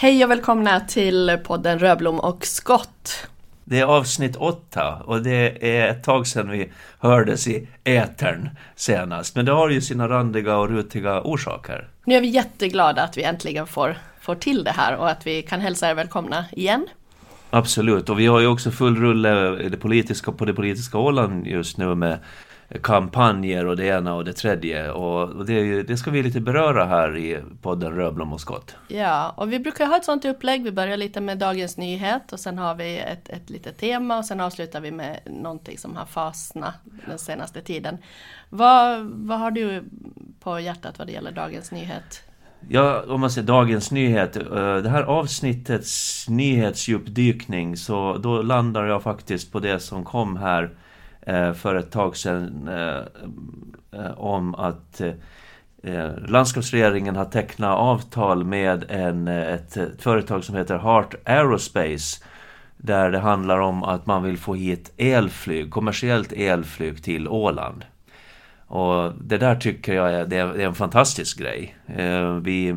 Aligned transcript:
Hej 0.00 0.24
och 0.24 0.30
välkomna 0.30 0.80
till 0.80 1.38
podden 1.44 1.78
Röblom 1.78 2.20
och 2.20 2.46
Skott. 2.46 3.28
Det 3.64 3.80
är 3.80 3.84
avsnitt 3.84 4.36
åtta 4.36 5.02
och 5.04 5.22
det 5.22 5.78
är 5.78 5.88
ett 5.88 6.04
tag 6.04 6.26
sedan 6.26 6.50
vi 6.50 6.72
hördes 6.98 7.48
i 7.48 7.68
ätern 7.84 8.48
senast. 8.76 9.36
Men 9.36 9.44
det 9.44 9.52
har 9.52 9.68
ju 9.68 9.80
sina 9.80 10.08
randiga 10.08 10.56
och 10.56 10.68
rutiga 10.68 11.22
orsaker. 11.22 11.88
Nu 12.04 12.14
är 12.14 12.20
vi 12.20 12.26
jätteglada 12.26 13.02
att 13.02 13.16
vi 13.16 13.22
äntligen 13.22 13.66
får, 13.66 13.98
får 14.20 14.34
till 14.34 14.64
det 14.64 14.70
här 14.70 14.96
och 14.96 15.10
att 15.10 15.26
vi 15.26 15.42
kan 15.42 15.60
hälsa 15.60 15.90
er 15.90 15.94
välkomna 15.94 16.44
igen. 16.52 16.86
Absolut, 17.50 18.08
och 18.08 18.18
vi 18.18 18.26
har 18.26 18.40
ju 18.40 18.46
också 18.46 18.70
full 18.70 18.96
rulle 18.96 19.30
det 19.68 19.76
politiska, 19.76 20.32
på 20.32 20.44
det 20.44 20.54
politiska 20.54 20.98
Åland 20.98 21.46
just 21.46 21.78
nu 21.78 21.94
med 21.94 22.18
kampanjer 22.82 23.66
och 23.66 23.76
det 23.76 23.86
ena 23.86 24.14
och 24.14 24.24
det 24.24 24.32
tredje. 24.32 24.90
Och 24.90 25.46
det, 25.46 25.82
det, 25.82 25.96
ska 25.96 26.10
vi 26.10 26.22
lite 26.22 26.40
beröra 26.40 26.84
här 26.84 27.16
i 27.16 27.42
podden 27.62 27.92
Röblom 27.92 28.32
och 28.32 28.40
skott. 28.40 28.76
Ja, 28.88 29.34
och 29.36 29.52
vi 29.52 29.58
brukar 29.58 29.86
ha 29.86 29.96
ett 29.96 30.04
sånt 30.04 30.24
upplägg. 30.24 30.64
Vi 30.64 30.72
börjar 30.72 30.96
lite 30.96 31.20
med 31.20 31.38
dagens 31.38 31.76
nyhet 31.76 32.32
och 32.32 32.40
sen 32.40 32.58
har 32.58 32.74
vi 32.74 32.98
ett, 32.98 33.28
ett 33.28 33.50
litet 33.50 33.78
tema 33.78 34.18
och 34.18 34.24
sen 34.24 34.40
avslutar 34.40 34.80
vi 34.80 34.90
med 34.90 35.20
någonting 35.26 35.78
som 35.78 35.96
har 35.96 36.06
fastnat 36.06 36.74
den 37.06 37.18
senaste 37.18 37.60
tiden. 37.60 37.98
Vad, 38.48 39.00
vad 39.04 39.38
har 39.38 39.50
du 39.50 39.84
på 40.40 40.60
hjärtat 40.60 40.98
vad 40.98 41.08
det 41.08 41.12
gäller 41.12 41.32
dagens 41.32 41.72
nyhet? 41.72 42.22
Ja, 42.68 43.04
om 43.08 43.20
man 43.20 43.30
säger 43.30 43.46
dagens 43.46 43.90
nyhet. 43.90 44.36
Eh, 44.36 44.76
det 44.76 44.88
här 44.88 45.02
avsnittets 45.02 46.26
nyhetsdjupdykning 46.28 47.76
så 47.76 48.16
då 48.16 48.42
landar 48.42 48.84
jag 48.84 49.02
faktiskt 49.02 49.52
på 49.52 49.60
det 49.60 49.80
som 49.80 50.04
kom 50.04 50.36
här 50.36 50.70
Eh, 51.28 51.52
för 51.52 51.74
ett 51.74 51.90
tag 51.90 52.16
sedan 52.16 52.68
eh, 52.68 53.02
eh 54.00 54.18
om 54.18 54.54
att 54.54 55.00
eh, 55.82 56.10
landskapsregeringen 56.28 57.16
har 57.16 57.24
tecknat 57.24 57.78
avtal 57.78 58.44
med 58.44 58.84
en, 58.88 59.28
ett, 59.28 59.76
ett 59.76 60.02
företag 60.02 60.44
som 60.44 60.56
heter 60.56 60.78
Heart 60.78 61.14
Aerospace 61.24 62.24
där 62.76 63.10
det 63.10 63.18
handlar 63.18 63.58
om 63.58 63.84
att 63.84 64.06
man 64.06 64.22
vill 64.22 64.38
få 64.38 64.54
hit 64.54 64.92
elflyg, 64.96 65.70
kommersiellt 65.70 66.32
elflyg 66.32 67.02
till 67.02 67.28
Åland. 67.28 67.84
Och 68.66 69.12
det 69.20 69.38
där 69.38 69.56
tycker 69.56 69.94
jag 69.94 70.12
är, 70.14 70.26
det 70.26 70.36
är, 70.36 70.58
en 70.58 70.74
fantastisk 70.74 71.38
grej. 71.38 71.76
Vi, 72.42 72.74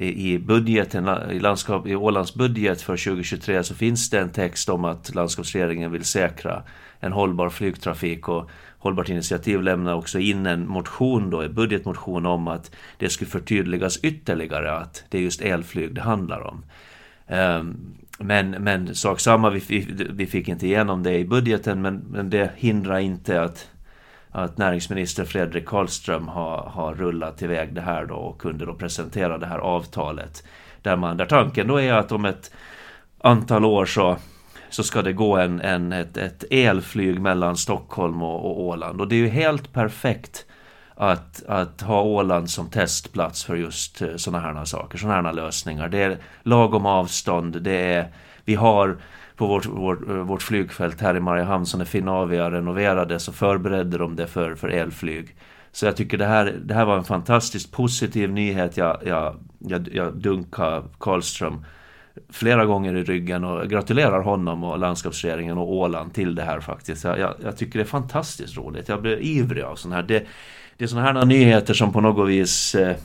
i 0.00 0.38
budgeten, 0.38 1.08
i, 1.30 1.40
landskap, 1.40 1.86
i 1.86 1.96
Ålands 1.96 2.34
budget 2.34 2.82
för 2.82 2.96
2023 2.96 3.62
så 3.62 3.74
finns 3.74 4.10
det 4.10 4.20
en 4.20 4.30
text 4.30 4.68
om 4.68 4.84
att 4.84 5.14
landskapsregeringen 5.14 5.92
vill 5.92 6.04
säkra 6.04 6.62
en 7.00 7.12
hållbar 7.12 7.50
flygtrafik 7.50 8.28
och 8.28 8.50
Hållbart 8.80 9.08
initiativ 9.08 9.62
lämnar 9.62 9.94
också 9.94 10.18
in 10.18 10.46
en 10.46 10.68
motion 10.68 11.30
då, 11.30 11.42
en 11.42 11.54
budgetmotion 11.54 12.26
om 12.26 12.48
att 12.48 12.70
det 12.96 13.08
skulle 13.08 13.30
förtydligas 13.30 13.98
ytterligare 14.02 14.72
att 14.72 15.04
det 15.08 15.18
är 15.18 15.22
just 15.22 15.40
elflyg 15.40 15.94
det 15.94 16.00
handlar 16.00 16.40
om. 16.40 16.64
Ehm, 17.26 17.76
men, 18.18 18.50
men 18.50 18.94
sak 18.94 19.20
samma, 19.20 19.50
vi, 19.50 19.86
vi 20.10 20.26
fick 20.26 20.48
inte 20.48 20.66
igenom 20.66 21.02
det 21.02 21.18
i 21.18 21.24
budgeten 21.24 21.82
men, 21.82 21.96
men 21.96 22.30
det 22.30 22.50
hindrar 22.56 22.98
inte 22.98 23.42
att, 23.42 23.70
att 24.30 24.58
näringsminister 24.58 25.24
Fredrik 25.24 25.66
Karlström 25.66 26.28
har, 26.28 26.62
har 26.62 26.94
rullat 26.94 27.42
iväg 27.42 27.74
det 27.74 27.80
här 27.80 28.06
då 28.06 28.14
och 28.14 28.40
kunde 28.40 28.66
då 28.66 28.74
presentera 28.74 29.38
det 29.38 29.46
här 29.46 29.58
avtalet. 29.58 30.44
Där, 30.82 30.96
man, 30.96 31.16
där 31.16 31.26
tanken 31.26 31.66
då 31.68 31.80
är 31.80 31.92
att 31.92 32.12
om 32.12 32.24
ett 32.24 32.50
antal 33.18 33.64
år 33.64 33.84
så 33.84 34.16
så 34.70 34.82
ska 34.82 35.02
det 35.02 35.12
gå 35.12 35.36
en, 35.36 35.60
en, 35.60 35.92
ett, 35.92 36.16
ett 36.16 36.44
elflyg 36.50 37.20
mellan 37.20 37.56
Stockholm 37.56 38.22
och, 38.22 38.44
och 38.44 38.60
Åland. 38.62 39.00
Och 39.00 39.08
det 39.08 39.14
är 39.14 39.18
ju 39.18 39.28
helt 39.28 39.72
perfekt 39.72 40.46
att, 40.94 41.42
att 41.46 41.80
ha 41.80 42.02
Åland 42.02 42.50
som 42.50 42.70
testplats 42.70 43.44
för 43.44 43.56
just 43.56 44.02
eh, 44.02 44.16
sådana 44.16 44.40
här 44.40 44.64
saker, 44.64 44.98
sådana 44.98 45.28
här 45.28 45.34
lösningar. 45.34 45.88
Det 45.88 45.98
är 45.98 46.18
lagom 46.42 46.86
avstånd, 46.86 47.62
det 47.62 47.92
är, 47.94 48.08
vi 48.44 48.54
har 48.54 48.96
på 49.38 49.46
vårt, 49.46 49.66
vårt, 49.66 50.08
eh, 50.08 50.14
vårt 50.14 50.42
flygfält 50.42 51.00
här 51.00 51.16
i 51.16 51.20
Mariehamn 51.20 51.66
som 51.66 51.78
när 51.78 51.84
Finavia 51.84 52.50
renoverade 52.50 53.18
så 53.18 53.32
förberedde 53.32 53.98
de 53.98 54.16
det 54.16 54.26
för, 54.26 54.54
för 54.54 54.68
elflyg. 54.68 55.36
Så 55.72 55.86
jag 55.86 55.96
tycker 55.96 56.18
det 56.18 56.26
här, 56.26 56.54
det 56.64 56.74
här 56.74 56.84
var 56.84 56.96
en 56.96 57.04
fantastiskt 57.04 57.72
positiv 57.72 58.32
nyhet. 58.32 58.76
Jag, 58.76 58.98
jag, 59.06 59.36
jag, 59.58 59.88
jag 59.92 60.16
dunkar 60.16 60.82
Karlström 60.98 61.64
flera 62.28 62.64
gånger 62.64 62.94
i 62.94 63.04
ryggen 63.04 63.44
och 63.44 63.68
gratulerar 63.68 64.20
honom 64.20 64.64
och 64.64 64.78
landskapsregeringen 64.78 65.58
och 65.58 65.72
Åland 65.72 66.14
till 66.14 66.34
det 66.34 66.42
här 66.42 66.60
faktiskt. 66.60 67.04
Jag, 67.04 67.34
jag 67.44 67.56
tycker 67.56 67.78
det 67.78 67.82
är 67.82 67.86
fantastiskt 67.86 68.56
roligt. 68.56 68.88
Jag 68.88 69.02
blir 69.02 69.22
ivrig 69.22 69.62
av 69.62 69.76
sådana 69.76 69.96
här. 69.96 70.02
Det, 70.02 70.26
det 70.76 70.84
är 70.84 70.88
sådana 70.88 71.20
här 71.20 71.26
nyheter 71.26 71.74
som 71.74 71.92
på 71.92 72.00
något 72.00 72.28
vis 72.28 72.74
eh, 72.74 72.96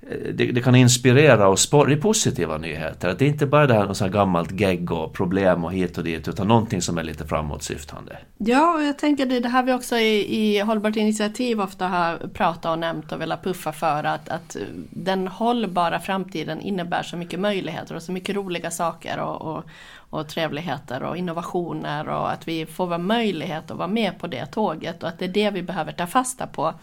Eh, 0.00 0.32
det, 0.34 0.52
det, 0.52 0.62
kan 0.62 0.74
inspirera 0.74 1.48
och 1.48 1.58
spara, 1.58 1.88
det 1.88 1.94
är 1.94 2.00
positiva 2.00 2.58
nyheter. 2.58 3.08
Att 3.08 3.18
det 3.18 3.24
är 3.24 3.28
inte 3.28 3.46
bara 3.46 3.66
det 3.66 3.74
här 3.74 3.86
något 3.86 4.00
gammalt 4.00 4.60
gegg 4.60 4.92
och 4.92 5.12
problem 5.12 5.64
och 5.64 5.72
hit 5.72 5.98
och 5.98 6.04
dit 6.04 6.28
utan 6.28 6.48
någonting 6.48 6.82
som 6.82 6.98
är 6.98 7.02
lite 7.02 7.26
framåtsyftande. 7.26 8.16
Ja, 8.38 8.74
och 8.74 8.82
jag 8.82 8.98
tänker 8.98 9.26
det, 9.26 9.40
det 9.40 9.48
här 9.48 9.62
vi 9.62 9.72
också 9.72 9.96
i, 9.96 10.36
i 10.38 10.60
Hållbart 10.60 10.96
initiativ 10.96 11.60
ofta 11.60 11.88
har 11.88 12.16
pratat 12.16 12.72
och 12.72 12.78
nämnt 12.78 13.12
och 13.12 13.20
velat 13.20 13.44
puffa 13.44 13.72
för 13.72 14.04
att, 14.04 14.28
att 14.28 14.56
den 14.90 15.28
hållbara 15.28 16.00
framtiden 16.00 16.60
innebär 16.60 17.02
så 17.02 17.16
mycket 17.16 17.40
möjligheter 17.40 17.94
och 17.94 18.02
så 18.02 18.12
mycket 18.12 18.36
roliga 18.36 18.70
saker 18.70 19.18
och, 19.18 19.56
och, 19.56 19.64
och 20.10 20.28
trevligheter 20.28 21.02
och 21.02 21.16
innovationer 21.16 22.08
och 22.08 22.30
att 22.32 22.48
vi 22.48 22.66
får 22.66 22.86
vara 22.86 22.98
möjlighet 22.98 23.70
att 23.70 23.76
vara 23.76 23.88
med 23.88 24.18
på 24.18 24.26
det 24.26 24.46
tåget 24.46 25.02
och 25.02 25.08
att 25.08 25.18
det 25.18 25.24
är 25.24 25.28
det 25.28 25.50
vi 25.50 25.62
behöver 25.62 25.92
ta 25.92 26.06
fasta 26.06 26.46
på. 26.46 26.74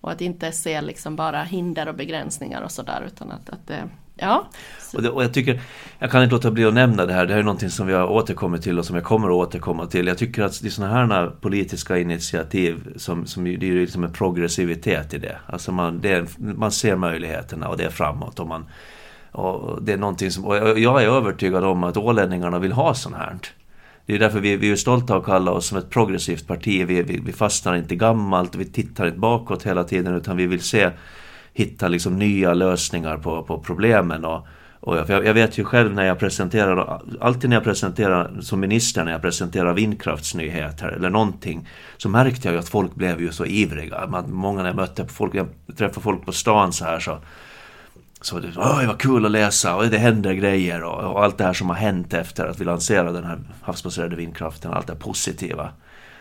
Och 0.00 0.10
att 0.10 0.20
inte 0.20 0.52
se 0.52 0.80
liksom 0.80 1.16
bara 1.16 1.42
hinder 1.42 1.88
och 1.88 1.94
begränsningar 1.94 2.62
och 2.62 2.70
sådär 2.70 3.02
utan 3.06 3.30
att, 3.30 3.50
att 3.50 3.66
det, 3.66 3.88
ja. 4.16 4.48
Och, 4.94 5.02
det, 5.02 5.10
och, 5.10 5.24
jag 5.24 5.34
tycker, 5.34 5.60
jag 5.98 6.10
kan 6.10 6.22
inte 6.22 6.34
låta 6.34 6.50
bli 6.50 6.64
att 6.64 6.74
nämna 6.74 7.06
det 7.06 7.12
här, 7.12 7.26
det 7.26 7.32
här 7.32 7.40
är 7.40 7.44
någonting 7.44 7.70
som 7.70 7.86
vi 7.86 7.92
har 7.92 8.06
återkommit 8.06 8.62
till 8.62 8.78
och 8.78 8.84
som 8.84 8.96
jag 8.96 9.04
kommer 9.04 9.28
att 9.28 9.34
återkomma 9.34 9.86
till. 9.86 10.06
Jag 10.06 10.18
tycker 10.18 10.42
att 10.42 10.62
det 10.62 10.68
är 10.68 10.70
sådana 10.70 11.14
här 11.14 11.26
politiska 11.40 11.98
initiativ 11.98 12.92
som, 12.96 13.26
som 13.26 13.44
det 13.44 13.68
är 13.68 13.72
liksom 13.72 14.04
en 14.04 14.12
progressivitet 14.12 15.14
i 15.14 15.18
det. 15.18 15.38
Alltså 15.46 15.72
man, 15.72 16.00
det 16.00 16.12
är, 16.12 16.26
man 16.38 16.72
ser 16.72 16.96
möjligheterna 16.96 17.68
och 17.68 17.76
det 17.76 17.84
är 17.84 17.90
framåt 17.90 18.40
och 18.40 18.46
man 18.46 18.66
och 19.32 19.82
det 19.82 19.92
är 19.92 19.96
någonting 19.96 20.30
som, 20.30 20.44
och 20.44 20.56
jag 20.78 21.02
är 21.02 21.06
övertygad 21.08 21.64
om 21.64 21.84
att 21.84 21.96
ålänningarna 21.96 22.58
vill 22.58 22.72
ha 22.72 22.94
sånt 22.94 23.16
här. 23.16 23.38
Det 24.08 24.14
är 24.14 24.18
därför 24.18 24.40
vi, 24.40 24.56
vi 24.56 24.70
är 24.70 24.76
stolta 24.76 25.16
att 25.16 25.24
kalla 25.24 25.50
oss 25.50 25.66
som 25.66 25.78
ett 25.78 25.90
progressivt 25.90 26.46
parti. 26.46 26.84
Vi, 26.86 27.02
vi, 27.02 27.20
vi 27.26 27.32
fastnar 27.32 27.76
inte 27.76 27.96
gammalt, 27.96 28.54
vi 28.54 28.64
tittar 28.64 29.06
inte 29.06 29.18
bakåt 29.18 29.66
hela 29.66 29.84
tiden 29.84 30.14
utan 30.14 30.36
vi 30.36 30.46
vill 30.46 30.60
se 30.60 30.90
hitta 31.54 31.88
liksom 31.88 32.18
nya 32.18 32.54
lösningar 32.54 33.16
på, 33.16 33.42
på 33.42 33.58
problemen. 33.58 34.24
Och, 34.24 34.46
och 34.80 34.96
jag, 34.96 35.26
jag, 35.26 35.34
vet 35.34 35.58
ju 35.58 35.64
själv 35.64 35.94
när 35.94 36.04
jag 36.04 36.18
presenterar, 36.18 37.02
alltid 37.20 37.50
när 37.50 37.56
jag 37.56 37.64
presenterar 37.64 38.40
som 38.40 38.60
minister, 38.60 39.04
när 39.04 39.12
jag 39.12 39.22
presenterar 39.22 39.72
vindkraftsnyheter 39.74 40.88
eller 40.88 41.10
någonting, 41.10 41.68
så 41.96 42.08
märkte 42.08 42.48
jag 42.48 42.52
ju 42.52 42.58
att 42.58 42.68
folk 42.68 42.94
blev 42.94 43.20
ju 43.20 43.32
så 43.32 43.46
ivriga. 43.46 44.06
Man, 44.06 44.32
många 44.32 44.62
när 44.62 44.68
jag 44.68 44.76
mötte 44.76 45.06
folk, 45.06 45.34
jag 45.34 45.48
träffade 45.76 46.00
folk 46.00 46.26
på 46.26 46.32
stan 46.32 46.72
så 46.72 46.84
här 46.84 47.00
så 47.00 47.18
så 48.20 48.38
det 48.38 48.48
Oj, 48.56 48.86
vad 48.86 48.98
kul 48.98 49.26
att 49.26 49.30
läsa 49.30 49.76
och 49.76 49.86
det 49.86 49.98
händer 49.98 50.32
grejer 50.32 50.82
och, 50.82 51.12
och, 51.12 51.24
allt 51.24 51.38
det 51.38 51.44
här 51.44 51.52
som 51.52 51.68
har 51.68 51.76
hänt 51.76 52.14
efter 52.14 52.46
att 52.46 52.60
vi 52.60 52.64
lanserade 52.64 53.12
den 53.12 53.24
här 53.24 53.38
havsbaserade 53.62 54.16
vindkraften, 54.16 54.72
allt 54.72 54.86
det 54.86 54.94
positiva. 54.94 55.70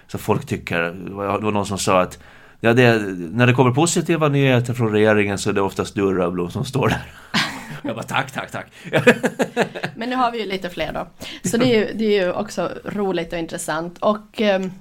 Så 0.07 0.17
folk 0.17 0.45
tycker, 0.45 0.81
det 0.81 1.13
var 1.13 1.51
någon 1.51 1.65
som 1.65 1.77
sa 1.77 2.01
att 2.01 2.19
ja, 2.59 2.73
det, 2.73 2.99
när 3.17 3.47
det 3.47 3.53
kommer 3.53 3.71
positiva 3.71 4.27
nyheter 4.27 4.73
från 4.73 4.91
regeringen 4.91 5.37
så 5.37 5.49
är 5.49 5.53
det 5.53 5.61
oftast 5.61 5.95
du 5.95 6.13
Röblom 6.13 6.51
som 6.51 6.65
står 6.65 6.89
där. 6.89 7.05
Jag 7.83 7.95
bara 7.95 8.03
tack, 8.03 8.31
tack, 8.31 8.51
tack. 8.51 8.67
Men 9.95 10.09
nu 10.09 10.15
har 10.15 10.31
vi 10.31 10.39
ju 10.39 10.45
lite 10.45 10.69
fler 10.69 10.93
då. 10.93 11.07
Så 11.49 11.57
det 11.57 11.75
är 11.75 11.79
ju, 11.79 11.93
det 11.93 12.05
är 12.05 12.25
ju 12.25 12.31
också 12.31 12.71
roligt 12.85 13.33
och 13.33 13.39
intressant. 13.39 13.97
Och 13.97 14.41
um, 14.41 14.71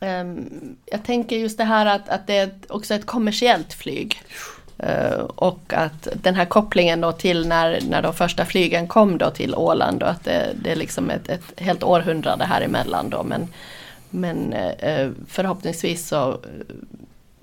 um, 0.00 0.76
jag 0.86 1.04
tänker 1.04 1.36
just 1.36 1.58
det 1.58 1.64
här 1.64 1.86
att, 1.86 2.08
att 2.08 2.26
det 2.26 2.36
är 2.36 2.50
också 2.68 2.94
ett 2.94 3.06
kommersiellt 3.06 3.72
flyg. 3.72 4.22
Eh, 4.78 5.18
och 5.20 5.72
att 5.72 6.08
den 6.14 6.34
här 6.34 6.44
kopplingen 6.44 7.00
då 7.00 7.12
till 7.12 7.48
när, 7.48 7.80
när 7.88 8.02
de 8.02 8.14
första 8.14 8.44
flygen 8.44 8.88
kom 8.88 9.18
då 9.18 9.30
till 9.30 9.54
Åland 9.54 10.02
och 10.02 10.10
att 10.10 10.24
det, 10.24 10.50
det 10.62 10.72
är 10.72 10.76
liksom 10.76 11.10
ett, 11.10 11.28
ett 11.28 11.60
helt 11.60 11.82
århundrade 11.82 12.44
här 12.44 12.60
emellan 12.60 13.10
då 13.10 13.22
men, 13.22 13.48
men 14.10 14.52
eh, 14.52 15.10
förhoppningsvis 15.28 16.08
så, 16.08 16.40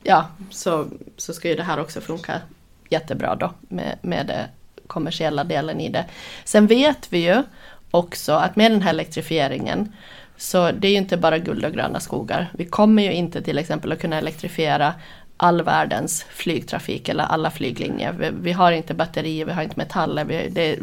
ja, 0.04 0.28
så, 0.50 0.86
så 1.18 1.34
ska 1.34 1.48
ju 1.48 1.56
det 1.56 1.64
här 1.64 1.80
också 1.80 2.02
funka 2.02 2.42
jättebra 2.90 3.36
då 3.36 3.54
med, 3.60 3.98
med 4.02 4.28
den 4.28 4.48
kommersiella 4.88 5.44
delen 5.44 5.80
i 5.80 5.90
det. 5.90 6.06
Sen 6.44 6.68
vet 6.68 7.14
vi 7.14 7.18
ju 7.18 7.44
också 7.92 8.34
att 8.34 8.56
med 8.56 8.72
den 8.72 8.82
här 8.82 8.90
elektrifieringen 8.90 9.94
så 10.38 10.72
det 10.72 10.88
är 10.88 10.92
ju 10.92 10.98
inte 10.98 11.18
bara 11.18 11.38
guld 11.38 11.66
och 11.66 11.72
gröna 11.72 12.00
skogar. 12.00 12.52
Vi 12.54 12.66
kommer 12.66 13.04
ju 13.04 13.14
inte 13.14 13.42
till 13.42 13.58
exempel 13.58 13.92
att 13.92 14.00
kunna 14.00 14.18
elektrifiera 14.18 14.94
all 15.44 15.62
världens 15.62 16.26
flygtrafik 16.30 17.10
eller 17.10 17.24
alla 17.24 17.52
flyglinjer. 17.52 18.12
Vi, 18.12 18.30
vi 18.42 18.52
har 18.52 18.72
inte 18.72 18.94
batterier, 18.94 19.46
vi 19.46 19.52
har 19.52 19.64
inte 19.64 19.78
metaller. 19.78 20.26
Vi, 20.26 20.50
det, 20.50 20.80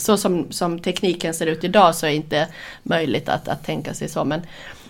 så 0.00 0.16
som, 0.16 0.52
som 0.52 0.78
tekniken 0.78 1.34
ser 1.34 1.46
ut 1.46 1.64
idag 1.64 1.94
så 1.94 2.06
är 2.06 2.10
det 2.10 2.16
inte 2.16 2.48
möjligt 2.82 3.28
att, 3.28 3.48
att 3.48 3.64
tänka 3.64 3.94
sig 3.94 4.08
så. 4.08 4.24
Men, 4.24 4.40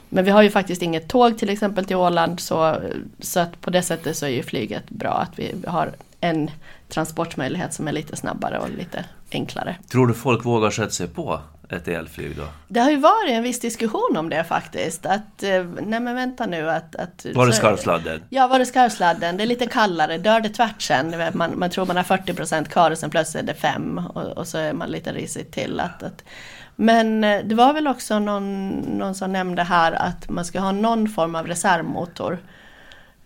men 0.08 0.24
vi 0.24 0.30
har 0.30 0.42
ju 0.42 0.50
faktiskt 0.50 0.82
inget 0.82 1.08
tåg 1.08 1.38
till 1.38 1.50
exempel 1.50 1.84
till 1.84 1.96
Åland 1.96 2.40
så, 2.40 2.76
så 3.20 3.40
att 3.40 3.60
på 3.60 3.70
det 3.70 3.82
sättet 3.82 4.16
så 4.16 4.26
är 4.26 4.30
ju 4.30 4.42
flyget 4.42 4.90
bra 4.90 5.12
att 5.12 5.38
vi 5.38 5.54
har 5.66 5.92
en 6.20 6.50
transportmöjlighet 6.88 7.74
som 7.74 7.88
är 7.88 7.92
lite 7.92 8.16
snabbare 8.16 8.58
och 8.58 8.70
lite 8.70 9.04
enklare. 9.32 9.76
Tror 9.88 10.06
du 10.06 10.14
folk 10.14 10.44
vågar 10.44 10.70
sätta 10.70 10.90
sig 10.90 11.08
på 11.08 11.40
ett 11.68 11.88
elflyg 11.88 12.36
då? 12.36 12.44
Det 12.68 12.80
har 12.80 12.90
ju 12.90 12.96
varit 12.96 13.30
en 13.30 13.42
viss 13.42 13.60
diskussion 13.60 14.16
om 14.16 14.30
det 14.30 14.44
faktiskt. 14.44 15.06
Att, 15.06 15.42
eh, 15.42 15.64
nej 15.64 16.00
men 16.00 16.14
vänta 16.14 16.46
nu 16.46 16.70
att... 16.70 16.96
att 16.96 17.26
var 17.34 17.46
det 17.46 17.52
skarvsladden? 17.52 18.22
Ja, 18.28 18.46
var 18.46 18.58
det 18.58 18.66
skarvsladden? 18.66 19.36
Det 19.36 19.42
är 19.42 19.46
lite 19.46 19.66
kallare, 19.66 20.18
dör 20.18 20.40
det 20.40 20.48
tvärt 20.48 20.82
sen. 20.82 21.14
Man, 21.34 21.58
man 21.58 21.70
tror 21.70 21.86
man 21.86 21.96
har 21.96 22.04
40% 22.04 22.64
kvar 22.64 22.90
och 22.90 22.98
sen 22.98 23.10
plötsligt 23.10 23.42
är 23.42 23.46
det 23.46 23.54
5 23.54 23.98
och, 24.14 24.22
och 24.22 24.48
så 24.48 24.58
är 24.58 24.72
man 24.72 24.88
lite 24.88 25.12
risigt 25.12 25.52
till. 25.52 25.80
Att, 25.80 26.02
att, 26.02 26.24
men 26.76 27.24
eh, 27.24 27.44
det 27.44 27.54
var 27.54 27.72
väl 27.72 27.88
också 27.88 28.18
någon, 28.18 28.70
någon 28.70 29.14
som 29.14 29.32
nämnde 29.32 29.62
här 29.62 29.92
att 29.92 30.28
man 30.28 30.44
ska 30.44 30.60
ha 30.60 30.72
någon 30.72 31.08
form 31.08 31.34
av 31.34 31.46
reservmotor. 31.46 32.38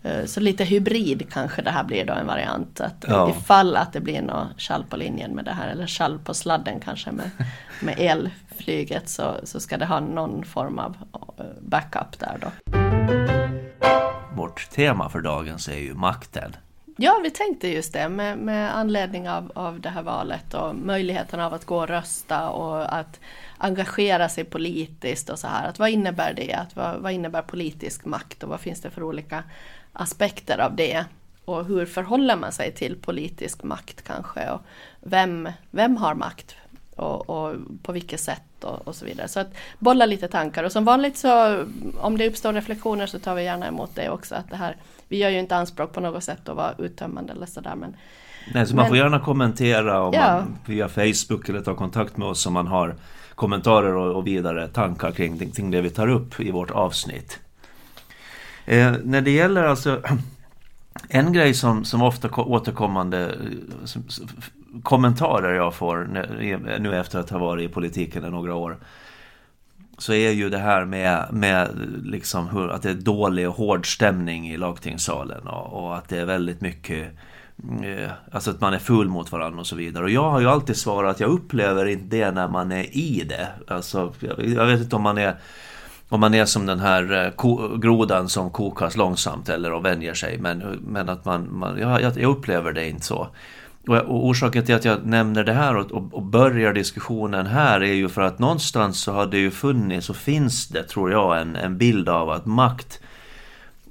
Eh, 0.03 0.25
så 0.25 0.39
lite 0.39 0.63
hybrid 0.63 1.27
kanske 1.31 1.61
det 1.61 1.71
här 1.71 1.83
blir 1.83 2.05
då 2.05 2.13
en 2.13 2.27
variant. 2.27 2.81
Att 2.81 3.05
ja. 3.07 3.29
Ifall 3.29 3.75
att 3.75 3.93
det 3.93 3.99
blir 3.99 4.21
något 4.21 4.61
skall 4.61 4.83
på 4.83 4.97
linjen 4.97 5.31
med 5.31 5.45
det 5.45 5.51
här 5.51 5.67
eller 5.67 5.87
skall 5.87 6.19
på 6.19 6.33
sladden 6.33 6.79
kanske 6.79 7.11
med, 7.11 7.31
med 7.81 7.95
elflyget 7.99 9.09
så, 9.09 9.35
så 9.43 9.59
ska 9.59 9.77
det 9.77 9.85
ha 9.85 9.99
någon 9.99 10.45
form 10.45 10.79
av 10.79 10.97
eh, 11.37 11.45
backup 11.61 12.19
där 12.19 12.37
då. 12.41 12.51
Vårt 14.35 14.69
tema 14.69 15.09
för 15.09 15.21
dagen 15.21 15.57
är 15.69 15.79
ju 15.79 15.93
makten. 15.93 16.55
Ja, 17.01 17.19
vi 17.23 17.31
tänkte 17.31 17.67
just 17.67 17.93
det 17.93 18.09
med, 18.09 18.37
med 18.37 18.77
anledning 18.77 19.29
av, 19.29 19.51
av 19.55 19.81
det 19.81 19.89
här 19.89 20.01
valet 20.01 20.53
och 20.53 20.75
möjligheten 20.75 21.39
av 21.39 21.53
att 21.53 21.65
gå 21.65 21.77
och 21.77 21.87
rösta 21.87 22.49
och 22.49 22.97
att 22.97 23.19
engagera 23.57 24.29
sig 24.29 24.43
politiskt 24.43 25.29
och 25.29 25.39
så 25.39 25.47
här. 25.47 25.67
Att 25.67 25.79
vad 25.79 25.89
innebär 25.89 26.33
det? 26.33 26.53
Att 26.53 26.75
vad, 26.75 26.99
vad 26.99 27.11
innebär 27.11 27.41
politisk 27.41 28.05
makt 28.05 28.43
och 28.43 28.49
vad 28.49 28.59
finns 28.59 28.81
det 28.81 28.89
för 28.89 29.03
olika 29.03 29.43
aspekter 29.99 30.57
av 30.57 30.75
det? 30.75 31.05
Och 31.45 31.65
hur 31.65 31.85
förhåller 31.85 32.35
man 32.35 32.51
sig 32.51 32.71
till 32.71 32.95
politisk 32.95 33.63
makt 33.63 34.01
kanske? 34.01 34.49
Och 34.49 34.61
vem, 35.01 35.49
vem 35.71 35.97
har 35.97 36.15
makt? 36.15 36.55
Och, 36.95 37.29
och, 37.29 37.55
på 37.83 37.91
vilket 37.91 38.19
sätt 38.19 38.63
och, 38.63 38.87
och, 38.87 38.95
så 38.95 39.05
vidare. 39.05 39.27
Så 39.27 39.39
att 39.39 39.53
bolla 39.79 40.05
lite 40.05 40.27
tankar 40.27 40.63
och 40.63 40.71
som 40.71 40.85
vanligt 40.85 41.17
så 41.17 41.63
om 41.97 42.17
det 42.17 42.27
uppstår 42.27 42.53
reflektioner 42.53 43.05
så 43.05 43.19
tar 43.19 43.35
vi 43.35 43.43
gärna 43.43 43.67
emot 43.67 43.95
det 43.95 44.09
också. 44.09 44.35
Att 44.35 44.49
det 44.49 44.55
här, 44.55 44.75
vi 45.07 45.17
gör 45.17 45.29
ju 45.29 45.39
inte 45.39 45.55
anspråk 45.55 45.93
på 45.93 45.99
något 45.99 46.23
sätt 46.23 46.49
att 46.49 46.55
vara 46.55 46.73
uttömmande 46.77 47.33
eller 47.33 47.45
sådär 47.45 47.75
men 47.75 47.95
Nej, 48.53 48.67
så 48.67 48.75
man 48.75 48.87
får 48.87 48.97
gärna 48.97 49.19
kommentera 49.19 50.01
om 50.03 50.13
ja. 50.13 50.35
man, 50.35 50.57
via 50.65 50.89
Facebook 50.89 51.49
eller 51.49 51.61
ta 51.61 51.75
kontakt 51.75 52.17
med 52.17 52.27
oss 52.27 52.45
om 52.45 52.53
man 52.53 52.67
har 52.67 52.95
kommentarer 53.35 53.95
och, 53.95 54.15
och 54.15 54.27
vidare 54.27 54.67
tankar 54.67 55.11
kring, 55.11 55.51
kring 55.51 55.71
det 55.71 55.81
vi 55.81 55.89
tar 55.89 56.07
upp 56.07 56.39
i 56.39 56.51
vårt 56.51 56.71
avsnitt. 56.71 57.39
Eh, 58.69 58.93
när 59.03 59.21
det 59.21 59.31
gäller 59.31 59.63
alltså 59.63 60.01
en 61.09 61.33
grej 61.33 61.53
som, 61.53 61.85
som 61.85 62.01
ofta 62.01 62.29
återkommande 62.41 63.25
eh, 63.25 63.85
som, 63.85 64.09
som, 64.09 64.27
kommentarer 64.83 65.55
jag 65.55 65.73
får 65.73 66.17
eh, 66.17 66.59
nu 66.59 66.95
efter 66.99 67.19
att 67.19 67.29
ha 67.29 67.39
varit 67.39 67.69
i 67.69 67.73
politiken 67.73 68.25
i 68.25 68.29
några 68.29 68.55
år 68.55 68.77
så 69.97 70.13
är 70.13 70.31
ju 70.31 70.49
det 70.49 70.57
här 70.57 70.85
med, 70.85 71.27
med 71.31 71.69
liksom 72.03 72.47
hur, 72.47 72.69
att 72.69 72.81
det 72.81 72.89
är 72.89 72.93
dålig 72.93 73.49
och 73.49 73.55
hård 73.55 73.93
stämning 73.93 74.49
i 74.49 74.57
lagtingssalen 74.57 75.47
och, 75.47 75.83
och 75.83 75.97
att 75.97 76.09
det 76.09 76.17
är 76.17 76.25
väldigt 76.25 76.61
mycket 76.61 77.07
mm, 77.63 77.83
eh, 77.83 78.11
Alltså 78.31 78.51
att 78.51 78.61
man 78.61 78.73
är 78.73 78.79
full 78.79 79.07
mot 79.07 79.31
varandra 79.31 79.59
och 79.59 79.67
så 79.67 79.75
vidare. 79.75 80.03
Och 80.03 80.09
jag 80.09 80.31
har 80.31 80.39
ju 80.39 80.47
alltid 80.47 80.77
svarat 80.77 81.15
att 81.15 81.19
jag 81.19 81.29
upplever 81.29 81.85
inte 81.85 82.17
det 82.17 82.31
när 82.31 82.47
man 82.47 82.71
är 82.71 82.97
i 82.97 83.23
det. 83.29 83.47
Alltså, 83.67 84.13
jag 84.37 84.65
vet 84.65 84.81
inte 84.81 84.95
om 84.95 85.01
man 85.01 85.17
är 85.17 85.35
om 86.09 86.19
man 86.19 86.33
är 86.33 86.45
som 86.45 86.65
den 86.65 86.79
här 86.79 87.25
eh, 87.25 87.77
grodan 87.77 88.29
som 88.29 88.49
kokas 88.49 88.97
långsamt 88.97 89.49
eller 89.49 89.71
och 89.73 89.85
vänjer 89.85 90.13
sig. 90.13 90.37
Men, 90.37 90.57
men 90.87 91.09
att 91.09 91.25
man, 91.25 91.57
man 91.57 91.77
jag, 91.77 92.01
jag 92.01 92.17
upplever 92.17 92.71
det 92.71 92.89
inte 92.89 93.05
så. 93.05 93.27
Och, 93.87 93.95
och 93.95 94.27
orsaken 94.27 94.65
till 94.65 94.75
att 94.75 94.85
jag 94.85 95.05
nämner 95.05 95.43
det 95.43 95.53
här 95.53 95.75
och, 95.75 95.91
och, 95.91 96.13
och, 96.13 96.23
börjar 96.23 96.73
diskussionen 96.73 97.45
här 97.45 97.83
är 97.83 97.93
ju 97.93 98.09
för 98.09 98.21
att 98.21 98.39
någonstans 98.39 99.01
så 99.01 99.11
har 99.11 99.25
det 99.25 99.37
ju 99.37 99.51
funnits 99.51 100.09
och 100.09 100.15
finns 100.15 100.67
det, 100.67 100.83
tror 100.83 101.11
jag, 101.11 101.41
en, 101.41 101.55
en 101.55 101.77
bild 101.77 102.09
av 102.09 102.29
att 102.29 102.45
makt 102.45 102.99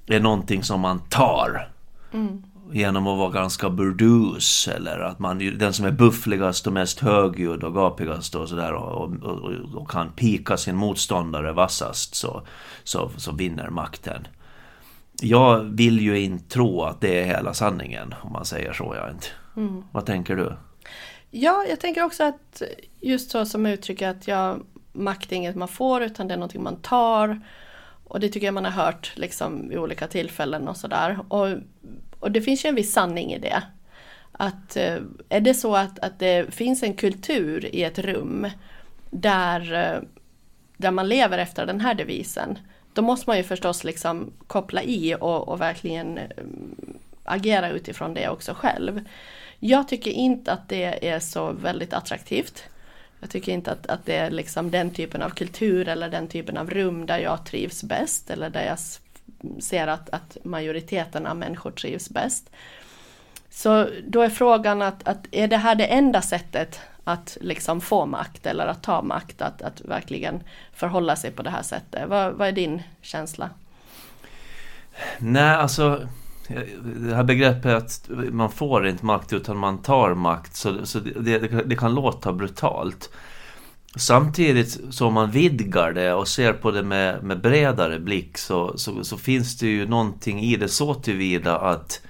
är 0.07 0.21
någonting 0.21 0.63
som 0.63 0.81
man 0.81 1.01
tar. 1.09 1.69
Mm 2.13 2.43
genom 2.73 3.07
att 3.07 3.19
vara 3.19 3.31
ganska 3.31 3.71
burdus 3.71 4.69
eller 4.69 4.99
att 4.99 5.19
man 5.19 5.39
den 5.59 5.73
som 5.73 5.85
är 5.87 5.91
buffligast 5.91 6.67
och 6.67 6.73
mest 6.73 7.01
högljudd 7.01 7.65
och 7.65 7.75
gapigast 7.75 8.35
och 8.35 8.49
sådär 8.49 8.73
och, 8.73 9.13
och, 9.23 9.53
och, 9.75 9.91
kan 9.91 10.13
pika 10.13 10.57
sin 10.57 10.77
motståndare 10.77 11.53
vassast 11.53 12.15
så, 12.15 12.43
så, 12.85 13.11
så 13.17 13.33
vinner 13.33 13.71
makten. 13.71 14.27
Jag 15.21 15.61
vill 15.61 16.01
ju 16.01 16.21
inte 16.21 16.49
tro 16.49 16.83
att 16.83 17.01
det 17.01 17.21
är 17.21 17.25
hela 17.25 17.55
sanningen 17.55 18.15
om 18.23 18.33
man 18.33 18.45
säger 18.45 18.73
så. 18.73 18.95
Jag 18.97 19.11
inte. 19.11 19.27
Mm. 19.57 19.85
Vad 19.93 20.07
tänker 20.07 20.37
du? 20.37 20.53
Ja, 21.31 21.65
jag 21.69 21.81
tänker 21.81 22.05
också 22.05 22.25
att 22.25 22.63
just 23.01 23.31
så 23.31 23.47
som 23.47 23.67
uttrycker 23.67 24.09
att 24.09 24.29
jag, 24.29 24.63
makt 24.93 25.33
är 25.33 25.37
inget 25.37 25.57
man 25.57 25.69
får 25.69 26.03
utan 26.03 26.29
det 26.29 26.35
är 26.35 26.39
någonting 26.39 26.63
man 26.63 26.77
tar. 26.77 27.41
Och 28.05 28.21
det 28.21 28.29
tycker 28.29 28.47
jag 28.47 28.55
man 28.55 28.65
har 28.65 28.85
hört 28.85 29.13
liksom 29.15 29.69
vid 29.69 29.79
olika 29.79 30.07
tillfällen 30.07 30.69
och 30.69 30.77
sådär. 30.77 31.19
Och 31.29 31.49
och 32.21 32.31
det 32.31 32.41
finns 32.41 32.65
ju 32.65 32.69
en 32.69 32.75
viss 32.75 32.93
sanning 32.93 33.33
i 33.33 33.39
det. 33.39 33.63
Att 34.33 34.77
eh, 34.77 34.99
är 35.29 35.41
det 35.41 35.55
så 35.55 35.77
att, 35.77 35.99
att 35.99 36.19
det 36.19 36.55
finns 36.55 36.83
en 36.83 36.95
kultur 36.95 37.75
i 37.75 37.85
ett 37.85 37.99
rum 37.99 38.47
där, 39.11 39.73
eh, 39.73 40.01
där 40.77 40.91
man 40.91 41.09
lever 41.09 41.39
efter 41.39 41.67
den 41.67 41.81
här 41.81 41.95
devisen, 41.95 42.59
då 42.93 43.03
måste 43.03 43.31
man 43.31 43.37
ju 43.37 43.43
förstås 43.43 43.85
liksom 43.85 44.33
koppla 44.47 44.83
i 44.83 45.15
och, 45.21 45.49
och 45.49 45.61
verkligen 45.61 46.19
eh, 46.19 46.27
agera 47.25 47.71
utifrån 47.71 48.15
det 48.15 48.29
också 48.29 48.55
själv. 48.55 49.05
Jag 49.59 49.89
tycker 49.89 50.11
inte 50.11 50.53
att 50.53 50.69
det 50.69 51.09
är 51.09 51.21
så 51.21 51.53
väldigt 51.53 51.93
attraktivt. 51.93 52.65
Jag 53.21 53.31
tycker 53.31 53.53
inte 53.53 53.73
att, 53.73 53.87
att 53.87 54.07
det 54.07 54.17
är 54.17 54.31
liksom 54.31 54.71
den 54.71 54.91
typen 54.91 55.23
av 55.23 55.31
kultur 55.31 55.89
eller 55.89 56.09
den 56.09 56.29
typen 56.29 56.57
av 56.57 56.71
rum 56.71 57.07
där 57.07 57.19
jag 57.19 57.47
trivs 57.47 57.83
bäst 57.83 58.31
eller 58.31 58.51
där 58.51 58.65
jag 58.67 58.79
ser 59.61 59.87
att, 59.87 60.11
att 60.11 60.37
majoriteten 60.45 61.27
av 61.27 61.37
människor 61.37 61.71
trivs 61.71 62.11
bäst. 62.11 62.51
Så 63.51 63.89
då 64.07 64.21
är 64.21 64.29
frågan 64.29 64.83
att, 64.83 65.09
att 65.09 65.27
är 65.31 65.49
det 65.49 65.57
här 65.57 65.75
det 65.75 65.87
enda 65.87 66.23
sättet 66.23 66.81
att 67.05 67.39
liksom 67.41 67.81
få 67.81 68.07
makt 68.07 68.47
eller 68.47 68.67
att 68.67 68.83
ta 68.83 69.03
makt, 69.03 69.43
att, 69.43 69.63
att 69.63 69.81
verkligen 69.81 70.43
förhålla 70.73 71.17
sig 71.17 71.31
på 71.31 71.43
det 71.43 71.51
här 71.51 71.63
sättet? 71.63 72.09
Vad, 72.09 72.33
vad 72.33 72.49
är 72.49 72.53
din 72.53 72.83
känsla? 73.03 73.51
Nej, 75.19 75.55
alltså 75.55 76.09
det 76.85 77.15
här 77.15 77.25
begreppet 77.25 77.73
att 77.73 78.11
man 78.33 78.51
får 78.51 78.87
inte 78.87 79.07
makt 79.07 79.33
utan 79.33 79.57
man 79.57 79.79
tar 79.79 80.15
makt, 80.15 80.57
så, 80.57 80.87
så 80.87 80.99
det, 80.99 81.39
det, 81.39 81.63
det 81.63 81.77
kan 81.77 81.95
låta 81.95 82.33
brutalt. 82.33 83.11
Samtidigt 83.99 84.95
som 84.95 85.15
man 85.15 85.31
vidgar 85.31 85.93
det 85.93 86.15
och 86.15 86.29
ser 86.29 86.53
på 86.53 86.71
det 86.71 86.83
med, 86.83 87.23
med 87.23 87.41
bredare 87.41 87.99
blick 87.99 88.39
så, 88.39 88.79
så, 88.79 89.05
så, 89.05 89.17
finns 89.17 89.59
det 89.59 89.67
ju 89.67 89.89
någonting 89.89 90.41
i 90.41 90.57
det 90.57 90.69
så 90.69 90.95
tillvida 90.95 91.59
att, 91.59 92.01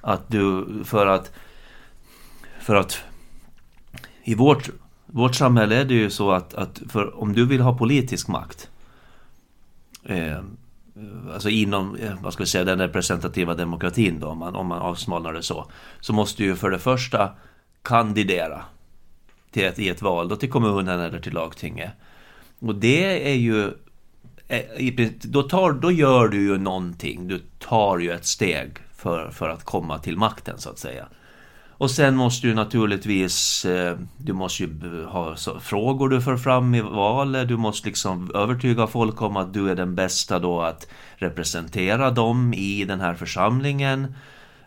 att 0.00 0.28
du 0.28 0.66
för 0.84 1.06
att 1.06 1.32
för 2.60 2.74
att 2.74 2.98
i 4.24 4.34
vårt, 4.34 4.70
vårt 5.06 5.34
samhälle 5.34 5.76
är 5.76 5.84
det 5.84 5.94
ju 5.94 6.10
så 6.10 6.30
att, 6.30 6.54
att 6.54 6.82
för 6.88 7.20
om 7.20 7.32
du 7.32 7.46
vill 7.46 7.60
ha 7.60 7.78
politisk 7.78 8.28
makt 8.28 8.70
eh, 10.04 10.38
alltså 11.32 11.48
inom 11.48 11.96
eh, 11.96 12.12
vad 12.20 12.32
ska 12.32 12.42
vi 12.42 12.48
säga, 12.48 12.64
den 12.64 12.78
representativa 12.78 13.54
demokratin 13.54 14.20
då, 14.20 14.26
om 14.26 14.38
man, 14.38 14.56
om 14.56 14.66
man 14.66 14.82
avsmalnar 14.82 15.32
det 15.32 15.42
så, 15.42 15.70
så 16.00 16.12
måste 16.12 16.42
du 16.42 16.48
ju 16.48 16.56
för 16.56 16.70
det 16.70 16.78
första 16.78 17.30
kandidera 17.82 18.64
till 19.50 19.64
ett, 19.64 19.78
i 19.78 19.88
ett 19.88 20.02
val, 20.02 20.28
då 20.28 20.36
till 20.36 20.50
kommunen 20.50 21.00
eller 21.00 21.20
till 21.20 21.32
lagtinget. 21.32 21.90
Och 22.58 22.74
det 22.74 23.30
är 23.30 23.34
ju... 23.34 23.64
Eh, 24.48 25.10
då, 25.22 25.42
tar, 25.42 25.72
då 25.72 25.92
gör 25.92 26.28
du 26.28 26.42
ju 26.42 26.58
någonting, 26.58 27.28
du 27.28 27.40
tar 27.58 27.98
ju 27.98 28.10
ett 28.10 28.26
steg 28.26 28.78
för, 28.96 29.30
för 29.30 29.48
att 29.48 29.64
komma 29.64 29.98
till 29.98 30.16
makten 30.16 30.58
så 30.58 30.70
att 30.70 30.78
säga. 30.78 31.06
Och 31.80 31.90
sen 31.90 32.16
måste 32.16 32.46
du 32.46 32.54
naturligtvis, 32.54 33.64
eh, 33.64 33.98
du 34.16 34.32
måste 34.32 34.62
ju 34.62 35.04
ha 35.04 35.36
frågor 35.60 36.08
du 36.08 36.20
för 36.20 36.36
fram 36.36 36.74
i 36.74 36.80
valet, 36.80 37.48
du 37.48 37.56
måste 37.56 37.88
liksom 37.88 38.30
övertyga 38.34 38.86
folk 38.86 39.22
om 39.22 39.36
att 39.36 39.54
du 39.54 39.70
är 39.70 39.74
den 39.74 39.94
bästa 39.94 40.38
då 40.38 40.60
att 40.60 40.86
representera 41.16 42.10
dem 42.10 42.54
i 42.54 42.84
den 42.84 43.00
här 43.00 43.14
församlingen. 43.14 44.14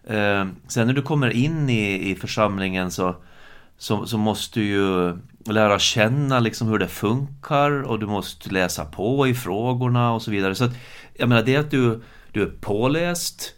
Eh, 0.03 0.45
sen 0.67 0.87
när 0.87 0.93
du 0.93 1.01
kommer 1.01 1.29
in 1.29 1.69
i, 1.69 2.09
i 2.11 2.15
församlingen 2.15 2.91
så 2.91 3.15
så, 3.77 4.05
så 4.05 4.17
måste 4.17 4.59
du 4.59 4.65
ju 4.65 5.17
lära 5.45 5.79
känna 5.79 6.39
liksom 6.39 6.67
hur 6.67 6.79
det 6.79 6.87
funkar 6.87 7.83
och 7.83 7.99
du 7.99 8.05
måste 8.05 8.49
läsa 8.49 8.85
på 8.85 9.27
i 9.27 9.33
frågorna 9.33 10.13
och 10.13 10.21
så 10.21 10.31
vidare. 10.31 10.55
Så 10.55 10.63
att, 10.63 10.71
jag 11.13 11.29
menar 11.29 11.43
det 11.43 11.57
att 11.57 11.71
du, 11.71 12.01
du 12.31 12.41
är 12.41 12.51
påläst, 12.61 13.55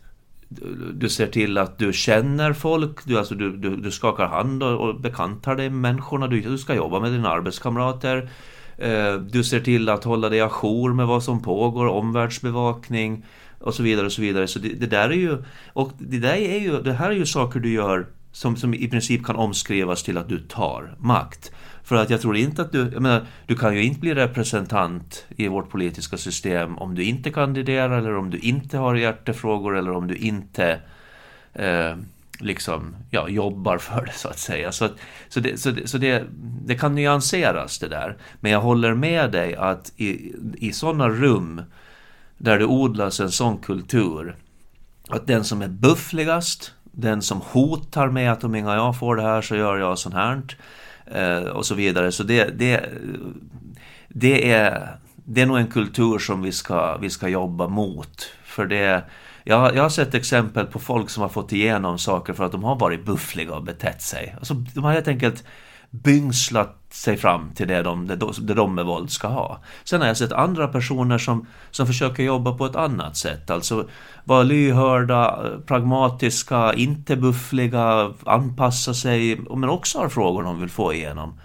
du 0.93 1.09
ser 1.09 1.27
till 1.27 1.57
att 1.57 1.77
du 1.77 1.93
känner 1.93 2.53
folk, 2.53 3.05
du, 3.05 3.17
alltså 3.17 3.35
du, 3.35 3.57
du, 3.57 3.75
du 3.75 3.91
skakar 3.91 4.25
hand 4.25 4.63
och, 4.63 4.89
och 4.89 5.01
bekantar 5.01 5.55
dig 5.55 5.69
med 5.69 5.79
människorna, 5.79 6.27
du, 6.27 6.41
du 6.41 6.57
ska 6.57 6.75
jobba 6.75 6.99
med 6.99 7.11
dina 7.11 7.29
arbetskamrater. 7.29 8.29
Eh, 8.77 9.13
du 9.13 9.43
ser 9.43 9.59
till 9.59 9.89
att 9.89 10.03
hålla 10.03 10.29
dig 10.29 10.41
ajour 10.41 10.93
med 10.93 11.07
vad 11.07 11.23
som 11.23 11.41
pågår, 11.41 11.87
omvärldsbevakning. 11.87 13.25
och 13.59 13.73
så 13.73 13.83
vidare 13.83 14.05
och 14.05 14.11
så 14.11 14.21
vidare. 14.21 14.47
Så 14.47 14.59
det, 14.59 14.69
det, 14.69 14.87
där 14.87 15.09
är 15.09 15.15
ju, 15.15 15.37
och 15.73 15.91
det 15.97 16.19
där 16.19 16.33
är 16.33 16.59
ju, 16.59 16.81
det 16.81 16.93
här 16.93 17.11
är 17.11 17.15
ju 17.15 17.25
saker 17.25 17.59
du 17.59 17.73
gör 17.73 18.07
som, 18.35 18.55
som 18.55 18.73
i 18.73 18.87
princip 18.87 19.25
kan 19.25 19.35
omskrivas 19.35 20.03
till 20.03 20.17
att 20.17 20.29
du 20.29 20.39
tar 20.39 20.95
makt. 20.99 21.51
För 21.83 21.95
att 21.95 22.09
jag 22.09 22.21
tror 22.21 22.37
inte 22.37 22.61
att 22.61 22.71
du, 22.71 22.89
jag 22.93 23.01
menar, 23.01 23.25
du 23.45 23.55
kan 23.55 23.75
ju 23.75 23.83
inte 23.83 23.99
bli 23.99 24.13
representant 24.13 25.25
i 25.37 25.47
vårt 25.47 25.69
politiska 25.69 26.17
system 26.17 26.77
om 26.77 26.95
du 26.95 27.03
inte 27.03 27.29
kandiderar 27.31 27.97
eller 27.97 28.15
om 28.15 28.29
du 28.29 28.37
inte 28.37 28.77
har 28.77 28.95
hjärtefrågor 28.95 29.77
eller 29.77 29.91
om 29.91 30.07
du 30.07 30.15
inte 30.15 30.79
eh, 31.53 31.95
liksom, 32.39 32.95
ja, 33.09 33.29
jobbar 33.29 33.77
för 33.77 34.05
det 34.05 34.13
så 34.13 34.27
att 34.27 34.39
säga. 34.39 34.71
Så, 34.71 34.89
så, 35.29 35.39
det, 35.39 35.57
så, 35.57 35.71
det, 35.71 35.87
så 35.87 35.97
det, 35.97 36.23
det 36.65 36.75
kan 36.75 36.95
nyanseras 36.95 37.79
det 37.79 37.87
där. 37.87 38.17
Men 38.39 38.51
jag 38.51 38.61
håller 38.61 38.93
med 38.93 39.31
dig 39.31 39.55
att 39.55 39.91
i, 39.97 40.33
i 40.57 40.73
sådana 40.73 41.09
rum 41.09 41.61
där 42.37 42.59
det 42.59 42.65
odlas 42.65 43.19
en 43.19 43.31
sån 43.31 43.57
kultur, 43.57 44.35
att 45.09 45.27
den 45.27 45.43
som 45.43 45.61
är 45.61 45.67
buffligast, 45.67 46.74
den 46.95 47.21
som 47.21 47.41
hotar 47.41 48.09
med 48.09 48.31
att 48.31 48.43
om 48.43 48.55
inga 48.55 48.75
jag 48.75 48.99
får 48.99 49.15
det 49.15 49.21
här 49.21 49.41
så 49.41 49.55
gör 49.55 49.77
jag 49.77 49.97
sånt 49.99 50.15
här 50.15 50.41
eh, 51.05 51.49
och 51.49 51.65
så 51.65 51.75
vidare. 51.75 52.11
Så 52.11 52.23
det, 52.23 52.59
det, 52.59 52.89
det, 54.07 54.51
är, 54.51 54.97
det 55.15 55.41
är 55.41 55.45
nog 55.45 55.57
en 55.57 55.67
kultur 55.67 56.19
som 56.19 56.41
vi 56.41 56.51
ska, 56.51 56.97
vi 56.97 57.09
ska 57.09 57.27
jobba 57.27 57.67
mot. 57.67 58.31
För 58.43 58.65
det, 58.65 59.03
jag, 59.43 59.75
jag 59.75 59.83
har 59.83 59.89
sett 59.89 60.13
exempel 60.13 60.65
på 60.65 60.79
folk 60.79 61.09
som 61.09 61.21
har 61.21 61.29
fått 61.29 61.51
igenom 61.51 61.99
saker 61.99 62.33
för 62.33 62.43
att 62.43 62.51
de 62.51 62.63
har 62.63 62.75
varit 62.75 63.05
buffliga 63.05 63.55
och 63.55 63.63
betett 63.63 64.01
sig. 64.01 64.35
Alltså, 64.37 64.53
de 64.53 64.83
har 64.83 64.91
helt 64.91 65.07
enkelt 65.07 65.43
byngslat 66.03 66.85
sig 66.89 67.17
fram 67.17 67.51
till 67.55 67.67
det 67.67 67.81
de, 67.81 68.07
det, 68.07 68.15
det 68.41 68.53
de 68.53 68.75
med 68.75 68.85
våld 68.85 69.11
ska 69.11 69.27
ha. 69.27 69.59
Sen 69.83 70.01
har 70.01 70.07
jag 70.07 70.17
sett 70.17 70.31
andra 70.31 70.67
personer 70.67 71.17
som, 71.17 71.47
som 71.71 71.87
försöker 71.87 72.23
jobba 72.23 72.51
på 72.57 72.65
ett 72.65 72.75
annat 72.75 73.17
sätt. 73.17 73.49
Alltså 73.49 73.87
vara 74.23 74.43
lyhörda, 74.43 75.49
pragmatiska, 75.65 76.73
inte 76.73 77.15
buffliga, 77.15 78.13
anpassa 78.25 78.93
sig, 78.93 79.39
men 79.39 79.69
också 79.69 79.99
har 79.99 80.09
frågor 80.09 80.43
de 80.43 80.59
vill 80.59 80.69
få 80.69 80.93
igenom. 80.93 81.39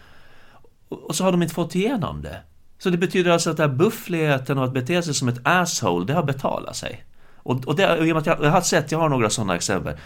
Och 0.88 1.14
så 1.16 1.24
har 1.24 1.32
de 1.32 1.42
inte 1.42 1.54
fått 1.54 1.74
igenom 1.74 2.22
det. 2.22 2.36
Så 2.78 2.90
det 2.90 2.98
betyder 2.98 3.30
alltså 3.30 3.50
att 3.50 3.56
den 3.56 3.70
här 3.70 3.76
buffligheten 3.76 4.58
och 4.58 4.64
att 4.64 4.72
bete 4.72 5.02
sig 5.02 5.14
som 5.14 5.28
ett 5.28 5.40
asshole, 5.44 6.06
det 6.06 6.12
har 6.12 6.22
betalat 6.22 6.76
sig. 6.76 7.04
Och, 7.36 7.66
och, 7.66 7.76
det, 7.76 7.98
och 7.98 8.06
jag, 8.06 8.26
jag 8.26 8.50
har 8.50 8.60
sett, 8.60 8.92
jag 8.92 8.98
har 8.98 9.08
några 9.08 9.30
sådana 9.30 9.56
exempel. 9.56 9.96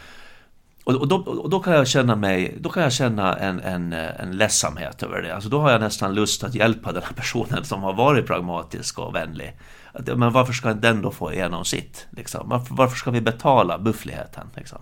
Och, 0.85 0.95
och, 0.95 1.09
då, 1.09 1.17
och 1.17 1.51
då 1.51 1.61
kan 1.61 1.73
jag 1.73 1.89
känna 1.89 2.17
mig, 2.17 2.57
då 2.61 2.69
kan 2.69 2.83
jag 2.83 2.93
känna 2.93 3.37
en, 3.37 3.61
en, 3.61 3.93
en 3.93 4.37
ledsamhet 4.37 5.03
över 5.03 5.23
det. 5.23 5.35
Alltså 5.35 5.49
då 5.49 5.61
har 5.61 5.71
jag 5.71 5.81
nästan 5.81 6.15
lust 6.15 6.45
att 6.45 6.55
hjälpa 6.55 6.93
den 6.93 7.03
här 7.03 7.13
personen 7.13 7.65
som 7.65 7.83
har 7.83 7.93
varit 7.93 8.27
pragmatisk 8.27 8.99
och 8.99 9.15
vänlig. 9.15 9.57
Men 9.93 10.33
varför 10.33 10.53
ska 10.53 10.75
den 10.75 11.03
då 11.03 11.11
få 11.11 11.33
igenom 11.33 11.65
sitt? 11.65 12.07
Liksom? 12.11 12.49
Varför, 12.49 12.75
varför 12.75 12.97
ska 12.97 13.11
vi 13.11 13.21
betala 13.21 13.79
buffligheten? 13.79 14.51
Liksom? 14.57 14.79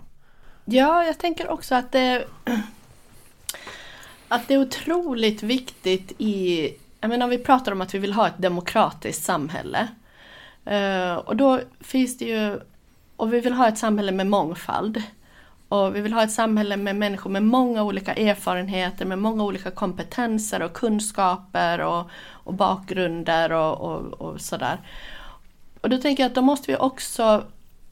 Ja, 0.65 1.03
jag 1.03 1.17
tänker 1.17 1.49
också 1.49 1.75
att 1.75 1.91
det, 1.91 2.25
att 4.27 4.47
det 4.47 4.53
är 4.53 4.57
otroligt 4.61 5.43
viktigt 5.43 6.11
i... 6.17 6.69
Jag 6.99 7.09
menar, 7.09 7.23
om 7.23 7.29
vi 7.29 7.37
pratar 7.37 7.71
om 7.71 7.81
att 7.81 7.93
vi 7.93 7.99
vill 7.99 8.13
ha 8.13 8.27
ett 8.27 8.37
demokratiskt 8.37 9.23
samhälle. 9.23 9.87
Eh, 10.65 11.13
och 11.15 11.35
då 11.35 11.59
finns 11.79 12.17
det 12.17 12.25
ju... 12.25 12.59
Och 13.15 13.33
vi 13.33 13.39
vill 13.39 13.53
ha 13.53 13.67
ett 13.67 13.77
samhälle 13.77 14.11
med 14.11 14.27
mångfald. 14.27 15.03
Och 15.73 15.95
vi 15.95 16.01
vill 16.01 16.13
ha 16.13 16.23
ett 16.23 16.31
samhälle 16.31 16.77
med 16.77 16.95
människor 16.95 17.29
med 17.29 17.43
många 17.43 17.83
olika 17.83 18.13
erfarenheter, 18.13 19.05
med 19.05 19.19
många 19.19 19.43
olika 19.43 19.71
kompetenser 19.71 20.61
och 20.61 20.73
kunskaper 20.73 21.79
och, 21.79 22.09
och 22.29 22.53
bakgrunder 22.53 23.51
och, 23.51 23.81
och, 23.81 24.21
och 24.21 24.41
sådär. 24.41 24.77
Och 25.81 25.89
då 25.89 25.97
tänker 25.97 26.23
jag 26.23 26.29
att 26.29 26.35
då 26.35 26.41
måste 26.41 26.71
vi 26.71 26.77
också 26.77 27.43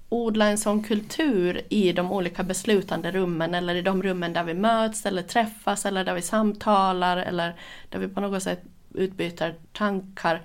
odla 0.09 0.45
en 0.45 0.57
sån 0.57 0.83
kultur 0.83 1.61
i 1.69 1.93
de 1.93 2.11
olika 2.11 2.43
beslutande 2.43 3.11
rummen 3.11 3.55
eller 3.55 3.75
i 3.75 3.81
de 3.81 4.03
rummen 4.03 4.33
där 4.33 4.43
vi 4.43 4.53
möts 4.53 5.05
eller 5.05 5.21
träffas 5.21 5.85
eller 5.85 6.05
där 6.05 6.13
vi 6.13 6.21
samtalar 6.21 7.17
eller 7.17 7.55
där 7.89 7.99
vi 7.99 8.07
på 8.07 8.21
något 8.21 8.43
sätt 8.43 8.63
utbyter 8.93 9.55
tankar. 9.73 10.41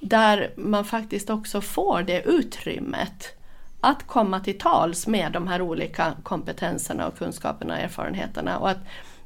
Där 0.00 0.52
man 0.56 0.84
faktiskt 0.84 1.30
också 1.30 1.60
får 1.60 2.02
det 2.02 2.22
utrymmet 2.22 3.36
att 3.84 4.06
komma 4.06 4.40
till 4.40 4.58
tals 4.58 5.06
med 5.06 5.32
de 5.32 5.48
här 5.48 5.62
olika 5.62 6.12
kompetenserna 6.22 7.06
och 7.06 7.18
kunskaperna 7.18 7.74
och 7.74 7.80
erfarenheterna. 7.80 8.58
Och 8.58 8.70
att, 8.70 8.78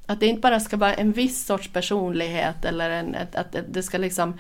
att 0.07 0.21
det 0.21 0.27
inte 0.27 0.41
bara 0.41 0.61
ska 0.61 0.77
vara 0.77 0.95
en 0.95 1.13
viss 1.13 1.47
sorts 1.47 1.69
personlighet 1.73 2.65
eller 2.65 2.91
en, 2.91 3.15
att, 3.15 3.35
att 3.35 3.57
det 3.69 3.83
ska 3.83 3.99
liksom 3.99 4.39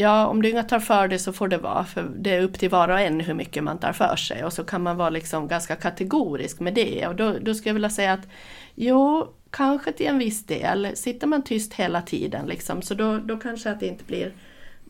Ja, 0.00 0.26
om 0.26 0.42
du 0.42 0.48
inte 0.48 0.62
tar 0.62 0.80
för 0.80 1.08
dig 1.08 1.18
så 1.18 1.32
får 1.32 1.48
det 1.48 1.58
vara, 1.58 1.84
för 1.84 2.10
det 2.18 2.34
är 2.34 2.42
upp 2.42 2.58
till 2.58 2.70
var 2.70 2.88
och 2.88 3.00
en 3.00 3.20
hur 3.20 3.34
mycket 3.34 3.64
man 3.64 3.78
tar 3.78 3.92
för 3.92 4.16
sig. 4.16 4.44
Och 4.44 4.52
så 4.52 4.64
kan 4.64 4.82
man 4.82 4.96
vara 4.96 5.10
liksom 5.10 5.48
ganska 5.48 5.76
kategorisk 5.76 6.60
med 6.60 6.74
det. 6.74 7.06
Och 7.06 7.16
då, 7.16 7.34
då 7.40 7.54
skulle 7.54 7.68
jag 7.68 7.74
vilja 7.74 7.90
säga 7.90 8.12
att 8.12 8.28
jo, 8.74 9.28
kanske 9.50 9.92
till 9.92 10.06
en 10.06 10.18
viss 10.18 10.46
del, 10.46 10.88
sitter 10.94 11.26
man 11.26 11.42
tyst 11.42 11.74
hela 11.74 12.02
tiden 12.02 12.46
liksom, 12.46 12.82
så 12.82 12.94
då, 12.94 13.18
då 13.18 13.36
kanske 13.36 13.70
att 13.70 13.80
det 13.80 13.86
inte 13.86 14.04
blir 14.04 14.32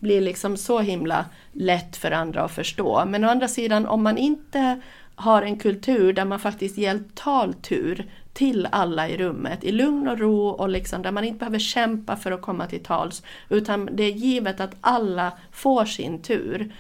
blir 0.01 0.21
liksom 0.21 0.57
så 0.57 0.79
himla 0.79 1.25
lätt 1.53 1.97
för 1.97 2.11
andra 2.11 2.43
att 2.43 2.53
förstå. 2.53 3.05
Men 3.05 3.25
å 3.25 3.29
andra 3.29 3.49
sidan 3.49 3.87
om 3.87 4.03
man 4.03 4.19
inte 4.19 4.81
har 5.15 5.43
en 5.43 5.59
kultur 5.59 6.13
där 6.13 6.25
man 6.25 6.41
faktiskt 6.41 6.79
ger 6.79 7.03
taltur 7.15 8.07
till 8.33 8.69
alla 8.73 9.09
i 9.09 9.17
rummet 9.17 9.65
i 9.65 9.73
lugn 9.73 10.09
och 10.09 10.19
ro 10.19 10.49
och 10.49 10.69
liksom 10.69 11.03
där 11.03 11.11
man 11.11 11.25
inte 11.25 11.39
behöver 11.39 11.59
kämpa 11.59 12.17
för 12.17 12.33
att 12.33 12.43
komma 12.43 12.67
till 12.67 12.83
tals 12.83 13.23
utan 13.49 13.89
det 13.93 14.03
är 14.03 14.13
givet 14.13 14.61
att 14.61 14.77
alla 14.81 15.33
får 15.53 15.85
sin 15.85 16.23
tur. 16.23 16.73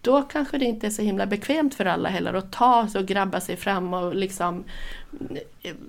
Då 0.00 0.22
kanske 0.22 0.58
det 0.58 0.64
inte 0.64 0.86
är 0.86 0.90
så 0.90 1.02
himla 1.02 1.26
bekvämt 1.26 1.74
för 1.74 1.84
alla 1.84 2.08
heller 2.08 2.34
att 2.34 2.52
ta 2.52 2.88
sig 2.88 3.00
och 3.00 3.06
grabba 3.06 3.40
sig 3.40 3.56
fram 3.56 3.94
och 3.94 4.14
liksom 4.14 4.64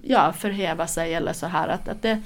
ja, 0.03 0.33
förhäva 0.33 0.87
sig 0.87 1.13
eller 1.13 1.33
så 1.33 1.45
här. 1.45 1.67
Att, 1.67 1.87
att 1.87 2.01
det, 2.01 2.21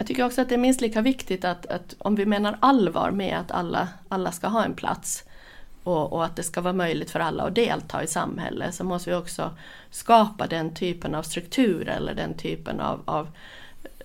jag 0.00 0.06
tycker 0.06 0.24
också 0.24 0.40
att 0.40 0.48
det 0.48 0.54
är 0.54 0.58
minst 0.58 0.80
lika 0.80 1.00
viktigt 1.00 1.44
att, 1.44 1.66
att 1.66 1.94
om 1.98 2.14
vi 2.14 2.26
menar 2.26 2.58
allvar 2.60 3.10
med 3.10 3.38
att 3.38 3.50
alla, 3.50 3.88
alla 4.08 4.32
ska 4.32 4.48
ha 4.48 4.64
en 4.64 4.74
plats 4.74 5.24
och, 5.84 6.12
och, 6.12 6.24
att 6.24 6.36
det 6.36 6.42
ska 6.42 6.60
vara 6.60 6.72
möjligt 6.72 7.10
för 7.10 7.20
alla 7.20 7.42
att 7.42 7.54
delta 7.54 8.02
i 8.02 8.06
samhället 8.06 8.74
så 8.74 8.84
måste 8.84 9.10
vi 9.10 9.16
också 9.16 9.50
skapa 9.90 10.46
den 10.46 10.74
typen 10.74 11.14
av 11.14 11.22
struktur 11.22 11.88
eller 11.88 12.14
den 12.14 12.34
typen 12.34 12.80
av, 12.80 13.02
av 13.04 13.28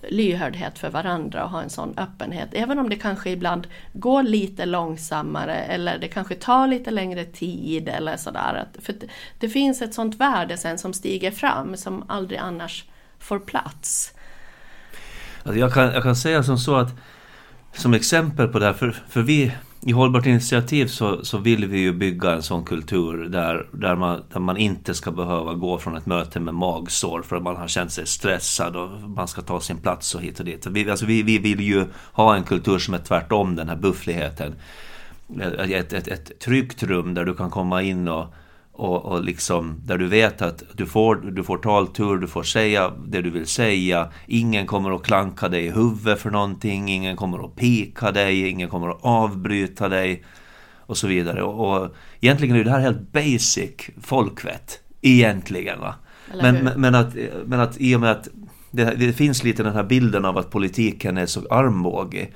lyhördhet 0.08 0.78
för 0.78 0.90
varandra 0.90 1.44
och 1.44 1.50
ha 1.50 1.62
en 1.62 1.70
sån 1.70 1.94
öppenhet. 1.98 2.48
Även 2.52 2.78
om 2.78 2.88
det 2.88 2.96
kanske 2.96 3.30
ibland 3.30 3.66
går 3.92 4.22
lite 4.22 4.66
långsammare 4.66 5.54
eller 5.54 5.98
det 5.98 6.08
kanske 6.08 6.34
tar 6.34 6.66
lite 6.66 6.90
längre 6.90 7.24
tid 7.24 7.88
eller 7.88 8.16
sådär. 8.16 8.64
För 8.78 8.92
det, 8.92 9.06
det 9.38 9.48
finns 9.48 9.82
ett 9.82 9.94
sånt 9.94 10.14
värde 10.14 10.56
sen 10.56 10.78
som 10.78 10.92
stiger 10.92 11.30
fram 11.30 11.76
som 11.76 12.04
aldrig 12.08 12.38
annars 12.38 12.84
får 13.18 13.38
plats. 13.38 14.12
Alltså 15.46 15.60
jag, 15.60 15.72
kan, 15.72 15.92
jag 15.92 16.02
kan 16.02 16.16
säga 16.16 16.42
som 16.42 16.58
så 16.58 16.76
att 16.76 16.94
som 17.72 17.94
exempel 17.94 18.48
på 18.48 18.58
det 18.58 18.66
här, 18.66 18.72
för, 18.72 18.96
för 19.08 19.22
vi 19.22 19.52
i 19.80 19.92
Hållbart 19.92 20.26
initiativ 20.26 20.86
så, 20.86 21.24
så 21.24 21.38
vill 21.38 21.66
vi 21.66 21.78
ju 21.78 21.92
bygga 21.92 22.32
en 22.32 22.42
sån 22.42 22.64
kultur 22.64 23.28
där, 23.28 23.68
där, 23.72 23.96
man, 23.96 24.22
där 24.32 24.40
man 24.40 24.56
inte 24.56 24.94
ska 24.94 25.10
behöva 25.10 25.54
gå 25.54 25.78
från 25.78 25.96
ett 25.96 26.06
möte 26.06 26.40
med 26.40 26.54
magsår 26.54 27.22
för 27.22 27.36
att 27.36 27.42
man 27.42 27.56
har 27.56 27.68
känt 27.68 27.92
sig 27.92 28.06
stressad 28.06 28.76
och 28.76 28.88
man 29.00 29.28
ska 29.28 29.42
ta 29.42 29.60
sin 29.60 29.76
plats 29.76 30.14
och 30.14 30.22
hit 30.22 30.38
och 30.38 30.44
dit. 30.44 30.66
Vi, 30.66 30.90
alltså 30.90 31.06
vi, 31.06 31.22
vi 31.22 31.38
vill 31.38 31.60
ju 31.60 31.84
ha 32.12 32.36
en 32.36 32.44
kultur 32.44 32.78
som 32.78 32.94
är 32.94 32.98
tvärtom 32.98 33.56
den 33.56 33.68
här 33.68 33.76
buffligheten. 33.76 34.54
Ett, 35.58 35.92
ett, 35.92 36.08
ett 36.08 36.38
tryggt 36.40 36.82
rum 36.82 37.14
där 37.14 37.24
du 37.24 37.34
kan 37.34 37.50
komma 37.50 37.82
in 37.82 38.08
och 38.08 38.34
och, 38.76 39.04
och 39.04 39.24
liksom, 39.24 39.80
där 39.84 39.98
du 39.98 40.06
vet 40.06 40.42
att 40.42 40.62
du 40.72 40.86
får, 40.86 41.16
du 41.16 41.44
får 41.44 41.58
taltur, 41.58 42.16
du 42.16 42.26
får 42.26 42.42
säga 42.42 42.92
det 43.06 43.22
du 43.22 43.30
vill 43.30 43.46
säga. 43.46 44.08
Ingen 44.26 44.66
kommer 44.66 44.90
att 44.90 45.02
klanka 45.02 45.48
dig 45.48 45.64
i 45.64 45.70
huvudet 45.70 46.20
för 46.20 46.30
någonting, 46.30 46.88
ingen 46.88 47.16
kommer 47.16 47.44
att 47.44 47.56
pika 47.56 48.12
dig, 48.12 48.48
ingen 48.48 48.68
kommer 48.68 48.88
att 48.88 48.98
avbryta 49.00 49.88
dig 49.88 50.24
och 50.86 50.96
så 50.96 51.06
vidare. 51.06 51.42
Och, 51.42 51.82
och 51.82 51.94
egentligen 52.20 52.56
är 52.56 52.64
det 52.64 52.70
här 52.70 52.80
helt 52.80 53.12
basic 53.12 53.90
folkvett. 54.02 54.80
Egentligen 55.02 55.80
va. 55.80 55.94
Men, 56.42 56.70
men, 56.76 56.94
att, 56.94 57.14
men 57.46 57.60
att 57.60 57.80
i 57.80 57.96
och 57.96 58.00
med 58.00 58.10
att 58.10 58.28
det, 58.70 58.84
det 58.84 59.12
finns 59.12 59.44
lite 59.44 59.62
den 59.62 59.74
här 59.74 59.84
bilden 59.84 60.24
av 60.24 60.38
att 60.38 60.50
politiken 60.50 61.16
är 61.16 61.26
så 61.26 61.40
armbågig 61.50 62.34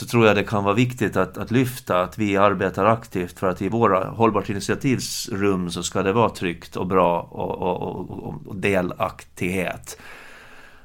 så 0.00 0.06
tror 0.06 0.26
jag 0.26 0.36
det 0.36 0.44
kan 0.44 0.64
vara 0.64 0.74
viktigt 0.74 1.16
att, 1.16 1.38
att 1.38 1.50
lyfta 1.50 2.02
att 2.02 2.18
vi 2.18 2.36
arbetar 2.36 2.84
aktivt 2.84 3.38
för 3.38 3.48
att 3.48 3.62
i 3.62 3.68
våra 3.68 4.10
hållbart 4.10 4.48
initiativsrum 4.48 5.70
så 5.70 5.82
ska 5.82 6.02
det 6.02 6.12
vara 6.12 6.30
tryggt 6.30 6.76
och 6.76 6.86
bra 6.86 7.20
och, 7.20 7.58
och, 7.62 8.10
och, 8.10 8.46
och 8.46 8.56
delaktighet. 8.56 10.00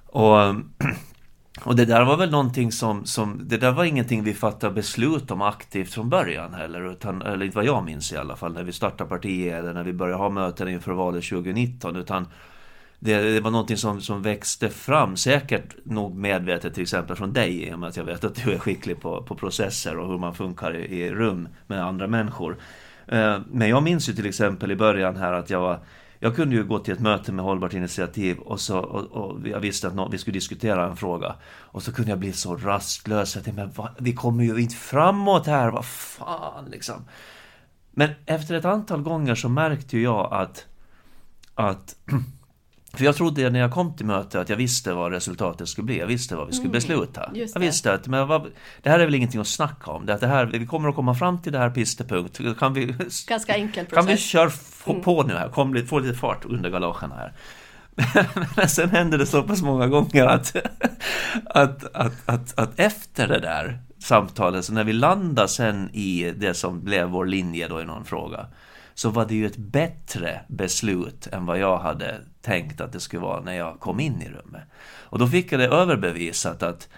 Och, 0.06 0.38
och 1.64 1.76
det 1.76 1.86
där 1.86 2.06
var 2.06 2.18
väl 2.18 2.32
någonting 2.32 2.72
som, 2.72 3.06
som, 3.06 3.42
det 3.44 3.58
där 3.58 3.72
var 3.72 3.84
ingenting 3.84 4.24
vi 4.24 4.34
fattade 4.34 4.74
beslut 4.74 5.32
om 5.32 5.42
aktivt 5.42 5.94
från 5.94 6.10
början 6.10 6.54
heller, 6.54 6.92
utan, 6.92 7.22
eller 7.22 7.46
inte 7.46 7.58
vad 7.58 7.66
jag 7.66 7.86
minns 7.86 8.14
i 8.14 8.18
alla 8.18 8.36
fall, 8.36 8.54
när 8.54 8.64
vi 8.64 8.72
startade 8.72 9.10
partiet 9.10 9.60
eller 9.60 9.74
när 9.74 9.84
vi 9.84 9.94
började 9.94 10.24
ha 10.24 10.30
möten 10.30 10.68
inför 10.68 10.92
valet 10.92 11.30
2019, 11.30 11.96
utan 11.96 12.28
det, 13.06 13.34
det, 13.34 13.40
var 13.40 13.52
någonting 13.52 13.78
som, 13.78 14.02
som 14.02 14.22
växte 14.22 14.70
fram, 14.70 15.16
säkert 15.16 15.76
nog 15.84 16.16
medvetet 16.16 16.74
till 16.74 16.84
exempel 16.84 17.16
från 17.16 17.34
dig, 17.34 17.64
i 17.64 17.74
och 17.74 17.80
med 17.80 17.90
att 17.90 17.98
jag 17.98 18.04
vet 18.04 18.24
att 18.24 18.36
du 18.36 18.54
är 18.54 18.60
skicklig 18.60 19.02
på, 19.02 19.24
på 19.24 19.36
processer 19.36 19.98
och 19.98 20.08
hur 20.08 20.18
man 20.18 20.36
funkar 20.36 20.76
i, 20.76 21.02
i 21.02 21.12
rum 21.12 21.48
med 21.68 21.86
andra 21.86 22.08
människor. 22.08 22.58
Eh, 23.08 23.40
men 23.52 23.70
jag 23.70 23.84
minns 23.84 24.10
ju 24.10 24.14
till 24.14 24.26
exempel 24.26 24.72
i 24.72 24.76
början 24.76 25.16
här 25.16 25.34
att 25.34 25.50
jag 25.50 25.60
var 25.60 25.80
jag 26.20 26.36
kunde 26.36 26.56
ju 26.56 26.64
gå 26.64 26.80
till 26.80 26.94
ett 26.94 27.00
möte 27.00 27.32
med 27.32 27.46
Hållbart 27.46 27.74
initiativ 27.74 28.38
och, 28.38 28.60
så, 28.60 28.80
och, 28.80 29.04
och 29.12 29.48
jag 29.48 29.60
visste 29.60 29.88
att 29.88 30.14
vi 30.14 30.18
skulle 30.18 30.34
diskutera 30.34 30.86
en 30.86 30.96
fråga. 30.96 31.36
Och 31.46 31.84
så 31.84 31.94
kunde 31.94 32.12
jag 32.12 32.20
bli 32.20 32.34
så 32.34 32.56
rastlös. 32.56 33.36
Jag 33.36 33.44
tänkte, 33.44 33.62
men 33.62 33.72
va, 33.72 33.90
vi 33.98 34.14
kommer 34.14 34.44
ju 34.44 34.62
inte 34.62 34.76
framåt 34.76 35.48
här, 35.48 35.72
vad 35.72 35.86
fan 35.86 36.66
liksom. 36.72 37.06
Men 37.92 38.10
efter 38.26 38.56
ett 38.56 38.66
antal 38.66 39.02
gånger 39.02 39.36
så 39.36 39.50
märkte 39.50 40.00
jag 40.00 40.34
att, 40.34 40.66
att 41.56 41.96
För 42.98 43.06
jag 43.06 43.16
trodde 43.16 43.50
när 43.50 43.60
jag 43.60 43.72
kom 43.72 43.96
till 43.96 44.06
mötet 44.06 44.36
att 44.36 44.50
jag 44.50 44.58
visste 44.58 44.94
vad 44.94 45.12
resultatet 45.12 45.68
skulle 45.68 45.86
bli. 45.86 46.00
Jag 46.00 46.08
visste 46.08 46.36
vad 46.36 46.48
vi 46.48 46.54
skulle 46.54 46.66
mm, 46.66 46.74
besluta. 46.74 47.32
jag 47.34 47.60
visste 47.60 47.94
att 47.94 48.08
men 48.08 48.28
vad, 48.28 48.48
det 48.82 48.90
här 48.90 49.00
är 49.00 49.06
väl 49.06 49.16
ingenting 49.16 49.42
att 49.42 49.48
snacka 49.48 49.92
om. 49.92 50.06
Det, 50.06 50.14
att 50.14 50.22
det 50.22 50.28
här, 50.28 50.46
vi 50.46 50.66
kommer 50.66 50.90
att 50.90 50.96
komma 50.96 51.16
fram 51.16 51.42
till 51.42 51.52
det 51.52 51.60
här 51.60 51.70
pistepunkt. 51.70 52.40
Kan 52.60 52.74
vi, 52.74 52.96
Ganska 53.28 53.56
enkel 53.56 53.86
process. 53.86 54.06
Kan 54.06 54.16
vi 54.16 54.18
köra 54.18 54.52
mm. 54.88 55.02
på 55.02 55.24
nu 55.24 55.34
här? 55.34 55.50
Kom, 55.50 55.88
få 55.88 56.00
lite 56.00 56.18
fart 56.18 56.46
under 56.46 56.70
galoscherna 56.70 57.16
här. 57.16 57.34
Men 58.56 58.70
sen 58.70 58.90
hände 58.90 59.18
det 59.18 59.26
så 59.26 59.44
pass 59.44 59.62
många 59.62 59.88
gånger 59.88 60.26
att, 60.26 60.56
att, 61.46 61.96
att, 61.96 62.14
att, 62.26 62.60
att 62.60 62.80
efter 62.80 63.28
det 63.28 63.40
där 63.40 63.80
samtalet, 64.00 64.66
så 64.66 64.74
när 64.74 64.84
vi 64.84 64.94
landade 64.94 65.48
sen 65.48 65.90
i 65.94 66.34
det 66.38 66.54
som 66.54 66.84
blev 66.84 67.08
vår 67.08 67.26
linje 67.26 67.68
då 67.68 67.82
i 67.82 67.86
någon 67.86 68.06
fråga, 68.06 68.48
så 68.94 69.10
var 69.10 69.26
det 69.26 69.36
ju 69.36 69.46
ett 69.46 69.58
bättre 69.58 70.42
beslut 70.48 71.28
än 71.28 71.46
vad 71.46 71.60
jag 71.60 71.78
hade 71.78 72.22
tänkt 72.46 72.82
att 72.82 72.92
det 72.92 73.00
skulle 73.00 73.22
vara 73.22 73.42
när 73.42 73.54
jag 73.54 73.80
kom 73.80 74.00
in 74.00 74.22
i 74.22 74.30
rummet. 74.30 74.64
Och 75.04 75.20
då 75.20 75.28
fick 75.28 75.52
jag 75.52 75.60
det 75.60 75.68
överbevisat 75.68 76.64
att 76.64 76.90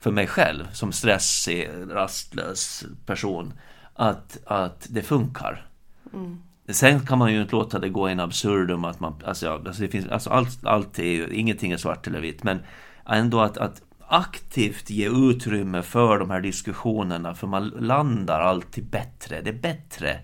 för 0.00 0.10
mig 0.10 0.26
själv 0.26 0.72
som 0.72 0.92
stressig, 0.92 1.68
rastlös 1.90 2.84
person 3.06 3.52
att, 3.94 4.38
att 4.46 4.86
det 4.90 5.02
funkar. 5.02 5.66
Mm. 6.14 6.42
Sen 6.68 7.06
kan 7.06 7.18
man 7.18 7.32
ju 7.32 7.42
inte 7.42 7.56
låta 7.56 7.78
det 7.78 7.88
gå 7.88 8.10
in 8.10 8.20
absurdum 8.20 8.84
att 8.84 9.00
man, 9.00 9.14
alltså, 9.24 9.50
alltså 9.50 9.82
det 9.82 9.88
finns, 9.88 10.08
alltså 10.08 10.30
allt, 10.30 10.66
allt 10.66 10.98
är 10.98 11.04
ju, 11.04 11.28
ingenting 11.28 11.72
är 11.72 11.76
svart 11.76 12.06
eller 12.06 12.20
vitt, 12.20 12.42
men 12.42 12.60
ändå 13.06 13.40
att, 13.40 13.58
att 13.58 13.82
aktivt 14.08 14.90
ge 14.90 15.08
utrymme 15.08 15.82
för 15.82 16.18
de 16.18 16.30
här 16.30 16.40
diskussionerna, 16.40 17.34
för 17.34 17.46
man 17.46 17.68
landar 17.68 18.40
alltid 18.40 18.84
bättre. 18.84 19.40
Det 19.40 19.50
är 19.50 19.60
bättre 19.60 20.20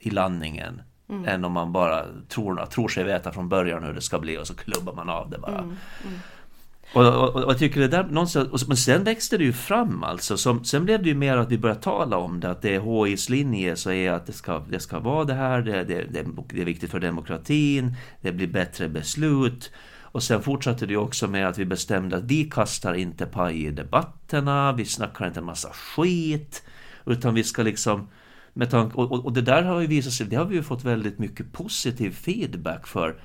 i 0.00 0.10
landningen 0.10 0.82
mm. 1.08 1.24
än 1.24 1.44
om 1.44 1.52
man 1.52 1.72
bara 1.72 2.04
tror, 2.28 2.66
tror 2.66 2.88
sig 2.88 3.04
veta 3.04 3.32
från 3.32 3.48
början 3.48 3.84
hur 3.84 3.92
det 3.92 4.00
ska 4.00 4.18
bli 4.18 4.38
och 4.38 4.46
så 4.46 4.54
klubbar 4.54 4.92
man 4.92 5.08
av 5.08 5.30
det 5.30 5.38
bara. 5.38 5.58
Mm. 5.58 5.76
Mm. 6.04 6.18
Och, 6.92 7.06
och, 7.06 7.44
och, 7.44 7.50
jag 7.50 7.58
tycker 7.58 7.80
det 7.80 7.88
där 7.88 8.04
någonstans, 8.04 8.68
men 8.68 8.76
sen 8.76 9.04
växte 9.04 9.38
det 9.38 9.44
ju 9.44 9.52
fram 9.52 10.04
alltså. 10.04 10.36
Som, 10.36 10.64
sen 10.64 10.84
blev 10.84 11.02
det 11.02 11.08
ju 11.08 11.14
mer 11.14 11.36
att 11.36 11.50
vi 11.50 11.58
började 11.58 11.80
tala 11.80 12.16
om 12.16 12.40
det, 12.40 12.50
att 12.50 12.62
det 12.62 12.74
är 12.74 13.06
HIs 13.06 13.28
linje 13.28 13.76
så 13.76 13.90
är 13.90 14.12
att 14.12 14.26
det 14.26 14.32
ska, 14.32 14.62
det 14.70 14.80
ska 14.80 14.98
vara 14.98 15.24
det 15.24 15.34
här, 15.34 15.62
det, 15.62 15.84
det, 15.84 16.06
det, 16.48 16.60
är 16.60 16.64
viktigt 16.64 16.90
för 16.90 17.00
demokratin, 17.00 17.94
det 18.20 18.32
blir 18.32 18.46
bättre 18.46 18.88
beslut. 18.88 19.72
Och 20.00 20.22
sen 20.22 20.42
fortsatte 20.42 20.86
det 20.86 20.96
också 20.96 21.28
med 21.28 21.48
att 21.48 21.58
vi 21.58 21.64
bestämde 21.64 22.16
att 22.16 22.24
vi 22.24 22.44
kastar 22.44 22.94
inte 22.94 23.26
paj 23.26 23.66
i 23.66 23.70
debatterna, 23.70 24.72
vi 24.72 24.84
snackar 24.84 25.26
inte 25.26 25.40
en 25.40 25.46
massa 25.46 25.68
skit, 25.72 26.62
utan 27.06 27.34
vi 27.34 27.44
ska 27.44 27.62
liksom 27.62 28.08
med 28.56 28.70
tanke, 28.70 28.96
och, 28.96 29.24
och, 29.24 29.32
det 29.32 29.42
där 29.42 29.62
har 29.62 29.80
ju 29.80 29.86
visat 29.86 30.12
sig, 30.12 30.26
det 30.26 30.36
har 30.36 30.44
vi 30.44 30.56
ju 30.56 30.62
fått 30.62 30.84
väldigt 30.84 31.18
mycket 31.18 31.52
positiv 31.52 32.10
feedback 32.10 32.86
för. 32.86 33.20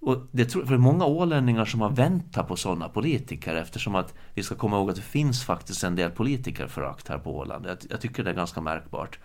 Och 0.00 0.26
det 0.30 0.54
är 0.54 0.66
för 0.66 0.76
många 0.76 1.04
ålänningar 1.04 1.64
som 1.64 1.80
har 1.80 1.90
väntat 1.90 2.48
på 2.48 2.56
sådana 2.56 2.88
politiker 2.88 3.54
eftersom 3.54 3.94
att 3.94 4.14
vi 4.34 4.42
ska 4.42 4.54
komma 4.54 4.76
ihåg 4.76 4.90
att 4.90 4.96
det 4.96 5.02
finns 5.02 5.44
faktiskt 5.44 5.84
en 5.84 5.96
del 5.96 6.10
politikerförakt 6.10 7.08
här 7.08 7.18
på 7.18 7.36
Åland. 7.36 7.66
Jag, 7.66 7.78
jag 7.90 8.00
tycker 8.00 8.24
det 8.24 8.30
är 8.30 8.34
ganska 8.34 8.60
märkbart. 8.60 9.18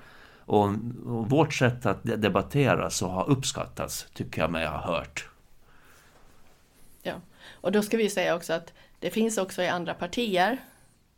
Och, 0.46 0.64
och, 1.06 1.30
vårt 1.30 1.54
sätt 1.54 1.86
att 1.86 2.04
debattera 2.04 2.90
så 2.90 3.08
har 3.08 3.30
uppskattats, 3.30 4.08
tycker 4.14 4.42
jag 4.42 4.52
mig 4.52 4.68
ha 4.68 4.78
hört. 4.78 5.30
Ja, 7.04 7.14
och 7.52 7.72
då 7.72 7.82
ska 7.82 7.98
vi 7.98 8.10
säga 8.10 8.36
också 8.36 8.54
att 8.54 8.74
det 9.00 9.10
finns 9.10 9.38
också 9.38 9.62
i 9.62 9.68
andra 9.68 9.94
partier 9.94 10.58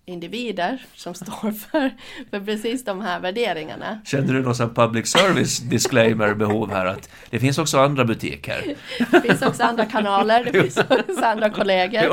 individer 0.06 0.86
som 0.96 1.14
står 1.14 1.52
för, 1.52 1.92
för 2.30 2.40
precis 2.40 2.86
de 2.86 3.02
här 3.02 3.20
värderingarna. 3.20 4.02
Känner 4.06 4.34
du 4.34 4.42
någon 4.42 4.74
public 4.74 5.08
service 5.12 5.60
disclaimer 5.60 6.34
behov 6.34 6.72
här 6.72 6.86
att 6.86 7.10
det 7.30 7.40
finns 7.40 7.58
också 7.58 7.80
andra 7.80 8.06
butiker? 8.06 8.76
Det 9.12 9.22
finns 9.22 9.42
också 9.42 9.64
andra 9.64 9.86
kanaler, 9.86 10.44
det 10.44 10.62
finns 10.62 10.78
också 10.90 11.24
andra 11.24 11.50
kollegor. 11.50 12.04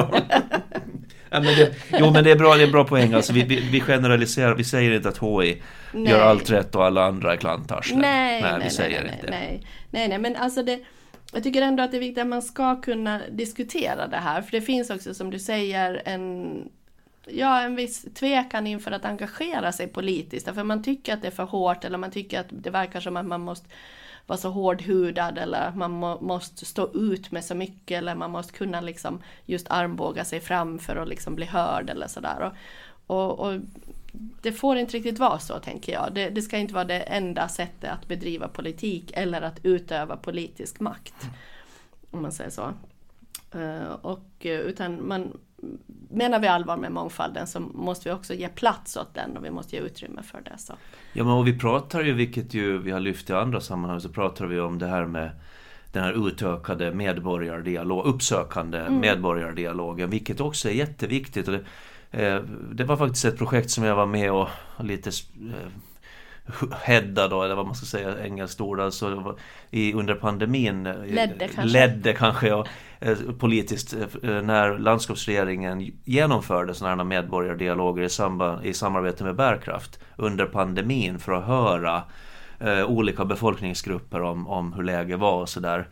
Ja, 1.32 1.40
men 1.40 1.56
det, 1.56 1.74
jo 1.98 2.10
men 2.10 2.24
det 2.24 2.30
är 2.30 2.36
bra, 2.36 2.54
det 2.54 2.62
är 2.62 2.70
bra 2.70 2.84
poäng. 2.84 3.12
Alltså, 3.12 3.32
vi, 3.32 3.42
vi, 3.42 3.60
vi 3.60 3.80
generaliserar, 3.80 4.54
vi 4.54 4.64
säger 4.64 4.90
inte 4.90 5.08
att 5.08 5.18
HI 5.18 5.62
nej. 5.92 6.12
gör 6.12 6.20
allt 6.20 6.50
rätt 6.50 6.74
och 6.74 6.84
alla 6.84 7.04
andra 7.04 7.32
är 7.32 7.36
klantarslen. 7.36 8.00
Nej, 8.00 8.42
nej, 8.42 8.52
nej, 8.52 8.60
vi 8.64 8.70
säger 8.70 9.02
nej, 9.02 9.12
inte 9.14 9.30
nej, 9.30 9.66
nej, 9.90 10.08
nej, 10.08 10.18
men 10.18 10.36
alltså 10.36 10.62
det 10.62 10.80
jag 11.32 11.42
tycker 11.42 11.62
ändå 11.62 11.82
att 11.82 11.90
det 11.90 11.96
är 11.96 12.00
viktigt 12.00 12.22
att 12.22 12.28
man 12.28 12.42
ska 12.42 12.80
kunna 12.80 13.20
diskutera 13.30 14.06
det 14.06 14.16
här, 14.16 14.42
för 14.42 14.52
det 14.52 14.60
finns 14.60 14.90
också 14.90 15.14
som 15.14 15.30
du 15.30 15.38
säger 15.38 16.02
en 16.04 16.54
ja, 17.26 17.60
en 17.60 17.76
viss 17.76 18.06
tvekan 18.14 18.66
inför 18.66 18.90
att 18.90 19.04
engagera 19.04 19.72
sig 19.72 19.86
politiskt. 19.88 20.54
För 20.54 20.64
man 20.64 20.82
tycker 20.82 21.14
att 21.14 21.22
det 21.22 21.28
är 21.28 21.32
för 21.32 21.44
hårt 21.44 21.84
eller 21.84 21.98
man 21.98 22.10
tycker 22.10 22.40
att 22.40 22.46
det 22.50 22.70
verkar 22.70 23.00
som 23.00 23.16
att 23.16 23.26
man 23.26 23.40
måste 23.40 23.68
vara 24.26 24.38
så 24.38 24.50
hårdhudad 24.50 25.38
eller 25.38 25.72
man 25.72 25.90
må, 25.90 26.20
måste 26.20 26.64
stå 26.64 26.92
ut 26.94 27.30
med 27.30 27.44
så 27.44 27.54
mycket 27.54 27.98
eller 27.98 28.14
man 28.14 28.30
måste 28.30 28.52
kunna 28.52 28.80
liksom 28.80 29.22
just 29.46 29.70
armbåga 29.70 30.24
sig 30.24 30.40
fram 30.40 30.78
för 30.78 30.96
att 30.96 31.08
liksom 31.08 31.34
bli 31.34 31.46
hörd 31.46 31.90
eller 31.90 32.06
sådär. 32.06 32.52
Och, 33.06 33.16
och, 33.16 33.38
och, 33.38 33.60
det 34.42 34.52
får 34.52 34.76
inte 34.76 34.96
riktigt 34.96 35.18
vara 35.18 35.38
så 35.38 35.58
tänker 35.58 35.92
jag. 35.92 36.14
Det, 36.14 36.30
det, 36.30 36.42
ska 36.42 36.58
inte 36.58 36.74
vara 36.74 36.84
det 36.84 37.00
enda 37.00 37.48
sättet 37.48 37.90
att 37.90 38.08
bedriva 38.08 38.48
politik 38.48 39.10
eller 39.14 39.42
att 39.42 39.64
utöva 39.64 40.16
politisk 40.16 40.80
makt. 40.80 41.14
Om 42.10 42.22
man 42.22 42.32
säger 42.32 42.50
så. 42.50 42.72
Eh, 43.58 43.92
och, 43.92 44.46
eh, 44.46 44.60
utan 44.60 45.08
man, 45.08 45.38
menar 46.10 46.38
vi 46.38 46.48
allvar 46.48 46.76
med 46.76 46.92
mångfalden 46.92 47.46
så 47.46 47.60
måste 47.60 48.08
vi 48.08 48.14
också 48.14 48.34
ge 48.34 48.48
plats 48.48 48.96
åt 48.96 49.14
den 49.14 49.36
och 49.36 49.44
vi 49.44 49.50
måste 49.50 49.76
ge 49.76 49.82
utrymme 49.82 50.22
för 50.22 50.40
det. 50.40 50.58
Så. 50.58 50.72
Ja 51.12 51.24
men 51.24 51.32
och 51.32 51.46
vi 51.46 51.58
pratar 51.58 52.02
ju, 52.02 52.12
vilket 52.12 52.54
ju 52.54 52.78
vi 52.78 52.90
har 52.90 53.00
lyft 53.00 53.30
i 53.30 53.32
andra 53.32 53.60
sammanhang, 53.60 54.00
så 54.00 54.08
pratar 54.08 54.46
vi 54.46 54.60
om 54.60 54.78
det 54.78 54.86
här 54.86 55.06
med 55.06 55.30
den 55.92 56.04
här 56.04 56.28
utökade 56.28 56.92
medborgardialog, 56.92 58.06
uppsökande 58.06 58.78
mm. 58.78 59.00
medborgardialogen, 59.00 60.10
vilket 60.10 60.40
också 60.40 60.68
är 60.68 60.72
jätteviktigt. 60.72 61.48
Och 61.48 61.54
det, 61.54 62.26
eh, 62.26 62.42
det 62.72 62.84
var 62.84 62.96
faktiskt 62.96 63.24
ett 63.24 63.38
projekt 63.38 63.70
som 63.70 63.84
jag 63.84 63.96
var 63.96 64.06
med 64.06 64.32
och 64.32 64.48
lite 64.80 65.10
eh, 65.10 65.70
hedda 66.82 67.28
då, 67.28 67.42
eller 67.42 67.54
vad 67.54 67.66
man 67.66 67.74
ska 67.74 67.86
säga, 67.86 68.24
engelskt 68.24 68.60
ord, 68.60 68.80
alltså 68.80 69.36
i, 69.70 69.92
under 69.92 70.14
pandemin 70.14 70.86
eh, 70.86 71.04
ledde 71.06 71.48
kanske, 71.48 71.64
ledde 71.64 72.12
kanske 72.12 72.48
ja, 72.48 72.66
eh, 73.00 73.16
politiskt 73.38 73.92
eh, 73.92 74.30
när 74.42 74.78
landskapsregeringen 74.78 75.92
genomförde 76.04 76.74
sådana 76.74 76.96
här 76.96 77.04
medborgardialoger 77.04 78.02
i, 78.02 78.08
samband, 78.08 78.64
i 78.64 78.74
samarbete 78.74 79.24
med 79.24 79.36
Bärkraft 79.36 80.00
under 80.16 80.46
pandemin 80.46 81.18
för 81.18 81.32
att 81.32 81.44
höra 81.44 82.02
eh, 82.60 82.84
olika 82.84 83.24
befolkningsgrupper 83.24 84.22
om, 84.22 84.48
om 84.48 84.72
hur 84.72 84.82
läget 84.82 85.18
var 85.18 85.40
och 85.40 85.48
sådär. 85.48 85.88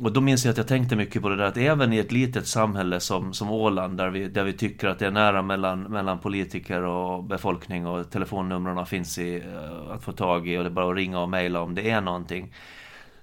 Och 0.00 0.12
då 0.12 0.20
minns 0.20 0.44
jag 0.44 0.52
att 0.52 0.58
jag 0.58 0.68
tänkte 0.68 0.96
mycket 0.96 1.22
på 1.22 1.28
det 1.28 1.36
där 1.36 1.44
att 1.44 1.56
även 1.56 1.92
i 1.92 1.98
ett 1.98 2.12
litet 2.12 2.46
samhälle 2.46 3.00
som, 3.00 3.32
som 3.32 3.50
Åland 3.50 3.96
där 3.96 4.10
vi, 4.10 4.28
där 4.28 4.44
vi 4.44 4.52
tycker 4.52 4.88
att 4.88 4.98
det 4.98 5.06
är 5.06 5.10
nära 5.10 5.42
mellan, 5.42 5.82
mellan 5.82 6.18
politiker 6.18 6.82
och 6.82 7.24
befolkning 7.24 7.86
och 7.86 8.10
telefonnumren 8.10 8.86
finns 8.86 9.18
i, 9.18 9.36
eh, 9.36 9.94
att 9.94 10.04
få 10.04 10.12
tag 10.12 10.48
i 10.48 10.58
och 10.58 10.64
det 10.64 10.68
är 10.68 10.72
bara 10.72 10.90
att 10.90 10.96
ringa 10.96 11.20
och 11.20 11.28
mejla 11.28 11.60
om 11.60 11.74
det 11.74 11.90
är 11.90 12.00
någonting. 12.00 12.52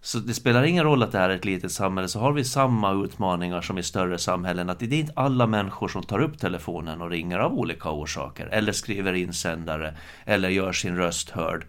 Så 0.02 0.20
det 0.20 0.34
spelar 0.34 0.64
ingen 0.64 0.84
roll 0.84 1.04
att 1.04 1.12
det 1.12 1.18
här 1.18 1.30
är 1.30 1.36
ett 1.36 1.46
litet 1.46 1.72
samhälle 1.72 2.08
så 2.08 2.20
har 2.20 2.32
vi 2.32 2.44
samma 2.44 3.04
utmaningar 3.04 3.62
som 3.62 3.78
i 3.78 3.84
större 3.84 4.18
samhällen 4.18 4.70
att 4.70 4.80
det 4.80 4.86
är 4.86 4.94
inte 4.94 5.14
alla 5.16 5.48
människor 5.48 5.88
som 5.88 6.04
tar 6.04 6.20
upp 6.20 6.40
telefonen 6.40 7.02
och 7.02 7.10
ringer 7.10 7.40
av 7.40 7.54
olika 7.54 7.90
orsaker 7.92 8.46
eller 8.46 8.72
skriver 8.72 9.14
insändare 9.14 9.94
eller 10.26 10.50
gör 10.50 10.72
sin 10.72 10.98
röst 10.98 11.30
hörd. 11.30 11.66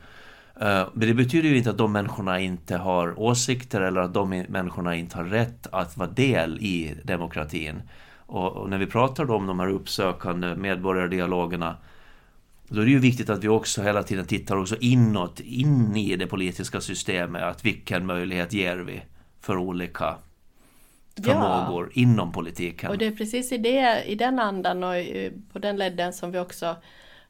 Eh, 0.61 0.89
men 0.93 1.09
det 1.09 1.15
betyder 1.15 1.49
ju 1.49 1.57
inte 1.57 1.71
att 1.71 1.79
de 1.79 1.93
människorna 1.93 2.41
inte 2.41 2.77
har 2.77 3.21
åsikter 3.21 3.81
eller 3.81 4.01
att 4.01 4.15
de 4.15 4.45
människorna 4.49 4.95
inte 4.95 5.17
har 5.17 5.25
rätt 5.25 5.67
att 5.73 5.97
vara 5.97 6.11
del 6.11 6.59
i 6.61 6.95
demokratin. 7.05 7.83
Och, 8.27 8.71
när 8.71 8.79
vi 8.79 8.87
pratar 8.87 9.31
om 9.31 9.47
de 9.47 9.61
här 9.61 9.69
uppsökande 9.69 10.55
medborgardialogerna 10.55 11.77
då 12.69 12.81
är 12.81 12.85
det 12.85 12.91
ju 12.91 12.99
viktigt 12.99 13.31
att 13.31 13.45
vi 13.45 13.49
också 13.49 13.83
hela 13.83 14.03
tiden 14.03 14.27
tittar 14.27 14.57
också 14.57 14.77
inåt, 14.81 15.41
in 15.41 15.97
i 15.97 16.17
det 16.17 16.27
politiska 16.27 16.81
systemet. 16.81 17.43
Att 17.43 17.65
vilken 17.65 18.07
möjlighet 18.07 18.53
ger 18.53 18.77
vi 18.77 19.03
för 19.41 19.57
olika 19.57 20.15
förmågor 21.25 21.91
ja. 21.95 22.03
inom 22.03 22.33
politiken. 22.33 22.91
Och 22.91 22.99
det 22.99 23.07
är 23.07 23.11
precis 23.11 23.53
i, 23.53 23.59
det, 23.59 24.05
i 24.05 24.15
den 24.15 24.39
andan 24.39 24.85
och 24.85 24.95
på 25.53 25.59
den 25.59 25.77
ledden 25.77 26.13
som 26.13 26.33
vi 26.33 26.39
också 26.39 26.77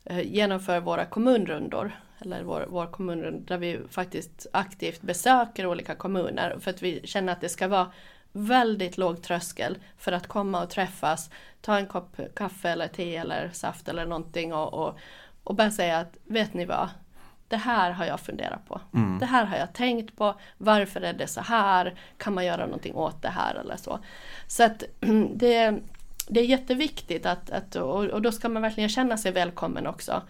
eh, 0.05 0.21
genomför 0.21 0.81
våra 0.81 1.05
kommunrundor 1.05 1.93
eller 2.19 2.43
vår, 2.43 2.67
vår 2.69 2.87
kommun, 2.87 3.45
där 3.45 3.59
vi 3.59 3.81
faktiskt 3.91 4.47
aktivt 4.53 5.03
besöker 5.03 5.67
olika 5.67 5.95
kommuner 5.95 6.57
för 6.61 6.71
att 6.71 6.83
vi 6.83 7.07
känner 7.07 7.33
att 7.33 7.41
det 7.41 7.49
ska 7.49 7.69
vara 7.69 7.93
väldigt 8.33 8.99
låg 8.99 9.23
tröskel 9.23 9.79
för 9.99 10.13
att 10.13 10.27
komma 10.27 10.63
och 10.63 10.71
träffas, 10.71 11.31
ta 11.61 11.79
en 11.79 11.87
kopp 11.87 12.21
kaffe 12.35 12.69
eller 12.69 12.89
te 12.89 13.17
eller 13.17 13.51
saft 13.53 13.89
eller 13.89 14.07
någonting 14.07 14.55
och, 14.55 14.75
och, 14.75 14.99
och 15.45 15.55
bara 15.55 15.71
säga 15.71 15.99
att 15.99 16.17
vet 16.25 16.55
ni 16.55 16.65
vad, 16.65 16.89
det 17.49 17.57
här 17.57 17.91
har 17.91 18.05
jag 18.05 18.21
funderat 18.21 18.69
på. 18.69 18.81
Mm. 18.95 19.19
Det 19.19 19.27
här 19.27 19.45
har 19.45 19.57
jag 19.57 19.73
tänkt 19.73 20.17
på. 20.17 20.35
Varför 20.59 21.01
är 21.01 21.13
det 21.13 21.27
så 21.27 21.41
här? 21.41 21.95
Kan 22.17 22.35
man 22.35 22.47
göra 22.47 22.67
någonting 22.67 22.95
åt 22.95 23.23
det 23.23 23.29
här 23.29 23.55
eller 23.55 23.77
så? 23.77 23.99
Så 24.47 24.65
att 24.65 24.85
det, 25.35 25.81
det 26.29 26.41
är 26.41 26.45
jätteviktigt 26.45 27.27
att, 27.27 27.51
att 27.51 27.77
och, 27.77 28.05
och 28.05 28.23
då 28.23 28.33
ska 28.33 28.49
man 28.49 28.63
verkligen 28.63 28.89
känna 28.89 29.17
sig 29.17 29.33
välkommen 29.33 29.87
också. 29.87 30.23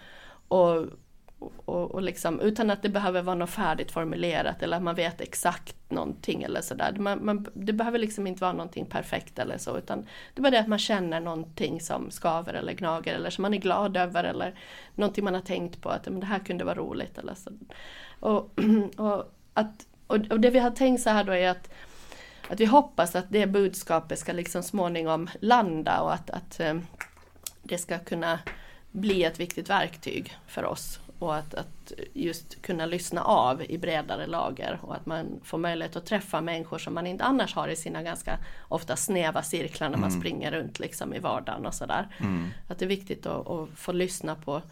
Och, 1.39 1.53
och, 1.65 1.91
och 1.91 2.03
liksom, 2.03 2.41
utan 2.41 2.71
att 2.71 2.83
det 2.83 2.89
behöver 2.89 3.23
vara 3.23 3.37
något 3.37 3.51
färdigt 3.51 3.91
formulerat 3.91 4.63
eller 4.63 4.77
att 4.77 4.83
man 4.83 4.95
vet 4.95 5.21
exakt 5.21 5.77
någonting 5.91 6.43
eller 6.43 6.61
sådär. 6.61 6.93
Man, 6.99 7.25
man, 7.25 7.47
det 7.55 7.73
behöver 7.73 7.99
liksom 7.99 8.27
inte 8.27 8.41
vara 8.41 8.53
någonting 8.53 8.87
perfekt 8.87 9.39
eller 9.39 9.59
så 9.59 9.79
utan 9.79 10.03
det 10.35 10.41
är 10.41 10.43
bara 10.43 10.51
det 10.51 10.61
att 10.61 10.69
man 10.69 10.79
känner 10.79 11.21
någonting 11.21 11.81
som 11.81 12.11
skaver 12.11 12.55
eller 12.55 12.73
gnager 12.73 13.15
eller 13.15 13.31
som 13.31 13.43
man 13.43 13.55
är 13.55 13.59
glad 13.59 13.97
över 13.97 14.25
eller 14.25 14.55
någonting 14.95 15.25
man 15.25 15.35
har 15.35 15.41
tänkt 15.41 15.81
på 15.81 15.89
att 15.89 16.05
men 16.09 16.21
det 16.21 16.27
här 16.27 16.39
kunde 16.39 16.65
vara 16.65 16.75
roligt 16.75 17.19
eller 17.19 17.35
så. 17.35 17.51
Och, 18.21 18.51
och, 18.97 19.33
att, 19.55 19.87
och, 20.07 20.17
och 20.31 20.41
det 20.41 20.51
vi 20.51 20.59
har 20.59 20.71
tänkt 20.71 21.03
så 21.03 21.11
här 21.11 21.25
då 21.25 21.33
är 21.33 21.51
att 21.51 21.71
att 22.49 22.61
vi 22.61 22.65
hoppas 22.65 23.17
att 23.17 23.27
det 23.29 23.47
budskapet 23.47 24.19
ska 24.19 24.33
liksom 24.33 24.63
småningom 24.63 25.31
landa 25.41 26.01
och 26.01 26.15
att, 26.15 26.31
att 26.31 26.61
eh, 26.61 26.75
det 27.63 27.79
ska 27.79 27.99
kunna 27.99 28.39
bli 28.91 29.25
ett 29.25 29.41
viktigt 29.41 29.71
verktyg 29.71 30.37
för 30.47 30.65
oss 30.65 31.01
och 31.19 31.37
att, 31.37 31.55
att 31.55 31.93
just 32.15 32.63
kunna 32.63 32.87
lyssna 32.87 33.23
av 33.23 33.63
i 33.63 33.79
bredare 33.79 34.27
lager 34.27 34.79
och 34.83 34.95
att 34.95 35.07
man 35.07 35.41
får 35.45 35.59
möjlighet 35.59 35.97
att 35.97 36.07
träffa 36.07 36.41
människor 36.41 36.79
som 36.79 36.95
man 36.95 37.07
inte 37.07 37.25
annars 37.25 37.55
har 37.55 37.69
i 37.69 37.77
sina 37.77 38.03
ganska 38.03 38.39
ofta 38.69 38.97
snäva 38.97 39.43
cirklar 39.43 39.89
när 39.89 39.99
man 39.99 40.11
Mm. 40.11 40.21
springer 40.21 40.51
runt 40.51 40.79
liksom 40.79 41.15
i 41.15 41.19
vardagen 41.19 41.67
och 41.67 41.75
sådär. 41.75 42.09
Mm. 42.19 42.49
Att 42.69 42.79
det 42.79 42.85
är 42.85 42.89
viktigt 42.89 43.27
att, 43.27 43.49
att 43.49 43.69
få 43.77 43.93
lyssna 43.93 44.35
på, 44.35 44.63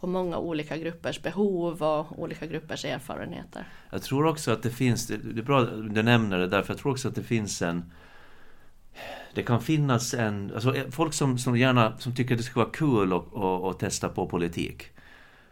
på 0.00 0.06
många 0.06 0.38
olika 0.38 0.76
gruppers 0.76 1.22
behov 1.22 1.82
och 1.82 2.18
olika 2.18 2.46
gruppers 2.46 2.84
erfarenheter. 2.84 3.68
Jag 3.90 4.02
tror 4.02 4.26
också 4.26 4.52
att 4.52 4.62
det 4.62 4.70
finns, 4.70 5.06
det 5.06 5.14
är 5.14 5.42
bra 5.42 5.60
att 5.60 5.94
du 5.94 6.02
nämner 6.02 6.38
det 6.38 6.46
därför 6.48 6.72
jag 6.72 6.80
tror 6.80 6.92
också 6.92 7.08
att 7.08 7.14
det 7.14 7.22
finns 7.22 7.62
en 7.62 7.92
det 9.34 9.42
kan 9.42 9.60
finnas 9.60 10.14
en, 10.14 10.52
alltså 10.54 10.74
folk 10.90 11.14
som, 11.14 11.38
som 11.38 11.56
gärna, 11.56 11.98
som 11.98 12.14
tycker 12.14 12.36
det 12.36 12.42
ska 12.42 12.60
vara 12.60 12.70
kul 12.70 13.12
att, 13.12 13.34
att, 13.34 13.64
att 13.64 13.78
testa 13.78 14.08
på 14.08 14.26
politik. 14.26 14.82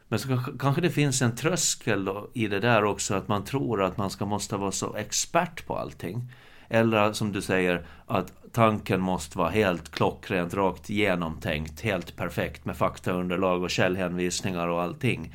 Men 0.08 0.18
så 0.18 0.38
kanske, 0.58 0.80
det 0.80 0.90
finns 0.90 1.22
en 1.22 1.36
tröskel 1.36 2.04
då 2.04 2.30
i 2.34 2.48
det 2.48 2.60
där 2.60 2.84
också 2.84 3.14
att 3.14 3.28
man 3.28 3.44
tror 3.44 3.82
att 3.82 3.96
man 3.96 4.10
ska 4.10 4.26
måste 4.26 4.56
vara 4.56 4.72
så 4.72 4.96
expert 4.96 5.66
på 5.66 5.76
allting. 5.76 6.32
Eller 6.68 7.12
som 7.12 7.32
du 7.32 7.42
säger, 7.42 7.86
att 8.06 8.32
tanken 8.52 9.00
måste 9.00 9.38
vara 9.38 9.50
helt 9.50 9.90
klockrent, 9.90 10.54
rakt 10.54 10.90
genomtänkt, 10.90 11.80
helt 11.80 12.16
perfekt 12.16 12.64
med 12.64 12.76
faktaunderlag 12.76 13.62
och 13.62 13.70
källhänvisningar 13.70 14.68
och 14.68 14.82
allting. 14.82 15.34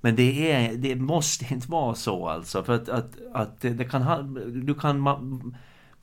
Men 0.00 0.16
det, 0.16 0.52
är, 0.52 0.76
det 0.76 0.96
måste 0.96 1.54
inte 1.54 1.70
vara 1.70 1.94
så 1.94 2.28
alltså. 2.28 2.62
För 2.62 2.74
att, 2.74 2.88
att, 2.88 3.16
att 3.32 3.60
det, 3.60 3.90
kan 3.90 4.02
ha, 4.02 4.22
du 4.46 4.74
kan 4.74 5.54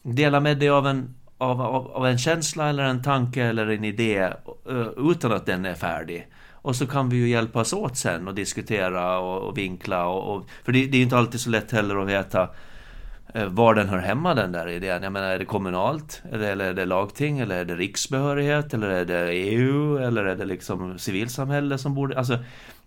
dela 0.01 0.39
med 0.39 0.59
dig 0.59 0.69
av 0.69 0.87
en, 0.87 1.15
av, 1.37 1.61
av, 1.61 1.87
av 1.87 2.07
en 2.07 2.17
känsla 2.17 2.69
eller 2.69 2.83
en 2.83 3.03
tanke 3.03 3.43
eller 3.43 3.67
en 3.67 3.83
idé 3.83 4.33
utan 4.97 5.31
att 5.31 5.45
den 5.45 5.65
är 5.65 5.75
färdig. 5.75 6.27
Och 6.67 6.75
så 6.75 6.87
kan 6.87 7.09
vi 7.09 7.17
ju 7.17 7.29
hjälpas 7.29 7.73
åt 7.73 7.97
sen 7.97 8.27
och 8.27 8.35
diskutera 8.35 9.19
och, 9.19 9.41
och 9.49 9.57
vinkla 9.57 10.07
och, 10.07 10.35
och 10.35 10.49
för 10.63 10.71
det, 10.71 10.85
det 10.85 10.95
är 10.95 10.99
ju 10.99 11.03
inte 11.03 11.17
alltid 11.17 11.39
så 11.39 11.49
lätt 11.49 11.71
heller 11.71 11.95
att 12.01 12.07
veta 12.07 12.49
eh, 13.33 13.45
var 13.45 13.75
den 13.75 13.89
hör 13.89 13.97
hemma 13.97 14.33
den 14.33 14.51
där 14.51 14.69
idén. 14.69 15.03
Jag 15.03 15.13
menar, 15.13 15.27
är 15.27 15.39
det 15.39 15.45
kommunalt? 15.45 16.21
Eller, 16.31 16.51
eller 16.51 16.65
är 16.65 16.73
det 16.73 16.85
lagting? 16.85 17.39
Eller 17.39 17.55
är 17.57 17.65
det 17.65 17.75
riksbehörighet? 17.75 18.73
Eller 18.73 18.89
är 18.89 19.05
det 19.05 19.31
EU? 19.33 19.97
Eller 19.97 20.25
är 20.25 20.35
det 20.35 20.45
liksom 20.45 20.99
civilsamhälle 20.99 21.77
som 21.77 21.95
borde... 21.95 22.17
Alltså, 22.17 22.37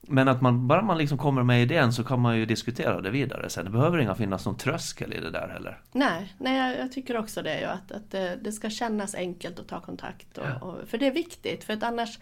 men 0.01 0.29
att 0.29 0.41
man, 0.41 0.67
bara 0.69 0.83
man 0.83 0.99
liksom 0.99 1.19
kommer 1.19 1.43
med 1.43 1.63
idén 1.63 1.93
så 1.93 2.05
kan 2.05 2.21
man 2.21 2.39
ju 2.39 2.47
diskutera 2.47 3.01
det 3.01 3.11
vidare 3.11 3.51
sen. 3.51 3.65
Det 3.65 3.71
behöver 3.71 3.99
inga 3.99 4.15
finnas 4.15 4.47
någon 4.47 4.57
tröskel 4.57 5.13
i 5.13 5.21
det 5.21 5.31
där 5.31 5.49
heller. 5.49 5.79
Nej, 5.93 6.35
nej 6.39 6.59
jag, 6.59 6.85
jag 6.85 6.93
tycker 6.93 7.17
också 7.17 7.43
det. 7.43 7.61
ju, 7.61 7.67
Att, 7.67 7.93
att 7.93 8.11
det, 8.11 8.39
det 8.43 8.53
ska 8.53 8.71
kännas 8.71 9.15
enkelt 9.15 9.59
att 9.59 9.69
ta 9.69 9.81
kontakt. 9.81 10.39
Och, 10.39 10.45
Ja. 10.61 10.67
och, 10.67 10.89
för 10.89 10.99
det 10.99 11.07
är 11.07 11.11
viktigt. 11.15 11.65
För 11.65 11.73
att 11.73 11.83
annars, 11.83 12.19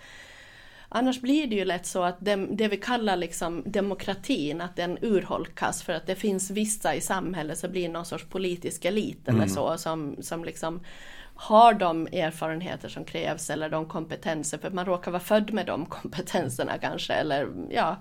annars 0.89 1.21
blir 1.21 1.47
det 1.47 1.57
ju 1.57 1.65
lätt 1.65 1.87
så 1.87 2.03
att 2.03 2.17
det, 2.21 2.37
det 2.37 2.69
vi 2.69 2.77
kallar 2.77 3.17
liksom 3.17 3.63
demokratin, 3.67 4.61
att 4.61 4.77
den 4.77 4.99
urholkas. 5.03 5.83
För 5.83 5.93
att 5.93 6.07
det 6.07 6.15
finns 6.15 6.51
vissa 6.51 6.95
i 6.95 7.01
samhället 7.01 7.59
som 7.59 7.71
blir 7.71 7.89
någon 7.89 8.07
sorts 8.07 8.25
politisk 8.25 8.85
elit 8.85 9.29
eller 9.29 9.39
Mm. 9.39 9.49
så. 9.49 9.79
Som, 9.79 10.17
som 10.21 10.45
liksom 10.45 10.81
har 11.35 11.75
de 11.75 12.07
erfarenheter 12.07 12.89
som 12.89 13.05
krävs 13.05 13.51
eller 13.51 13.69
de 13.69 13.87
kompetenser. 13.87 14.59
För 14.59 14.71
man 14.71 14.87
råkar 14.87 15.11
vara 15.11 15.23
född 15.23 15.53
med 15.53 15.67
de 15.67 15.87
kompetenserna 15.99 16.79
kanske. 16.79 17.13
Eller, 17.13 17.49
ja, 17.71 17.97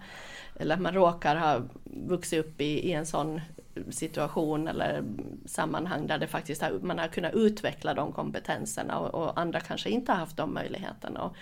eller 0.60 0.76
att 0.76 0.82
man 0.82 0.93
råkar 0.93 1.36
ha 1.36 1.62
vuxit 1.84 2.39
upp 2.39 2.62
i, 2.62 2.89
i 2.89 2.93
en 2.93 3.06
sån 3.06 3.41
situation 3.89 4.67
eller 4.67 5.04
sammanhang 5.45 6.08
där 6.08 6.17
det 6.17 6.28
faktiskt 6.28 6.62
har, 6.62 6.71
man 6.82 7.00
har 7.00 7.08
kunnat 7.08 7.34
utveckla 7.34 7.93
de 7.93 8.12
kompetenserna 8.12 9.00
och, 9.00 9.23
och 9.23 9.39
andra 9.39 9.60
kanske 9.60 9.89
inte 9.89 10.12
har 10.12 10.19
haft 10.19 10.38
de 10.38 10.54
möjligheterna. 10.54 11.21
Och, 11.21 11.36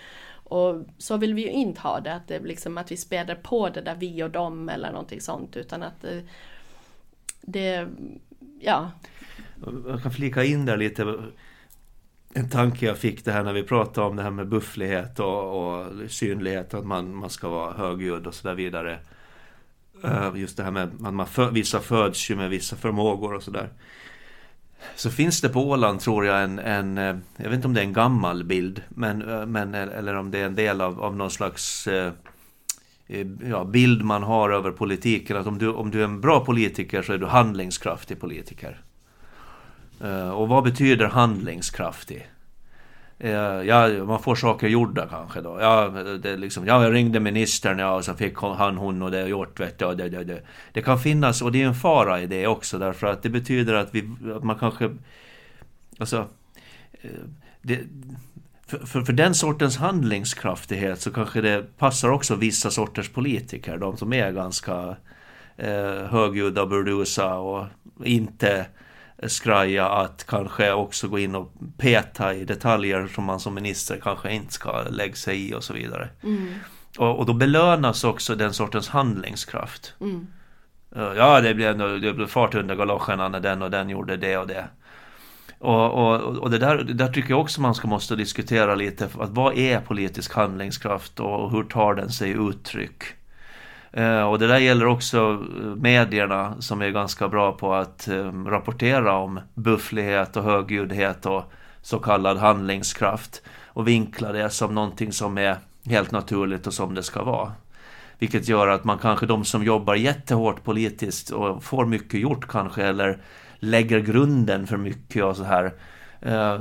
och 0.48 0.86
så 0.98 1.16
vill 1.16 1.34
vi 1.34 1.42
ju 1.42 1.50
inte 1.50 1.80
ha 1.80 2.00
det, 2.00 2.14
att, 2.14 2.28
det 2.28 2.38
liksom, 2.38 2.78
att 2.78 2.92
vi 2.92 2.96
späder 2.96 3.34
på 3.34 3.68
det 3.68 3.80
där 3.80 3.94
vi 3.94 4.22
och 4.22 4.30
dem 4.30 4.68
eller 4.68 4.90
någonting 4.90 5.20
sånt 5.20 5.56
utan 5.56 5.82
att 5.82 6.00
det, 6.02 6.22
det 7.40 7.88
ja, 8.60 8.90
Jag 9.86 10.02
kan 10.02 10.12
flika 10.12 10.44
in 10.44 10.66
där 10.66 10.76
lite 10.76 11.18
en 12.36 12.48
tanke 12.48 12.86
jag 12.86 12.98
fick 12.98 13.24
det 13.24 13.32
här 13.32 13.44
när 13.44 13.52
vi 13.52 13.62
pratade 13.62 14.06
om 14.06 14.16
det 14.16 14.22
här 14.22 14.30
med 14.30 14.48
bufflighet 14.48 15.20
och, 15.20 15.68
och 15.68 15.86
synlighet, 16.10 16.74
att 16.74 16.86
man, 16.86 17.16
man 17.16 17.30
ska 17.30 17.48
vara 17.48 17.72
högljudd 17.72 18.26
och 18.26 18.34
så 18.34 18.48
där 18.48 18.54
vidare. 18.54 18.98
Eh, 20.04 20.32
just 20.34 20.56
det 20.56 20.62
här 20.62 20.70
med 20.70 20.82
att 20.82 21.14
man 21.14 21.26
för, 21.26 21.50
vissa 21.50 21.80
föds 21.80 22.30
ju 22.30 22.36
med 22.36 22.50
vissa 22.50 22.76
förmågor 22.76 23.34
och 23.34 23.42
sådär. 23.42 23.68
Så 24.94 25.10
finns 25.10 25.40
det 25.40 25.48
på 25.48 25.70
Åland 25.70 26.00
tror 26.00 26.26
jag 26.26 26.42
en, 26.42 26.58
en, 26.58 26.98
eh, 26.98 27.16
jag 27.36 27.44
vet 27.44 27.54
inte 27.54 27.68
om 27.68 27.74
det 27.74 27.80
är 27.80 27.84
en 27.84 27.92
gammal 27.92 28.44
bild, 28.44 28.82
men, 28.88 29.28
eh, 29.28 29.46
men 29.46 29.74
eh, 29.74 29.82
eller 29.82 30.14
om 30.14 30.30
det 30.30 30.38
är 30.38 30.46
en 30.46 30.54
del 30.54 30.80
av, 30.80 31.02
av 31.02 31.16
någon 31.16 31.30
slags 31.30 31.86
eh, 31.86 32.12
ja, 33.50 33.64
bild 33.64 34.02
man 34.02 34.22
har 34.22 34.50
över 34.50 34.70
politiken. 34.70 35.36
Att 35.36 35.46
om 35.46 35.58
du, 35.58 35.68
om 35.68 35.90
du 35.90 36.00
är 36.00 36.04
en 36.04 36.20
bra 36.20 36.44
politiker 36.44 37.02
så 37.02 37.12
är 37.12 37.18
du 37.18 37.26
handlingskraftig 37.26 38.20
politiker. 38.20 38.80
Eh, 40.00 40.28
och 40.28 40.48
vad 40.48 40.64
betyder 40.64 41.06
handlingskraftig? 41.06 42.26
Eh, 43.18 43.62
ja, 43.62 44.04
man 44.04 44.22
får 44.22 44.34
saker 44.34 44.68
gjorda 44.68 45.06
kanske 45.06 45.40
då. 45.40 45.58
Ja, 45.60 45.88
det 46.22 46.36
liksom, 46.36 46.66
ja, 46.66 46.84
jag 46.84 46.94
ringde 46.94 47.20
ministern 47.20 47.78
ja, 47.78 47.94
och 47.94 48.04
så 48.04 48.14
fick 48.14 48.36
han, 48.38 48.76
hon 48.76 49.02
och 49.02 49.10
det 49.10 49.26
gjort. 49.26 49.60
Vet 49.60 49.78
du, 49.78 49.94
det, 49.94 50.08
det, 50.08 50.24
det. 50.24 50.42
det 50.72 50.82
kan 50.82 50.98
finnas, 50.98 51.42
och 51.42 51.52
det 51.52 51.62
är 51.62 51.66
en 51.66 51.74
fara 51.74 52.22
i 52.22 52.26
det 52.26 52.46
också, 52.46 52.78
därför 52.78 53.06
att 53.06 53.22
det 53.22 53.28
betyder 53.28 53.74
att, 53.74 53.94
vi, 53.94 54.08
att 54.36 54.44
man 54.44 54.58
kanske... 54.58 54.96
Alltså... 55.98 56.28
Eh, 56.92 57.10
det, 57.62 57.80
för, 58.66 58.78
för, 58.78 59.02
för 59.02 59.12
den 59.12 59.34
sortens 59.34 59.76
handlingskraftighet 59.76 61.00
så 61.00 61.10
kanske 61.10 61.40
det 61.40 61.78
passar 61.78 62.08
också 62.08 62.34
vissa 62.34 62.70
sorters 62.70 63.08
politiker. 63.08 63.78
De 63.78 63.96
som 63.96 64.12
är 64.12 64.32
ganska 64.32 64.96
eh, 65.56 66.04
högljudda 66.10 66.62
och 66.62 66.68
burdusa 66.68 67.34
och 67.34 67.66
inte 68.04 68.66
skraja 69.26 69.88
att 69.88 70.26
kanske 70.28 70.72
också 70.72 71.08
gå 71.08 71.18
in 71.18 71.34
och 71.34 71.52
peta 71.78 72.34
i 72.34 72.44
detaljer 72.44 73.06
som 73.14 73.24
man 73.24 73.40
som 73.40 73.54
minister 73.54 74.00
kanske 74.02 74.32
inte 74.32 74.52
ska 74.52 74.82
lägga 74.82 75.14
sig 75.14 75.48
i 75.48 75.54
och 75.54 75.64
så 75.64 75.72
vidare. 75.72 76.08
mm, 76.22 76.54
Och, 76.98 77.18
och 77.18 77.26
då 77.26 77.32
belönas 77.34 78.04
också 78.04 78.34
den 78.34 78.52
sortens 78.52 78.88
handlingskraft. 78.88 79.94
mm, 80.00 80.26
Eh, 80.96 81.12
Ja, 81.16 81.40
det 81.40 81.54
blev, 81.54 81.78
det 82.00 82.12
blev 82.12 82.26
fart 82.26 82.54
under 82.54 82.76
galoscherna 82.76 83.28
när 83.28 83.40
den 83.40 83.62
och 83.62 83.70
den 83.70 83.88
gjorde 83.88 84.16
det 84.16 84.36
och 84.36 84.46
det. 84.46 84.64
Och, 85.58 85.92
och, 85.92 86.36
och 86.36 86.50
det, 86.50 86.58
där, 86.58 86.76
det 86.76 86.92
där 86.92 87.08
tycker 87.08 87.30
jag 87.30 87.40
också 87.40 87.60
man 87.60 87.74
ska 87.74 87.88
måste 87.88 88.16
diskutera 88.16 88.74
lite. 88.74 89.04
Att 89.04 89.30
vad 89.30 89.58
är 89.58 89.80
politisk 89.80 90.34
handlingskraft 90.34 91.20
och 91.20 91.50
hur 91.50 91.64
tar 91.64 91.94
den 91.94 92.10
sig 92.10 92.30
uttryck? 92.30 93.02
Eh, 93.96 94.22
och 94.22 94.38
det 94.38 94.46
där 94.46 94.58
gäller 94.58 94.86
också 94.86 95.18
eh, 95.60 95.64
medierna 95.64 96.54
som 96.60 96.82
är 96.82 96.90
ganska 96.90 97.28
bra 97.28 97.52
på 97.52 97.74
att 97.74 98.08
eh, 98.08 98.32
rapportera 98.46 99.16
om 99.16 99.40
bufflighet 99.54 100.36
och 100.36 100.42
högljuddhet 100.42 101.26
och 101.26 101.52
så 101.82 101.98
kallad 101.98 102.38
handlingskraft. 102.38 103.42
Och 103.66 103.88
vinkla 103.88 104.32
det 104.32 104.50
som 104.50 104.74
någonting 104.74 105.12
som 105.12 105.38
är 105.38 105.56
helt 105.84 106.10
naturligt 106.10 106.66
och 106.66 106.74
som 106.74 106.94
det 106.94 107.02
ska 107.02 107.24
vara. 107.24 107.52
Vilket 108.18 108.48
gör 108.48 108.68
att 108.68 108.84
man 108.84 108.98
kanske, 108.98 109.26
de 109.26 109.44
som 109.44 109.64
jobbar 109.64 109.94
jättehårt 109.94 110.64
politiskt 110.64 111.30
och 111.30 111.64
får 111.64 111.86
mycket 111.86 112.20
gjort 112.20 112.48
kanske, 112.48 112.82
eller 112.82 113.18
lägger 113.58 114.00
grunden 114.00 114.66
för 114.66 114.76
mycket 114.76 115.24
och 115.24 115.36
så 115.36 115.44
här, 115.44 115.72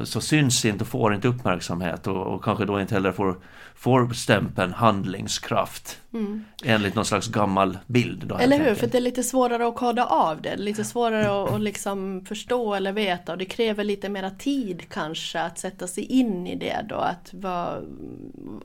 så 0.04 0.22
syns 0.22 0.66
inte 0.66 0.84
och 0.84 0.88
får 0.88 1.16
inte 1.16 1.28
uppmärksamhet 1.28 2.08
och, 2.08 2.28
och 2.28 2.44
kanske 2.44 2.66
då 2.66 2.82
inte 2.82 2.94
heller 2.94 3.12
får, 3.12 3.38
får 3.76 4.14
stämpeln 4.14 4.74
handlingskraft 4.74 6.02
mm. 6.14 6.46
enligt 6.64 6.96
någon 6.96 7.06
slags 7.06 7.28
gammal 7.28 7.78
bild. 7.88 8.28
Då, 8.28 8.38
Eller 8.38 8.60
hur? 8.60 8.76
För 8.76 8.88
det 8.88 8.98
är 8.98 9.02
lite 9.02 9.24
svårare 9.24 9.68
att 9.68 9.76
koda 9.76 10.06
av 10.06 10.42
det. 10.42 10.56
Lite 10.56 10.84
svårare 10.84 11.44
att, 11.44 11.54
att 11.54 11.62
liksom 11.62 12.26
förstå 12.26 12.74
eller 12.74 12.92
veta 12.92 13.32
och 13.32 13.38
det 13.38 13.46
kräver 13.46 13.84
lite 13.84 14.10
mera 14.10 14.30
tid 14.30 14.90
kanske 14.90 15.42
att 15.42 15.60
sätta 15.60 15.88
sig 15.88 16.04
in 16.04 16.48
i 16.48 16.56
det 16.56 16.86
då. 16.90 16.96
Att 16.96 17.34
vara, 17.34 17.82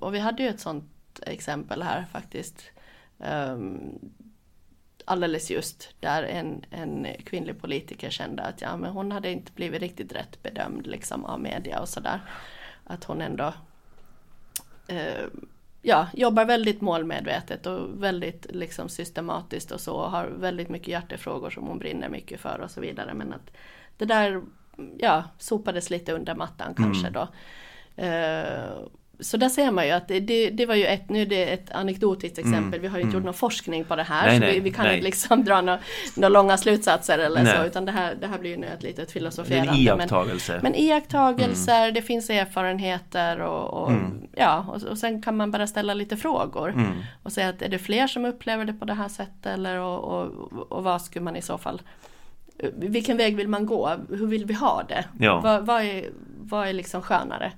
och 0.00 0.14
vi 0.14 0.18
hade 0.18 0.42
ju 0.42 0.48
ett 0.48 0.60
sånt 0.60 0.84
exempel 1.22 1.82
här 1.82 2.06
faktiskt. 2.12 2.62
ehm, 3.24 3.80
alldeles 5.10 5.50
just 5.50 5.94
där 6.00 6.22
en, 6.22 6.64
en 6.70 7.06
kvinnlig 7.24 7.60
politiker 7.60 8.10
kände 8.10 8.42
att 8.42 8.60
ja, 8.60 8.76
men 8.76 8.90
hon 8.90 9.12
hade 9.12 9.30
inte 9.30 9.52
blivit 9.52 9.80
riktigt 9.80 10.12
rätt 10.12 10.42
bedömd 10.42 10.86
liksom, 10.86 11.24
av 11.24 11.40
media 11.40 11.80
och 11.80 11.88
sådär. 11.88 12.20
Att 12.84 13.04
hon 13.04 13.20
ändå 13.20 13.54
eh, 14.86 15.24
ja, 15.82 16.08
jobbar 16.14 16.44
väldigt 16.44 16.80
målmedvetet 16.80 17.66
och 17.66 18.02
väldigt 18.02 18.46
liksom, 18.50 18.88
systematiskt 18.88 19.70
och 19.70 19.80
så 19.80 19.94
och 19.94 20.10
har 20.10 20.26
väldigt 20.26 20.68
mycket 20.68 20.88
hjärtefrågor 20.88 21.50
som 21.50 21.66
hon 21.66 21.78
brinner 21.78 22.08
mycket 22.08 22.40
för 22.40 22.60
och 22.60 22.70
så 22.70 22.80
vidare. 22.80 23.14
Men 23.14 23.32
att 23.32 23.50
det 23.96 24.04
där 24.04 24.42
ja, 24.98 25.24
sopades 25.38 25.90
lite 25.90 26.12
under 26.12 26.34
mattan 26.34 26.74
kanske 26.74 27.08
mm. 27.08 27.12
då. 27.12 27.28
Eh, 28.02 28.86
så 29.20 29.36
där 29.36 29.48
ser 29.48 29.70
man 29.70 29.86
ju 29.86 29.92
att 29.92 30.08
det, 30.08 30.50
det, 30.50 30.66
var 30.66 30.74
ju 30.74 30.84
ett, 30.84 31.08
nu 31.08 31.22
är 31.22 31.26
det 31.26 31.52
ett 31.52 31.72
anekdotiskt 31.72 32.38
mm, 32.38 32.50
exempel, 32.50 32.80
mm, 32.80 32.82
vi 32.82 32.88
har 32.88 32.96
ju 32.98 33.02
inte 33.02 33.16
mm. 33.16 33.18
gjort 33.18 33.24
någon 33.24 33.34
forskning 33.34 33.84
på 33.84 33.96
det 33.96 34.02
här 34.02 34.26
nej, 34.26 34.38
så 34.38 34.40
nej, 34.40 34.54
vi, 34.54 34.60
vi, 34.60 34.70
kan 34.70 34.84
nej. 34.84 34.94
inte 34.94 35.04
liksom 35.04 35.44
dra 35.44 35.60
några, 35.60 35.78
några 36.16 36.28
långa 36.28 36.56
slutsatser 36.56 37.18
eller 37.18 37.44
så 37.44 37.64
utan 37.64 37.84
det 37.84 37.92
här, 37.92 38.14
det 38.20 38.26
här 38.26 38.38
blir 38.38 38.50
ju 38.50 38.56
nu 38.56 38.66
ett 38.66 38.82
litet 38.82 39.10
filosoferande. 39.10 39.78
Iakttagelser. 39.78 40.54
Men, 40.54 40.62
men 40.62 40.74
iakttagelser, 40.74 41.82
mm. 41.82 41.94
det 41.94 42.02
finns 42.02 42.30
erfarenheter 42.30 43.40
och, 43.40 43.82
och 43.82 43.90
mm. 43.90 44.28
ja 44.36 44.66
och, 44.68 44.82
och, 44.82 44.98
sen 44.98 45.22
kan 45.22 45.36
man 45.36 45.50
bara 45.50 45.66
ställa 45.66 45.94
lite 45.94 46.16
frågor 46.16 46.70
mm. 46.70 46.92
och 47.22 47.32
säga 47.32 47.48
att 47.48 47.62
är 47.62 47.68
det 47.68 47.78
fler 47.78 48.06
som 48.06 48.24
upplever 48.24 48.64
det 48.64 48.72
på 48.72 48.84
det 48.84 48.94
här 48.94 49.08
sättet 49.08 49.46
eller 49.46 49.78
och, 49.78 50.04
och, 50.04 50.52
och 50.72 50.84
vad 50.84 51.02
skulle 51.02 51.24
man 51.24 51.36
i 51.36 51.42
så 51.42 51.58
fall 51.58 51.82
vilken 52.74 53.16
väg 53.16 53.36
vill 53.36 53.48
man 53.48 53.66
gå? 53.66 53.96
Hur 54.08 54.26
vill 54.26 54.44
vi 54.44 54.54
ha 54.54 54.82
det? 54.88 55.04
Ja. 55.18 55.40
Vad, 55.40 55.66
vad, 55.66 55.82
är, 55.82 56.10
vad 56.40 56.68
är 56.68 56.72
liksom 56.72 57.02
skönare? 57.02 57.52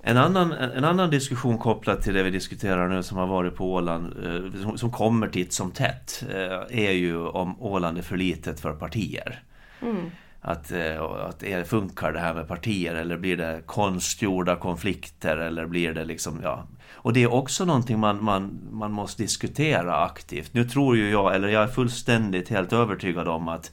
En 0.00 0.16
annan, 0.16 0.52
en 0.52 0.84
annan 0.84 1.10
diskussion 1.10 1.58
kopplat 1.58 2.02
till 2.02 2.14
det 2.14 2.22
vi 2.22 2.30
diskuterar 2.30 2.88
nu 2.88 3.02
som 3.02 3.18
har 3.18 3.26
varit 3.26 3.56
på 3.56 3.72
Åland, 3.72 4.06
eh, 4.24 4.62
som, 4.62 4.78
som 4.78 4.90
kommer 4.90 5.28
titt 5.28 5.52
som 5.52 5.70
tätt, 5.70 6.24
eh, 6.30 6.86
är 6.86 6.92
ju 6.92 7.26
om 7.26 7.62
Åland 7.62 7.98
är 7.98 8.02
för 8.02 8.16
litet 8.16 8.60
för 8.60 8.72
partier. 8.72 9.42
Mm. 9.82 10.10
Att, 10.40 10.72
eh, 10.72 11.02
att 11.02 11.42
är, 11.42 11.64
funkar 11.64 12.12
det 12.12 12.20
här 12.20 12.34
med 12.34 12.48
partier 12.48 12.94
eller 12.94 13.16
blir 13.16 13.36
det 13.36 13.62
konstgjorda 13.66 14.56
konflikter 14.56 15.36
eller 15.36 15.66
blir 15.66 15.94
det 15.94 16.04
liksom, 16.04 16.40
ja. 16.42 16.66
Och 16.90 17.12
det 17.12 17.22
är 17.22 17.32
också 17.32 17.64
någonting 17.64 17.98
man, 17.98 18.24
man, 18.24 18.60
man 18.70 18.92
måste 18.92 19.22
diskutera 19.22 20.04
aktivt. 20.04 20.54
Nu 20.54 20.64
tror 20.64 20.96
ju 20.96 21.10
jag, 21.10 21.34
eller 21.34 21.48
jag 21.48 21.62
är 21.62 21.68
fullständigt 21.68 22.48
helt 22.48 22.72
övertygad 22.72 23.28
om 23.28 23.48
att 23.48 23.72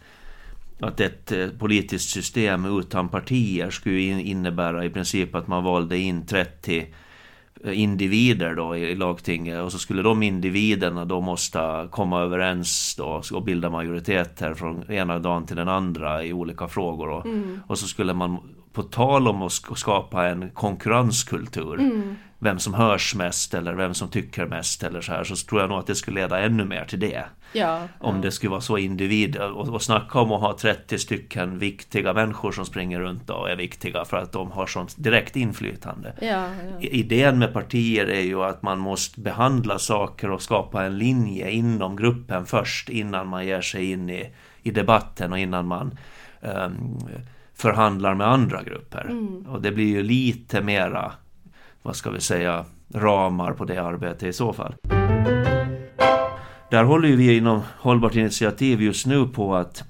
att 0.80 1.00
ett 1.00 1.32
eh, 1.32 1.48
politiskt 1.48 2.10
system 2.10 2.80
utan 2.80 3.10
partier 3.10 3.70
skulle 3.70 4.00
innebära 4.02 4.86
i 4.86 4.90
princip 4.90 5.36
att 5.36 5.48
man 5.48 5.64
valde 5.64 5.98
in 5.98 6.26
30 6.26 6.88
eh, 7.64 7.82
individer 7.82 8.56
då 8.56 8.78
i 8.78 8.96
lagtinget 8.96 9.62
och 9.62 9.72
så 9.72 9.80
skulle 9.80 10.02
de 10.02 10.24
individerna 10.24 11.06
då 11.06 11.22
måste 11.22 11.88
komma 11.92 12.22
överens 12.22 12.96
då 12.98 13.22
och 13.34 13.44
bilda 13.44 13.70
majoriteter 13.70 14.54
från 14.54 14.92
ena 14.92 15.20
dagen 15.20 15.46
till 15.46 15.56
den 15.56 15.70
andra 15.70 16.24
i 16.24 16.34
olika 16.34 16.68
frågor 16.68 17.10
och, 17.10 17.26
mm. 17.26 17.60
och 17.68 17.78
så 17.78 17.88
skulle 17.88 18.14
man 18.14 18.38
på 18.74 18.84
tal 18.84 19.28
om 19.28 19.42
att 19.42 19.52
skapa 19.52 20.28
en 20.28 20.50
konkurrenskultur 20.50 21.80
mm 21.80 22.16
vem 22.40 22.60
som 22.60 22.74
hörs 22.74 23.16
mest 23.16 23.54
eller 23.54 23.74
vem 23.74 23.94
som 23.94 24.08
tycker 24.08 24.46
mest 24.46 24.84
eller 24.84 25.02
så 25.02 25.12
här 25.12 25.24
så 25.24 25.36
tror 25.36 25.62
jag 25.62 25.70
nog 25.70 25.80
att 25.80 25.88
det 25.88 25.96
skulle 25.96 26.22
leda 26.22 26.40
ännu 26.40 26.66
mer 26.66 26.86
till 26.86 27.00
det. 27.00 27.26
Ja, 27.56 27.88
om 28.00 28.16
ja. 28.16 28.22
det 28.22 28.32
skulle 28.32 28.50
vara 28.50 28.62
så 28.62 28.78
individ 28.78 29.38
och, 29.38 29.70
och 29.70 29.82
snacka 29.82 30.20
om 30.20 30.32
att 30.32 30.42
ha 30.42 30.58
30 30.58 30.98
stycken 31.00 31.60
viktiga 31.60 32.14
människor 32.14 32.52
som 32.52 32.66
springer 32.66 33.00
runt 33.00 33.30
och 33.30 33.50
är 33.50 33.56
viktiga 33.56 34.06
för 34.06 34.18
att 34.18 34.32
de 34.32 34.52
har 34.52 34.68
sånt 34.68 34.96
direkt 34.98 35.36
inflytande. 35.36 36.14
Ja, 36.22 36.50
Idén 36.80 37.40
med 37.40 37.54
partier 37.54 38.06
är 38.06 38.22
ju 38.22 38.44
att 38.44 38.62
man 38.62 38.80
måste 38.80 39.20
behandla 39.20 39.80
saker 39.80 40.32
och 40.32 40.42
skapa 40.42 40.84
en 40.84 40.98
linje 40.98 41.50
inom 41.50 41.96
gruppen 41.96 42.46
först 42.46 42.90
innan 42.90 43.28
man 43.28 43.46
ger 43.46 43.62
sig 43.62 43.92
in 43.92 44.10
i, 44.10 44.30
i 44.64 44.72
debatten 44.72 45.32
och 45.32 45.40
innan 45.40 45.68
man 45.68 45.98
um, 46.42 46.98
förhandlar 47.54 48.16
med 48.16 48.28
andra 48.28 48.64
grupper. 48.64 49.06
Mm. 49.10 49.46
Och 49.50 49.62
det 49.62 49.72
blir 49.72 49.88
ju 49.88 50.04
lite 50.04 50.62
mera 50.62 51.12
vad 51.86 51.96
ska 51.96 52.10
vi 52.10 52.22
säga, 52.22 52.66
ramar 52.94 53.54
på 53.54 53.66
det 53.66 53.78
arbetet 53.78 54.24
i 54.24 54.34
så 54.34 54.54
fall. 54.54 54.76
Där 56.76 56.84
håller 56.84 57.08
ju 57.08 57.16
vi 57.16 57.38
inom 57.38 57.62
Hållbart 57.78 58.16
initiativ 58.16 58.82
just 58.82 59.06
nu 59.06 59.28
på 59.28 59.56
att 59.56 59.84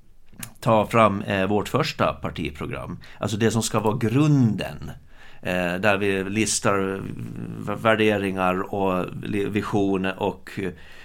ta 0.60 0.86
fram 0.86 1.22
eh, 1.22 1.46
vårt 1.46 1.68
första 1.68 2.12
partiprogram. 2.12 2.98
Alltså 3.18 3.36
det 3.36 3.50
som 3.50 3.62
ska 3.62 3.80
vara 3.80 3.96
grunden. 3.96 4.90
Eh, 5.42 5.74
där 5.74 5.96
vi 5.96 6.24
listar 6.24 6.94
eh, 6.94 7.74
värderingar 7.76 8.74
och 8.74 9.06
visioner 9.48 10.22
och 10.22 10.50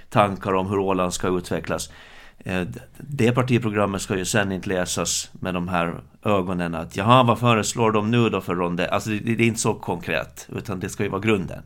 tankar 0.10 0.54
om 0.54 0.68
hur 0.68 0.78
Åland 0.78 1.14
ska 1.14 1.28
utvecklas. 1.28 1.90
Eh, 2.40 2.62
det 2.98 3.32
partiprogrammet 3.32 4.02
ska 4.02 4.18
ju 4.18 4.26
sen 4.26 4.52
inte 4.52 4.70
läsas 4.70 5.32
med 5.34 5.54
de 5.54 5.68
här 5.68 6.02
ögonen 6.24 6.76
att 6.76 6.98
jaha, 6.98 7.24
vad 7.24 7.40
föreslår 7.40 7.92
de 7.92 8.12
nu 8.12 8.30
då 8.30 8.42
för 8.42 8.56
ronde? 8.56 8.90
Alltså 8.90 9.10
det, 9.10 9.20
det 9.20 9.44
är 9.44 9.48
inte 9.48 9.60
så 9.60 9.74
konkret, 9.74 10.48
utan 10.56 10.80
det 10.80 10.90
ska 10.90 11.04
ju 11.04 11.10
vara 11.10 11.22
grunden. 11.22 11.64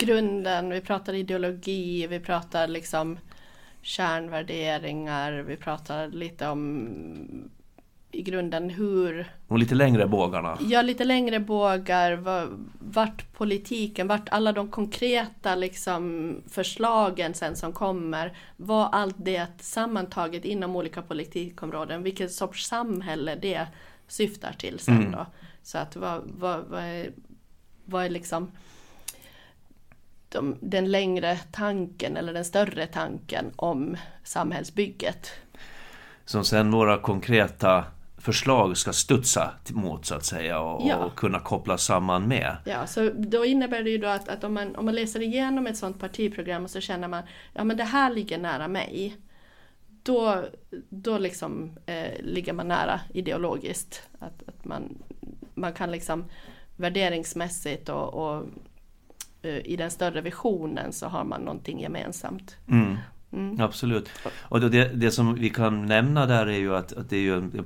Grunden, 0.00 0.70
vi 0.70 0.80
pratar 0.80 1.14
ideologi, 1.14 2.06
vi 2.06 2.20
pratar 2.20 2.68
liksom 2.68 3.18
kärnvärderingar, 3.82 5.32
vi 5.32 5.56
pratar 5.56 6.08
lite 6.08 6.48
om 6.48 7.50
i 8.12 8.22
grunden 8.22 8.70
hur... 8.70 9.32
Och 9.48 9.58
lite 9.58 9.74
längre 9.74 10.06
bågarna. 10.06 10.58
Ja, 10.60 10.82
lite 10.82 11.04
längre 11.04 11.40
bågar. 11.40 12.20
Vart 12.78 13.32
politiken, 13.32 14.08
vart 14.08 14.28
alla 14.28 14.52
de 14.52 14.70
konkreta 14.70 15.54
liksom, 15.54 16.34
förslagen 16.48 17.34
sen 17.34 17.56
som 17.56 17.72
kommer. 17.72 18.36
Vad 18.56 18.88
allt 18.92 19.16
det 19.18 19.46
sammantaget 19.60 20.44
inom 20.44 20.76
olika 20.76 21.02
politikområden, 21.02 22.02
vilket 22.02 22.32
sorts 22.32 22.66
samhälle 22.66 23.34
det 23.34 23.66
syftar 24.08 24.52
till 24.52 24.78
sen 24.78 24.96
mm. 24.96 25.12
då. 25.12 25.26
Så 25.62 25.78
att 25.78 25.96
vad, 25.96 26.22
vad, 26.38 26.64
vad, 26.64 26.82
är, 26.82 27.10
vad 27.84 28.04
är 28.04 28.10
liksom 28.10 28.50
de, 30.30 30.56
den 30.60 30.90
längre 30.90 31.38
tanken 31.52 32.16
eller 32.16 32.32
den 32.32 32.44
större 32.44 32.86
tanken 32.86 33.52
om 33.56 33.96
samhällsbygget. 34.24 35.32
Som 36.24 36.44
sen 36.44 36.70
våra 36.70 36.98
konkreta 36.98 37.84
förslag 38.18 38.76
ska 38.76 38.92
studsa 38.92 39.54
mot 39.68 40.06
så 40.06 40.14
att 40.14 40.24
säga 40.24 40.60
och, 40.60 40.88
ja. 40.88 40.96
och, 40.96 41.16
kunna 41.16 41.40
kopplas 41.40 41.82
samman 41.82 42.28
med. 42.28 42.56
Ja, 42.64 42.86
så 42.86 43.10
då 43.16 43.44
innebär 43.44 43.82
det 43.82 43.90
ju 43.90 43.98
då 43.98 44.08
att, 44.08 44.28
att 44.28 44.44
om, 44.44 44.54
man, 44.54 44.76
om 44.76 44.84
man 44.84 44.94
läser 44.94 45.22
igenom 45.22 45.66
ett 45.66 45.76
sådant 45.76 46.00
partiprogram 46.00 46.64
och 46.64 46.70
så 46.70 46.80
känner 46.80 47.08
man 47.08 47.22
ja 47.52 47.64
men 47.64 47.76
det 47.76 47.84
här 47.84 48.10
ligger 48.10 48.38
nära 48.38 48.68
mig. 48.68 49.16
Då, 50.02 50.44
då 50.88 51.18
liksom 51.18 51.78
eh, 51.86 52.20
ligger 52.20 52.52
man 52.52 52.68
nära 52.68 53.00
ideologiskt. 53.14 54.02
Att, 54.18 54.48
att 54.48 54.64
man, 54.64 55.02
man 55.54 55.72
kan 55.72 55.90
liksom 55.90 56.24
värderingsmässigt 56.76 57.88
och, 57.88 58.14
och 58.14 58.44
i 59.42 59.76
den 59.76 59.90
större 59.90 60.20
visionen 60.20 60.92
så 60.92 61.06
har 61.06 61.24
man 61.24 61.40
någonting 61.40 61.80
gemensamt. 61.80 62.56
Mm. 62.68 62.96
Mm. 63.32 63.60
Absolut. 63.60 64.10
Och 64.40 64.60
det, 64.60 64.84
det 64.84 65.10
som 65.10 65.34
vi 65.34 65.50
kan 65.50 65.86
nämna 65.86 66.26
där 66.26 66.46
är 66.46 66.58
ju 66.58 66.76
att, 66.76 66.92
att 66.92 67.10
det 67.10 67.16
är 67.28 67.32
en 67.32 67.64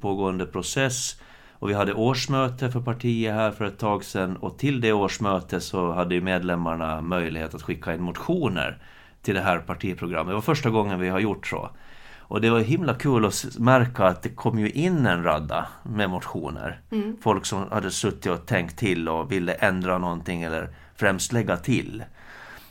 pågående 0.00 0.46
process. 0.46 1.20
Och 1.52 1.70
vi 1.70 1.74
hade 1.74 1.94
årsmöte 1.94 2.70
för 2.70 2.80
partiet 2.80 3.34
här 3.34 3.50
för 3.50 3.64
ett 3.64 3.78
tag 3.78 4.04
sedan 4.04 4.36
och 4.36 4.58
till 4.58 4.80
det 4.80 4.92
årsmötet 4.92 5.62
så 5.62 5.92
hade 5.92 6.14
ju 6.14 6.20
medlemmarna 6.20 7.00
möjlighet 7.00 7.54
att 7.54 7.62
skicka 7.62 7.94
in 7.94 8.02
motioner 8.02 8.78
till 9.22 9.34
det 9.34 9.40
här 9.40 9.58
partiprogrammet. 9.58 10.30
Det 10.30 10.34
var 10.34 10.40
första 10.40 10.70
gången 10.70 11.00
vi 11.00 11.08
har 11.08 11.20
gjort 11.20 11.46
så. 11.46 11.70
Och 12.18 12.40
det 12.40 12.50
var 12.50 12.60
himla 12.60 12.94
kul 12.94 13.24
att 13.24 13.58
märka 13.58 14.04
att 14.04 14.22
det 14.22 14.28
kom 14.28 14.58
ju 14.58 14.70
in 14.70 15.06
en 15.06 15.24
radda 15.24 15.68
med 15.82 16.10
motioner. 16.10 16.80
Mm. 16.90 17.16
Folk 17.22 17.46
som 17.46 17.70
hade 17.70 17.90
suttit 17.90 18.32
och 18.32 18.46
tänkt 18.46 18.78
till 18.78 19.08
och 19.08 19.32
ville 19.32 19.52
ändra 19.52 19.98
någonting 19.98 20.42
eller 20.42 20.68
främst 20.96 21.32
lägga 21.32 21.56
till. 21.56 22.04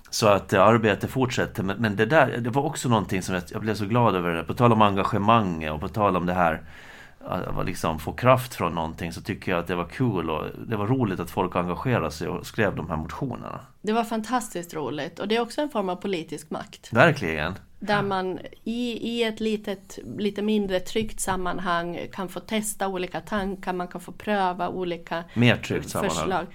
Så 0.09 0.27
att 0.27 0.53
arbetet 0.53 1.09
fortsätter. 1.09 1.63
Men, 1.63 1.77
men, 1.77 1.95
det 1.95 2.05
där, 2.05 2.37
det 2.37 2.49
var 2.49 2.63
också 2.63 2.89
någonting 2.89 3.21
som 3.21 3.35
jag, 3.35 3.43
jag, 3.51 3.61
blev 3.61 3.75
så 3.75 3.85
glad 3.85 4.15
över. 4.15 4.33
Det. 4.33 4.43
På 4.43 4.53
tal 4.53 4.73
om 4.73 4.81
engagemang 4.81 5.69
och 5.69 5.81
på 5.81 5.87
tal 5.87 6.17
om 6.17 6.25
det 6.25 6.33
här 6.33 6.61
att 7.25 7.65
liksom 7.65 7.99
få 7.99 8.11
kraft 8.11 8.55
från 8.55 8.75
någonting 8.75 9.13
så 9.13 9.21
tycker 9.21 9.51
jag 9.51 9.59
att 9.59 9.67
det 9.67 9.75
var 9.75 9.85
kul 9.85 10.29
och 10.29 10.45
det 10.67 10.75
var 10.75 10.87
roligt 10.87 11.19
att 11.19 11.31
folk 11.31 11.55
engagerade 11.55 12.11
sig 12.11 12.27
och 12.27 12.45
skrev 12.45 12.75
de 12.75 12.89
här 12.89 12.97
motionerna. 12.97 13.59
Det 13.81 13.93
var 13.93 14.03
fantastiskt 14.03 14.73
roligt 14.73 15.19
och 15.19 15.27
det 15.27 15.35
är 15.35 15.39
också 15.39 15.61
en 15.61 15.69
form 15.69 15.89
av 15.89 15.95
politisk 15.95 16.49
makt. 16.49 16.93
Verkligen. 16.93 17.53
Där 17.79 18.01
man 18.01 18.39
i, 18.63 19.09
i 19.09 19.23
ett 19.23 19.39
litet, 19.39 19.99
lite 20.17 20.41
mindre 20.41 20.79
tryggt 20.79 21.19
sammanhang 21.19 21.99
kan 22.13 22.29
få 22.29 22.39
testa 22.39 22.87
olika 22.87 23.21
tankar, 23.21 23.73
man 23.73 23.87
kan 23.87 24.01
få 24.01 24.11
pröva 24.11 24.69
olika 24.69 25.23
Mer 25.33 25.57
tryggt 25.57 25.91
förslag. 25.91 26.11
Sammanhang. 26.11 26.47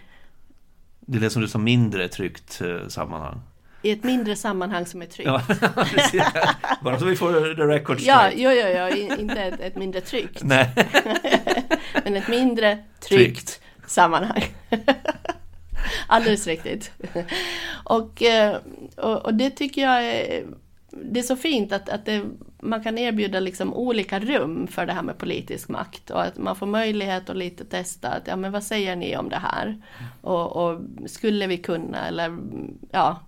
Det 1.06 1.18
det 1.18 1.30
som 1.30 1.42
du 1.42 1.48
sa, 1.48 1.58
mindre 1.58 2.08
tryggt 2.08 2.60
eh, 2.60 2.88
sammanhang. 2.88 3.40
I 3.82 3.90
ett 3.90 4.04
mindre 4.04 4.36
sammanhang 4.36 4.86
som 4.86 5.02
är 5.02 5.06
tryggt. 5.06 5.26
Ja, 5.26 5.42
Bara 6.82 6.98
så 6.98 7.04
vi 7.04 7.16
får 7.16 7.54
the 7.54 7.62
record 7.62 8.00
straight. 8.00 8.38
Ja, 8.38 8.52
ja, 8.52 8.68
ja, 8.68 8.88
ja. 8.88 9.16
inte 9.16 9.42
ett, 9.42 9.60
ett 9.60 9.76
mindre 9.76 10.00
tryggt. 10.00 10.42
Nej. 10.42 10.70
Men 12.04 12.16
ett 12.16 12.28
mindre 12.28 12.78
tryggt, 13.00 13.46
tryggt. 13.46 13.60
sammanhang. 13.86 14.44
Alldeles 16.06 16.46
riktigt. 16.46 16.92
Och, 17.84 18.22
eh, 18.22 18.56
och, 18.96 19.24
och, 19.24 19.34
det 19.34 19.50
tycker 19.50 19.82
jag 19.82 20.04
är 20.04 20.44
det 21.04 21.20
är 21.20 21.22
så 21.22 21.36
fint 21.36 21.72
att, 21.72 21.88
att 21.88 22.06
det, 22.06 22.22
man 22.68 22.82
kan 22.82 22.98
erbjuda 22.98 23.40
liksom 23.40 23.74
olika 23.74 24.20
rum 24.20 24.66
för 24.66 24.86
det 24.86 24.92
här 24.92 25.02
med 25.02 25.18
politisk 25.18 25.68
makt 25.68 26.10
och 26.10 26.22
att 26.22 26.38
man 26.38 26.56
får 26.56 26.66
möjlighet 26.66 27.30
att 27.30 27.36
lite 27.36 27.64
testa 27.64 28.08
att 28.08 28.22
ja 28.26 28.36
men 28.36 28.52
vad 28.52 28.62
säger 28.62 28.96
ni 28.96 29.16
om 29.16 29.28
det 29.28 29.40
här? 29.42 29.76
Och, 30.20 30.56
och 30.56 30.80
skulle 31.06 31.46
vi 31.46 31.58
kunna 31.58 32.06
eller 32.08 32.38
ja, 32.90 33.20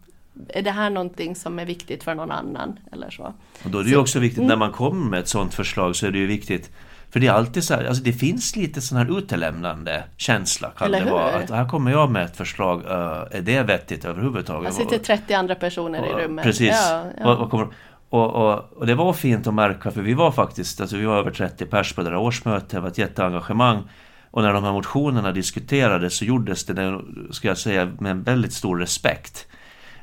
är 0.49 0.63
det 0.63 0.71
här 0.71 0.91
någonting 0.91 1.35
som 1.35 1.59
är 1.59 1.65
viktigt 1.65 2.05
för 2.05 2.15
någon 2.15 2.31
annan? 2.31 2.79
Eller 2.93 3.11
så. 3.11 3.35
Och 3.65 3.71
då 3.71 3.79
är 3.79 3.85
det 3.85 3.91
ju 3.91 3.97
också 3.97 4.19
viktigt 4.19 4.45
när 4.45 4.57
man 4.57 4.73
kommer 4.73 5.11
med 5.11 5.21
ett 5.21 5.29
sådant 5.29 5.55
förslag 5.55 5.97
så 5.97 6.07
är 6.07 6.11
det 6.11 6.19
ju 6.19 6.27
viktigt 6.27 6.71
för 7.11 7.21
det 7.21 7.27
är 7.27 7.33
alltid 7.33 7.65
så 7.65 7.75
här, 7.75 7.85
alltså 7.85 8.03
det 8.03 8.13
finns 8.13 8.57
lite 8.57 8.81
sån 8.81 8.99
här 8.99 9.19
utelämnande 9.19 10.05
känsla 10.17 10.71
kan 10.71 10.87
Eller 10.87 11.05
det 11.05 11.11
vara. 11.11 11.35
Att 11.35 11.51
här 11.51 11.69
kommer 11.69 11.91
jag 11.91 12.11
med 12.11 12.25
ett 12.25 12.37
förslag, 12.37 12.81
uh, 12.83 12.91
är 13.39 13.41
det 13.43 13.63
vettigt 13.63 14.05
överhuvudtaget? 14.05 14.73
Här 14.73 14.85
sitter 14.85 14.99
30 14.99 15.35
andra 15.35 15.55
personer 15.55 16.07
i 16.07 16.15
Och- 16.15 16.21
rummet. 16.21 16.45
Precis. 16.45 16.69
Ja, 16.73 17.05
ja. 17.19 17.25
Vad- 17.25 17.39
vad 17.39 17.51
kommer, 17.51 17.69
och, 18.11 18.31
och, 18.35 18.73
och 18.73 18.87
det 18.87 18.95
var 18.95 19.13
fint 19.13 19.47
att 19.47 19.55
märka 19.55 19.91
för 19.91 20.03
vi 20.03 20.15
var 20.15 20.33
faktiskt, 20.33 20.81
alltså 20.81 20.97
vi 20.97 21.05
var 21.05 21.19
över 21.19 21.31
30 21.31 21.67
pers 21.67 21.93
på 21.93 22.03
det 22.03 22.11
där 22.11 22.17
årsmötet, 22.17 22.71
det 22.71 22.81
var 22.81 22.89
ett 22.89 22.99
jätteengagemang. 22.99 23.83
Och 24.31 24.43
när 24.43 24.53
de 24.53 24.65
här 24.65 24.73
motionerna 24.73 25.33
diskuterades 25.33 26.17
så 26.17 26.25
gjordes 26.25 26.67
det, 26.67 27.01
ska 27.31 27.49
jag 27.49 27.59
säga, 27.59 27.93
med 27.99 28.11
en 28.11 28.23
väldigt 28.23 28.53
stor 28.53 28.79
respekt. 28.79 29.47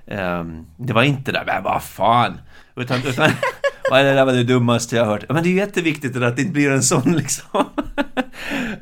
Um, 0.06 0.65
det 0.78 0.94
var 0.94 1.04
inte 1.04 1.32
där, 1.32 1.44
men 1.46 1.63
vad 1.63 1.84
fan! 1.84 2.38
Utan, 2.76 3.00
utan 3.00 3.30
det 3.91 4.13
där 4.13 4.26
var 4.26 4.34
det 4.34 4.44
dummaste 4.44 4.96
jag 4.96 5.06
har 5.06 5.12
hört. 5.12 5.26
Men 5.30 5.44
det 5.44 5.50
är 5.50 5.52
ju 5.52 5.58
jätteviktigt 5.58 6.15
att 6.15 6.36
det 6.36 6.41
inte 6.41 6.54
blir 6.54 6.72
en 6.72 6.84
sån 6.84 7.13
liksom. 7.18 7.65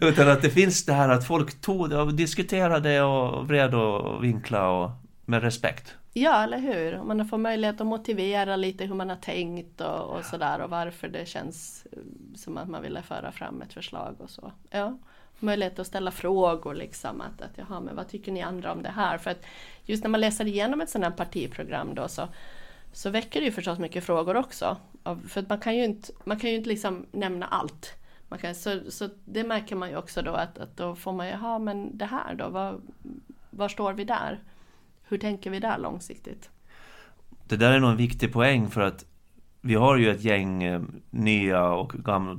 utan 0.02 0.30
att 0.30 0.42
det 0.42 0.50
finns 0.50 0.86
det 0.86 0.94
här 0.94 1.10
att 1.10 1.28
folk 1.28 1.62
tog 1.62 1.90
det 1.90 1.98
och 1.98 2.14
diskuterade 2.14 3.02
och 3.02 3.48
vred 3.48 3.76
och 3.76 4.24
vinkla 4.24 4.70
och 4.70 4.92
med 5.26 5.42
respekt. 5.42 5.96
Ja, 6.14 6.44
eller 6.44 6.58
hur? 6.58 7.00
Och 7.00 7.06
Man 7.06 7.26
får 7.26 7.38
möjlighet 7.38 7.82
att 7.82 7.88
motivera 7.88 8.56
lite 8.56 8.86
hur 8.86 8.96
man 8.96 9.10
har 9.10 9.18
tänkt 9.18 9.82
och, 9.82 10.16
och 10.16 10.26
sådär 10.26 10.62
och 10.62 10.70
varför 10.70 11.08
det 11.08 11.28
känns 11.28 11.88
eh, 11.92 11.98
som 12.36 12.58
att 12.58 12.70
man 12.70 12.82
ville 12.82 13.02
föra 13.02 13.32
fram 13.32 13.62
ett 13.62 13.74
förslag 13.74 14.16
och 14.20 14.30
så. 14.30 14.52
Ja. 14.70 14.98
Möjlighet 15.40 15.80
att 15.80 15.88
ställa 15.88 16.12
frågor 16.12 16.74
liksom 16.74 17.22
att, 17.22 17.42
att 17.42 17.58
jaha, 17.58 17.80
men 17.80 17.96
vad 17.96 18.08
tycker 18.08 18.32
ni 18.32 18.42
andra 18.42 18.72
om 18.72 18.84
det 18.84 18.90
här? 18.90 19.18
För 19.18 19.32
att 19.32 19.46
just 19.84 20.04
när 20.04 20.10
man 20.10 20.22
läser 20.22 20.48
igenom 20.48 20.82
ett 20.82 20.90
sådant 20.90 21.20
här 21.20 21.26
partiprogram 21.26 21.96
då 21.96 22.08
så, 22.08 22.28
så 22.94 23.10
väcker 23.10 23.40
det 23.40 23.46
ju 23.46 23.52
förstås 23.52 23.80
mycket 23.80 24.04
frågor 24.04 24.36
också. 24.36 24.78
För 25.28 25.42
att 25.42 25.50
man 25.50 25.60
kan 25.60 25.76
ju 25.76 25.84
inte, 25.84 26.12
man 26.24 26.40
kan 26.40 26.50
ju 26.50 26.56
inte 26.56 26.70
liksom 26.70 27.06
nämna 27.12 27.46
allt. 27.46 27.94
Man 28.28 28.40
kan, 28.40 28.56
så, 28.56 28.80
så 28.92 29.10
det 29.26 29.44
märker 29.44 29.76
man 29.76 29.90
ju 29.90 29.98
också 29.98 30.22
då 30.22 30.32
att, 30.32 30.58
att 30.58 30.78
då 30.78 30.96
får 30.96 31.12
man 31.12 31.26
ju, 31.28 31.32
jaha 31.32 31.60
men 31.60 31.98
det 31.98 32.06
här 32.06 32.36
då, 32.36 32.50
var, 32.50 32.80
var 33.50 33.70
står 33.70 33.94
vi 33.94 34.04
där? 34.04 34.40
Hur 35.08 35.18
tänker 35.18 35.50
vi 35.50 35.60
där 35.60 35.78
långsiktigt? 35.78 36.50
Det 37.48 37.58
där 37.58 37.72
är 37.72 37.80
nog 37.80 37.92
en 37.92 37.98
viktig 37.98 38.34
poäng 38.34 38.70
för 38.70 38.82
att 38.82 39.06
vi 39.66 39.76
har 39.76 39.98
ju 39.98 40.12
ett 40.12 40.24
gäng 40.24 40.64
eh, 40.64 40.82
nya 41.10 41.70
och 41.70 41.94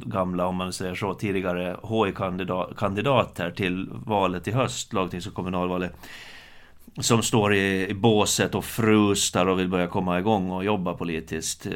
gamla, 0.05 0.46
om 0.46 0.57
man 0.57 0.72
säger 0.72 0.94
så, 0.94 1.14
tidigare 1.14 1.77
HI-kandidater 1.83 3.50
till 3.50 3.88
valet 3.90 4.48
i 4.48 4.50
höst, 4.50 4.92
lagtings 4.92 5.27
och 5.27 5.35
kommunalvalet. 5.35 5.92
Som 7.00 7.22
står 7.22 7.55
i, 7.55 7.88
i 7.88 7.94
båset 7.94 8.55
och 8.55 8.64
frustar 8.64 9.46
och 9.46 9.59
vill 9.59 9.68
börja 9.68 9.87
komma 9.87 10.18
igång 10.18 10.50
och 10.50 10.64
jobba 10.64 10.94
politiskt. 10.94 11.66
Eh, 11.66 11.72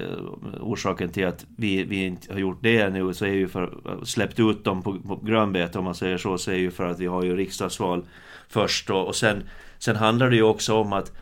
orsaken 0.60 1.08
till 1.08 1.26
att 1.26 1.46
vi, 1.56 1.84
vi 1.84 2.06
inte 2.06 2.32
har 2.32 2.40
gjort 2.40 2.62
det 2.62 2.88
nu 2.88 3.14
så 3.14 3.24
är 3.24 3.32
ju 3.32 3.48
för 3.48 3.78
släppt 4.04 4.40
ut 4.40 4.64
dem 4.64 4.82
på, 4.82 4.98
på 5.00 5.16
grönbete 5.16 5.78
om 5.78 5.84
man 5.84 5.94
säger 5.94 6.18
så, 6.18 6.38
så 6.38 6.50
är 6.50 6.56
ju 6.56 6.70
för 6.70 6.86
att 6.86 7.00
vi 7.00 7.06
har 7.06 7.22
ju 7.24 7.36
riksdagsval 7.36 8.04
först 8.48 8.90
och, 8.90 9.06
och 9.06 9.16
sen, 9.16 9.42
sen 9.78 9.96
handlar 9.96 10.30
det 10.30 10.36
ju 10.36 10.42
också 10.42 10.74
om 10.74 10.92
att 10.92 11.12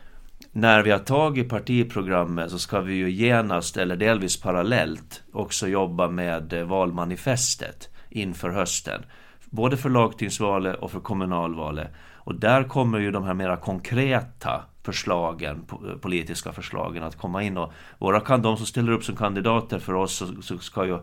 när 0.53 0.83
vi 0.83 0.91
har 0.91 0.99
tagit 0.99 1.49
partiprogrammet 1.49 2.51
så 2.51 2.59
ska 2.59 2.81
vi 2.81 2.95
ju 2.95 3.11
genast 3.11 3.77
eller 3.77 3.97
delvis 3.97 4.41
parallellt 4.41 5.23
också 5.33 5.69
jobba 5.69 6.09
med 6.09 6.53
eh, 6.53 6.65
valmanifestet 6.65 7.89
inför 8.11 8.51
hösten. 8.51 9.03
Både 9.51 9.77
för 9.77 9.91
lagtingsvalet 9.91 10.77
och 10.77 10.91
för 10.91 11.01
kommunalvalet. 11.01 11.89
Och 12.15 12.35
där 12.35 12.65
kommer 12.65 12.99
ju 12.99 13.11
de 13.11 13.25
här 13.25 13.35
mera 13.35 13.57
konkreta 13.57 14.65
förslagen, 14.83 15.65
eh, 15.71 15.99
politiska 15.99 16.53
förslagen 16.53 17.03
att 17.03 17.17
komma 17.17 17.43
in. 17.43 17.57
Och 17.57 17.73
våra, 17.99 18.21
kan- 18.21 18.43
de 18.43 18.57
som 18.57 18.67
ställer 18.67 18.93
upp 18.93 19.05
som 19.05 19.17
kandidater 19.17 19.79
för 19.79 19.95
oss 19.95 20.17
så, 20.17 20.43
så 20.43 20.59
ska 20.59 20.85
ju 20.87 20.99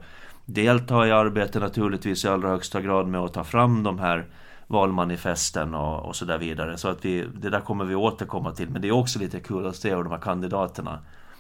delta 0.45 1.07
i 1.07 1.11
arbetet 1.11 1.61
naturligtvis 1.61 2.25
i 2.25 2.27
allra 2.27 2.49
högsta 2.49 2.81
grad 2.81 3.07
med 3.07 3.21
att 3.21 3.33
ta 3.33 3.43
fram 3.43 3.83
de 3.83 3.99
här 3.99 4.25
valmanifesten 4.67 5.73
och, 5.73 6.05
och 6.05 6.15
så 6.15 6.25
där 6.25 6.37
vidare. 6.37 6.77
Så 6.77 6.87
att 6.87 7.05
vi, 7.05 7.25
det 7.35 7.49
där 7.49 7.61
kommer 7.61 7.85
vi 7.85 7.95
återkomma 7.95 8.51
till. 8.51 8.69
Men 8.69 8.81
det 8.81 8.87
är 8.87 8.91
också 8.91 9.19
lite 9.19 9.39
kul 9.39 9.67
att 9.67 9.75
se 9.75 9.95
hur 9.95 10.03
de 10.03 10.11
här 10.11 10.19
kandidaterna 10.19 10.99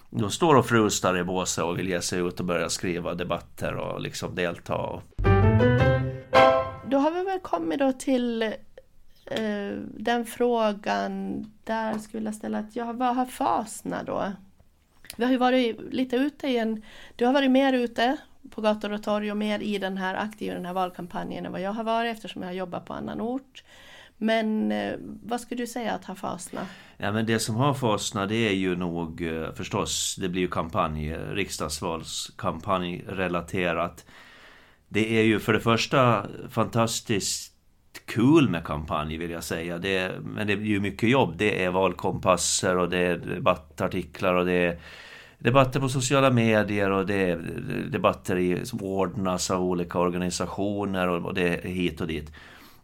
de 0.09 0.31
står 0.31 0.55
och 0.55 0.65
frustar 0.65 1.17
i 1.17 1.23
båset 1.23 1.63
och 1.63 1.79
vill 1.79 1.89
ge 1.89 2.01
sig 2.01 2.19
ut 2.19 2.39
och 2.39 2.45
börja 2.45 2.69
skriva 2.69 3.13
debatter 3.13 3.75
och 3.75 4.01
liksom 4.01 4.35
delta. 4.35 4.75
Och, 4.75 5.01
Då 6.87 6.97
har 6.97 7.11
vi 7.11 7.23
väl 7.23 7.39
kommit 7.39 7.79
då 7.79 7.91
till 7.91 8.43
eh, 9.25 9.71
den 9.97 10.25
frågan 10.25 11.43
där 11.63 11.99
skulle 11.99 12.25
jag 12.25 12.35
ställa 12.35 12.57
att 12.57 12.75
ja, 12.75 12.93
vad 12.93 13.15
har 13.15 13.25
Fasna 13.25 14.03
då? 14.03 14.31
Vi 15.17 15.23
har 15.23 15.31
ju 15.31 15.37
varit 15.37 15.93
lite 15.93 16.15
ute 16.15 16.47
i 16.47 16.57
en, 16.57 16.81
du 17.15 17.25
har 17.25 17.33
varit 17.33 17.51
mer 17.51 17.73
ute 17.73 18.17
på 18.55 18.61
gator 18.61 18.91
och 18.91 19.03
torg 19.03 19.31
och 19.31 19.37
mer 19.37 19.59
i 19.59 19.77
den 19.77 19.97
här 19.97 20.15
aktiva 20.15 20.53
den 20.53 20.65
här 20.65 20.73
valkampanjen 20.73 21.45
än 21.45 21.51
vad 21.51 21.61
jag 21.61 21.73
har 21.73 21.83
varit 21.83 22.11
eftersom 22.11 22.41
jag 22.41 22.49
har 22.49 22.55
jobbat 22.55 22.85
på 22.85 22.93
annan 22.93 23.21
ort. 23.21 23.63
Men 24.17 24.71
eh, 24.71 24.93
vad 25.23 25.41
skulle 25.41 25.63
du 25.63 25.67
säga 25.67 25.93
att 25.93 26.05
har 26.05 26.15
fastnat? 26.15 26.67
Ja 26.97 27.11
men 27.11 27.25
det 27.25 27.39
som 27.39 27.55
har 27.55 27.73
fastnat 27.73 28.29
det 28.29 28.49
är 28.49 28.53
ju 28.53 28.75
nog 28.75 29.21
eh, 29.21 29.53
förstås, 29.53 30.15
det 30.19 30.29
blir 30.29 30.41
ju 30.41 30.47
kampanj, 30.47 31.13
riksdagsvalskampanj 31.15 33.03
relaterat. 33.07 34.05
Det 34.87 35.19
är 35.19 35.23
ju 35.23 35.39
för 35.39 35.53
det 35.53 35.59
första 35.59 36.25
fantastiskt 36.49 37.53
kul 38.05 38.49
med 38.49 38.63
kampanj 38.63 39.17
vill 39.17 39.31
jag 39.31 39.43
säga. 39.43 39.77
Det 39.77 40.11
men 40.21 40.47
det 40.47 40.55
blir 40.55 40.69
ju 40.69 40.79
mycket 40.79 41.09
jobb. 41.09 41.37
Det 41.37 41.63
är 41.63 41.71
valkompasser 41.71 42.77
och 42.77 42.89
det 42.89 42.97
är 42.97 43.17
debattartiklar 43.17 44.33
och 44.33 44.45
det 44.45 44.53
är 44.53 44.79
debatter 45.43 45.79
på 45.79 45.89
sociala 45.89 46.31
medier 46.31 46.91
och 46.91 47.05
det 47.05 47.29
är 47.29 47.37
debatter 47.91 48.37
i, 48.37 48.65
som 48.65 48.81
ordnas 48.81 49.51
av 49.51 49.63
olika 49.63 49.99
organisationer 49.99 51.07
och, 51.07 51.25
och 51.25 51.33
det 51.33 51.65
är 51.65 51.67
hit 51.67 52.01
och 52.01 52.07
dit. 52.07 52.31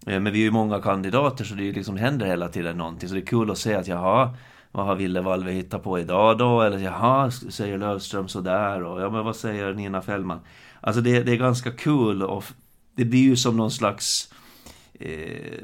Eh, 0.06 0.19
men 0.19 0.34
vi 0.34 0.39
är 0.39 0.43
ju 0.43 0.52
många 0.52 0.82
kandidater 0.82 1.45
så 1.45 1.56
det 1.56 1.72
liksom 1.72 1.98
händer 1.98 2.26
hela 2.26 2.48
tiden 2.48 2.78
någonting. 2.78 3.10
Så 3.10 3.15
det 3.15 3.22
är 3.22 3.26
kul 3.26 3.52
att 3.52 3.58
se 3.58 3.76
att 3.76 3.88
jaha, 3.88 4.34
vad 4.72 4.86
har 4.86 4.95
Ville 4.95 5.22
Valve 5.22 5.52
hittat 5.52 5.84
på 5.84 6.00
idag 6.00 6.38
då? 6.38 6.62
Eller 6.62 6.78
jaha, 6.78 7.32
säger 7.32 7.78
Löfström 7.78 8.28
sådär? 8.28 8.84
Och 8.84 9.02
ja, 9.02 9.10
men 9.10 9.26
vad 9.26 9.36
säger 9.36 9.74
Nina 9.74 10.02
Fällman? 10.02 10.39
Alltså 10.82 11.02
det, 11.02 11.24
det 11.24 11.32
är 11.32 11.38
ganska 11.38 11.72
kul 11.72 12.24
och 12.24 12.43
det 12.95 13.06
blir 13.06 13.24
ju 13.24 13.36
som 13.36 13.58
någon 13.58 13.72
slags 13.72 14.34
eh, 14.99 15.59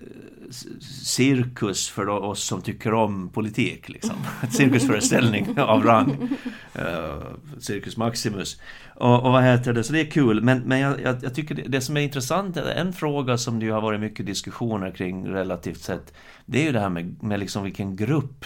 cirkus 1.04 1.90
för 1.90 2.10
oss 2.10 2.44
som 2.44 2.62
tycker 2.62 2.94
om 2.94 3.30
politik. 3.30 3.90
Liksom. 3.90 4.16
Cirkusföreställning 4.50 5.60
av 5.60 5.84
rang. 5.84 6.30
Eh, 6.74 7.22
Cirkus 7.60 7.98
Maximus. 7.98 8.62
Och, 8.96 9.24
och 9.24 9.32
vad 9.32 9.44
heter 9.44 9.74
det, 9.74 9.84
så 9.84 9.94
det 9.94 10.02
är 10.02 10.12
kul. 10.12 10.42
Men, 10.42 10.60
men 10.60 10.80
jag, 10.80 11.02
jag, 11.02 11.24
jag 11.24 11.36
tycker 11.36 11.56
det, 11.56 11.62
det 11.62 11.82
som 11.82 11.98
är 11.98 12.02
intressant, 12.02 12.58
en 12.58 12.94
fråga 12.94 13.38
som 13.38 13.60
det 13.60 13.66
ju 13.66 13.72
har 13.72 13.82
varit 13.82 14.00
mycket 14.00 14.26
diskussioner 14.26 14.92
kring 14.92 15.28
relativt 15.28 15.82
sett, 15.82 16.14
det 16.46 16.60
är 16.60 16.64
ju 16.64 16.72
det 16.72 16.80
här 16.80 16.90
med, 16.90 17.24
med 17.24 17.40
liksom 17.40 17.64
vilken 17.64 17.96
grupp 17.96 18.46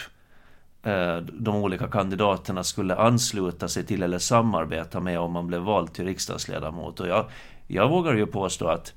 eh, 0.84 1.17
de 1.17 1.56
olika 1.56 1.88
kandidaterna 1.88 2.63
skulle 2.63 2.95
ansluta 2.95 3.67
sig 3.67 3.86
till 3.86 4.04
eller 4.04 4.19
samarbeta 4.19 4.99
med 4.99 5.19
om 5.19 5.32
man 5.32 5.47
blev 5.47 5.62
vald 5.62 5.93
till 5.93 6.06
riksdagsledamot. 6.06 6.99
Och 6.99 7.08
jag, 7.08 7.25
jag 7.67 7.89
vågar 7.89 8.13
ju 8.13 8.25
påstå 8.25 8.67
att, 8.67 8.93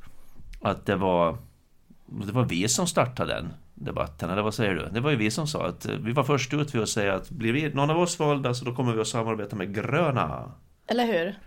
att 0.61 0.87
det 0.87 0.97
var 0.97 1.37
det 2.27 2.33
var 2.33 2.45
vi 2.45 2.69
som 2.69 2.87
startade 2.87 3.35
den 3.35 3.53
debatten, 3.75 4.31
eller 4.31 4.43
vad 4.43 4.55
säger 4.55 4.75
du? 4.75 4.89
Det 4.93 5.01
var 5.01 5.11
ju 5.11 5.17
vi 5.17 5.31
som 5.31 5.47
sa 5.47 5.67
att 5.67 5.89
eh, 5.89 5.95
vi 5.95 6.13
var 6.13 6.25
först 6.25 6.55
ut 6.55 6.75
med 6.75 6.83
att 6.83 6.89
säga 6.89 7.15
att 7.15 7.31
blir 7.31 7.53
vi, 7.53 7.69
någon 7.75 7.91
av 7.91 7.99
oss 7.99 8.19
valda 8.19 8.55
så 8.55 8.65
då 8.65 8.75
kommer 8.75 8.93
vi 8.93 9.01
att 9.01 9.09
samarbeta 9.09 9.57
med 9.57 9.75
gröna. 9.75 10.53
Eller 10.87 11.07
hur? 11.07 11.39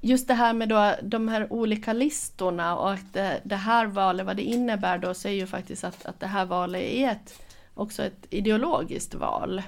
Just 0.00 0.28
det 0.28 0.34
här 0.34 0.52
med 0.52 0.68
då, 0.68 0.94
de 1.02 1.28
här 1.28 1.52
olika 1.52 1.92
listorna 1.92 2.76
och 2.76 2.92
att 2.92 3.12
det, 3.12 3.40
det 3.44 3.56
här 3.56 3.86
valet, 3.86 4.26
vad 4.26 4.36
det 4.36 4.42
innebär 4.42 4.98
då, 4.98 5.14
så 5.14 5.28
är 5.28 5.32
ju 5.32 5.46
faktiskt 5.46 5.84
att, 5.84 6.06
att 6.06 6.20
det 6.20 6.26
här 6.26 6.44
valet 6.44 6.82
är 6.82 7.10
ett, 7.10 7.42
också 7.74 8.02
ett 8.02 8.26
ideologiskt 8.30 9.14
val. 9.14 9.62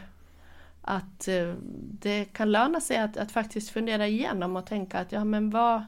Att 0.82 1.28
eh, 1.28 1.54
det 2.00 2.24
kan 2.24 2.52
löna 2.52 2.80
sig 2.80 2.96
att, 2.96 3.16
att 3.16 3.32
faktiskt 3.32 3.70
fundera 3.70 4.06
igenom 4.06 4.56
och 4.56 4.66
tänka 4.66 4.98
att 4.98 5.12
ja 5.12 5.24
men 5.24 5.50
vad, 5.50 5.84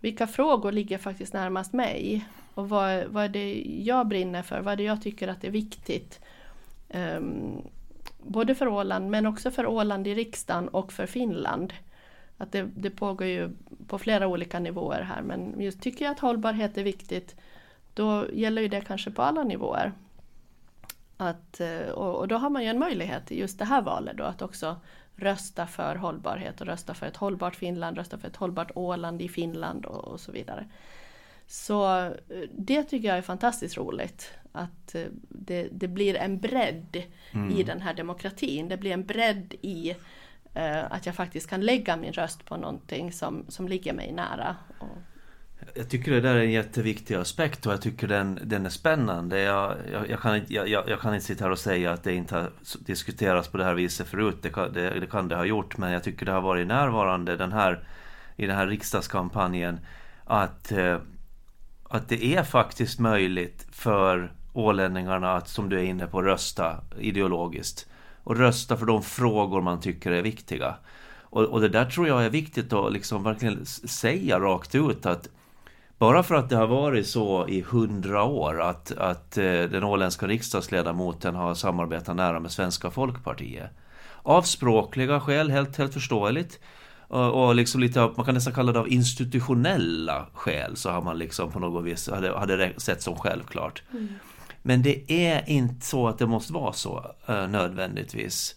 vilka 0.00 0.26
frågor 0.26 0.72
ligger 0.72 0.98
faktiskt 0.98 1.32
närmast 1.32 1.72
mig? 1.72 2.24
Och 2.54 2.68
vad, 2.68 3.04
vad 3.04 3.24
är 3.24 3.28
det 3.28 3.62
jag 3.62 4.08
brinner 4.08 4.42
för? 4.42 4.60
Vad 4.60 4.72
är 4.72 4.76
det 4.76 4.82
jag 4.82 5.02
tycker 5.02 5.28
att 5.28 5.44
är 5.44 5.50
viktigt? 5.50 6.20
Um, 6.88 7.62
både 8.18 8.54
för 8.54 8.68
Åland 8.68 9.10
men 9.10 9.26
också 9.26 9.50
för 9.50 9.66
Åland 9.66 10.06
i 10.06 10.14
riksdagen 10.14 10.68
och 10.68 10.92
för 10.92 11.06
Finland. 11.06 11.72
Att 12.38 12.52
det, 12.52 12.68
det 12.76 12.90
pågår 12.90 13.26
ju 13.26 13.50
på 13.86 13.98
flera 13.98 14.26
olika 14.26 14.58
nivåer 14.58 15.02
här 15.02 15.22
men 15.22 15.60
just 15.60 15.80
tycker 15.82 16.04
jag 16.04 16.12
att 16.12 16.20
hållbarhet 16.20 16.78
är 16.78 16.82
viktigt 16.82 17.36
då 17.94 18.26
gäller 18.32 18.62
ju 18.62 18.68
det 18.68 18.80
kanske 18.80 19.10
på 19.10 19.22
alla 19.22 19.42
nivåer. 19.44 19.92
Att, 21.16 21.60
eh, 21.60 21.88
och, 21.88 22.18
och 22.18 22.28
då 22.28 22.36
har 22.36 22.50
man 22.50 22.62
ju 22.62 22.68
en 22.68 22.78
möjlighet 22.78 23.32
i 23.32 23.40
just 23.40 23.58
det 23.58 23.64
här 23.64 23.82
valet 23.82 24.16
då 24.16 24.24
att 24.24 24.42
också 24.42 24.76
rösta 25.16 25.66
för 25.66 25.96
hållbarhet 25.96 26.60
och 26.60 26.66
rösta 26.66 26.94
för 26.94 27.06
ett 27.06 27.16
hållbart 27.16 27.56
Finland, 27.56 27.96
rösta 27.96 28.18
för 28.18 28.28
ett 28.28 28.36
hållbart 28.36 28.70
Åland 28.74 29.22
i 29.22 29.28
Finland 29.28 29.86
och, 29.86 30.04
och 30.04 30.20
så 30.20 30.32
vidare. 30.32 30.66
Så 31.52 31.98
eh, 31.98 32.12
det 32.58 32.82
tycker 32.82 33.08
jag 33.08 33.18
är 33.18 33.22
fantastiskt 33.22 33.76
roligt. 33.76 34.30
Att 34.52 34.94
eh, 34.94 35.04
det, 35.28 35.68
det 35.72 35.88
blir 35.88 36.14
en 36.14 36.38
bredd 36.38 37.02
mm. 37.32 37.50
i 37.50 37.62
den 37.62 37.80
här 37.80 37.94
demokratin. 37.94 38.68
Det 38.68 38.76
blir 38.76 38.92
en 38.92 39.06
bredd 39.06 39.54
i 39.60 39.90
uh, 40.56 40.92
att 40.92 41.06
jag 41.06 41.14
faktiskt 41.14 41.50
kan 41.50 41.60
lägga 41.60 41.96
min 41.96 42.12
röst 42.12 42.44
på 42.44 42.56
någonting 42.56 43.12
som, 43.12 43.44
som 43.48 43.68
ligger 43.68 43.92
mig 43.92 44.12
nära. 44.12 44.56
Och... 44.78 44.98
Jag 45.74 45.90
tycker 45.90 46.12
det 46.12 46.20
där 46.20 46.34
är 46.34 46.40
en 46.40 46.50
jätteviktig 46.50 47.14
aspekt 47.14 47.66
och 47.66 47.72
jag 47.72 47.82
tycker 47.82 48.08
den, 48.08 48.38
den 48.42 48.66
är 48.66 48.70
spännande. 48.70 49.40
Jag, 49.40 49.76
jag, 49.92 50.10
jag 50.10 50.20
kan, 50.20 50.40
jag, 50.48 50.68
jag, 50.68 51.00
kan 51.00 51.14
inte 51.14 51.26
sitta 51.26 51.44
här 51.44 51.50
och 51.50 51.58
säga 51.58 51.92
att 51.92 52.02
det 52.02 52.14
inte 52.14 52.34
har 52.34 52.50
diskuterats 52.78 53.48
på 53.48 53.58
det 53.58 53.64
här 53.64 53.74
viset 53.74 54.08
förut. 54.08 54.38
Det 54.42 54.50
kan 54.50 54.72
det, 54.72 55.00
det 55.00 55.06
kan 55.06 55.28
det 55.28 55.36
ha 55.36 55.44
gjort 55.44 55.78
men 55.78 55.92
jag 55.92 56.02
tycker 56.02 56.26
det 56.26 56.32
har 56.32 56.40
varit 56.40 56.66
närvarande 56.66 57.36
den 57.36 57.52
här, 57.52 57.84
i 58.36 58.46
den 58.46 58.56
här 58.56 58.66
riksdagskampanjen 58.66 59.78
att 60.24 60.72
att 61.94 62.08
det 62.08 62.24
är 62.24 62.42
faktiskt 62.42 62.98
möjligt 62.98 63.66
för 63.70 64.32
ålänningarna 64.52 65.32
att, 65.34 65.48
som 65.48 65.68
du 65.68 65.78
är 65.78 65.84
inne 65.84 66.06
på, 66.06 66.22
rösta 66.22 66.76
ideologiskt. 66.98 67.86
Och 68.24 68.36
rösta 68.36 68.76
för 68.76 68.86
de 68.86 69.02
frågor 69.02 69.60
man 69.60 69.80
tycker 69.80 70.12
är 70.12 70.22
viktiga. 70.22 70.74
Och, 71.20 71.44
och 71.44 71.60
det 71.60 71.68
där 71.68 71.84
tror 71.84 72.08
jag 72.08 72.24
är 72.24 72.30
viktigt 72.30 72.72
att 72.72 72.92
liksom 72.92 73.22
verkligen 73.22 73.66
säga 73.66 74.40
rakt 74.40 74.74
ut 74.74 75.06
att 75.06 75.28
bara 75.98 76.22
för 76.22 76.34
att 76.34 76.48
det 76.48 76.56
har 76.56 76.66
varit 76.66 77.06
så 77.06 77.48
i 77.48 77.60
hundra 77.60 78.24
år 78.24 78.60
att, 78.60 78.92
att 78.92 79.38
eh, 79.38 79.44
den 79.44 79.84
åländska 79.84 80.26
riksdagsledamoten 80.26 81.34
har 81.34 81.54
samarbetat 81.54 82.16
nära 82.16 82.40
med 82.40 82.52
Svenska 82.52 82.90
Folkpartiet. 82.90 83.70
Av 84.22 84.42
språkliga 84.42 85.20
skäl, 85.20 85.50
helt, 85.50 85.76
helt 85.76 85.94
förståeligt. 85.94 86.60
Och, 87.12 87.46
och 87.46 87.54
liksom 87.54 87.80
lite 87.80 88.02
av, 88.02 88.14
man 88.16 88.26
kan 88.26 88.34
nästan 88.34 88.52
kalla 88.52 88.72
det 88.72 88.80
av 88.80 88.92
institutionella 88.92 90.26
skäl 90.34 90.76
så 90.76 90.90
har 90.90 91.02
man 91.02 91.18
liksom 91.18 91.50
på 91.50 91.58
något 91.58 91.84
vis, 91.84 92.08
hade, 92.08 92.38
hade 92.38 92.72
sett 92.76 93.02
som 93.02 93.16
självklart. 93.16 93.82
Mm. 93.92 94.08
Men 94.62 94.82
det 94.82 95.12
är 95.12 95.48
inte 95.48 95.86
så 95.86 96.08
att 96.08 96.18
det 96.18 96.26
måste 96.26 96.52
vara 96.52 96.72
så 96.72 97.14
uh, 97.30 97.48
nödvändigtvis. 97.48 98.56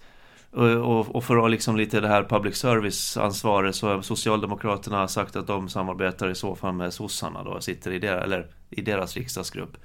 Och, 0.52 0.68
och, 0.68 1.16
och, 1.16 1.24
för 1.24 1.46
att 1.46 1.52
liksom 1.52 1.78
lite 1.78 2.00
det 2.00 2.08
här 2.08 2.24
public 2.24 2.56
service-ansvaret 2.58 3.76
så 3.76 3.88
har 3.88 4.02
Socialdemokraterna 4.02 5.08
sagt 5.08 5.36
att 5.36 5.48
de 5.48 5.70
samarbetar 5.70 6.30
i 6.30 6.36
så 6.36 6.56
fall 6.56 6.74
med 6.74 6.94
sossarna 6.94 7.44
då, 7.44 7.62
sitter 7.62 7.92
i, 7.92 8.00
der, 8.00 8.18
eller 8.18 8.48
i 8.70 8.82
deras 8.82 9.16
riksdagsgrupp. 9.16 9.78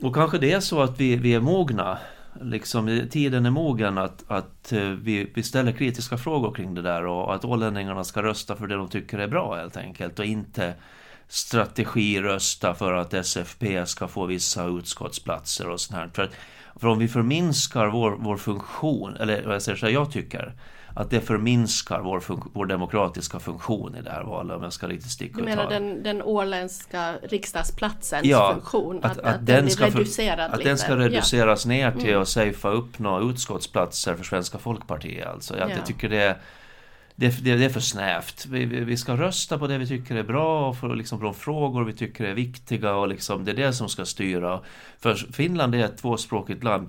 Och 0.00 0.14
kanske 0.14 0.38
det 0.38 0.52
är 0.52 0.60
så 0.60 0.82
att 0.82 1.00
vi, 1.00 1.16
vi 1.16 1.34
är 1.34 1.40
mogna 1.40 1.98
liksom, 2.40 3.08
tiden 3.10 3.46
är 3.46 3.50
mogen 3.50 3.98
att, 3.98 4.24
att 4.28 4.72
eh, 4.72 4.80
vi, 4.80 5.30
vi 5.34 5.42
ställer 5.42 5.72
kritiska 5.72 6.18
frågor 6.18 6.54
kring 6.54 6.74
det 6.74 6.82
där 6.82 7.06
och 7.06 7.34
att 7.34 7.44
ålänningarna 7.44 8.04
ska 8.04 8.22
rösta 8.22 8.56
för 8.56 8.66
det 8.66 8.74
de 8.74 8.88
tycker 8.88 9.18
är 9.18 9.28
bra 9.28 9.56
helt 9.56 9.76
enkelt 9.76 10.18
och 10.18 10.24
inte 10.24 10.74
strategirösta 11.28 12.74
för 12.74 12.92
att 12.92 13.14
SFP 13.14 13.86
ska 13.86 14.08
få 14.08 14.26
vissa 14.26 14.64
utskottsplatser 14.66 15.68
och 15.68 15.80
sånt 15.80 16.00
här. 16.00 16.10
För, 16.14 16.30
för 16.76 16.88
om 16.88 16.98
vi 16.98 17.08
förminskar 17.08 17.86
vår, 17.86 18.10
vår 18.10 18.36
funktion, 18.36 19.16
eller 19.16 19.42
vad 19.44 19.54
jag 19.54 19.62
säger 19.62 19.78
så 19.78 19.86
här, 19.86 19.92
jag 19.92 20.12
tycker 20.12 20.52
att 20.96 21.10
det 21.10 21.20
förminskar 21.20 22.00
vår, 22.00 22.22
vår 22.52 22.66
demokratiska 22.66 23.40
funktion 23.40 23.96
i 23.96 24.02
det 24.02 24.10
här 24.10 24.22
valet 24.22 24.56
om 24.56 24.62
jag 24.62 24.72
ska 24.72 24.88
riktigt 24.88 25.10
sticka 25.10 25.36
Du 25.36 25.44
menar 25.44 25.70
den, 25.70 26.02
den 26.02 26.22
åländska 26.22 27.14
riksdagsplatsens 27.22 28.26
ja, 28.26 28.52
funktion? 28.52 28.98
Att, 28.98 29.04
att, 29.04 29.18
att, 29.18 29.34
att 29.34 29.46
den, 29.46 29.56
den 29.56 29.70
ska 29.70 29.86
reducerad 29.86 30.50
Att 30.50 30.64
den 30.64 30.78
ska 30.78 30.96
reduceras 30.96 31.64
ja. 31.64 31.68
ner 31.68 31.90
till 31.90 32.08
mm. 32.08 32.22
att 32.22 32.28
safea 32.28 32.70
upp 32.70 32.98
några 32.98 33.30
utskottsplatser 33.30 34.14
för 34.14 34.24
Svenska 34.24 34.58
Folkpartiet 34.58 35.26
alltså. 35.26 35.58
Jag, 35.58 35.70
ja. 35.70 35.74
jag 35.76 35.86
tycker 35.86 36.08
det 36.08 36.36
det, 37.16 37.44
det, 37.44 37.56
det, 37.56 37.64
är 37.64 37.68
för 37.68 37.80
snävt. 37.80 38.46
Vi, 38.46 38.64
vi, 38.64 38.96
ska 38.96 39.16
rösta 39.16 39.58
på 39.58 39.66
det 39.66 39.78
vi 39.78 39.86
tycker 39.86 40.14
är 40.14 40.22
bra 40.22 40.68
och 40.68 40.76
för 40.76 40.94
liksom, 40.94 41.20
de 41.20 41.34
frågor 41.34 41.84
vi 41.84 41.92
tycker 41.92 42.24
är 42.24 42.34
viktiga 42.34 42.94
och 42.94 43.08
liksom, 43.08 43.44
det 43.44 43.50
är 43.50 43.56
det 43.56 43.72
som 43.72 43.88
ska 43.88 44.04
styra. 44.04 44.60
För 44.98 45.14
Finland 45.14 45.74
är 45.74 45.84
ett 45.84 45.98
tvåspråkigt 45.98 46.64
land 46.64 46.88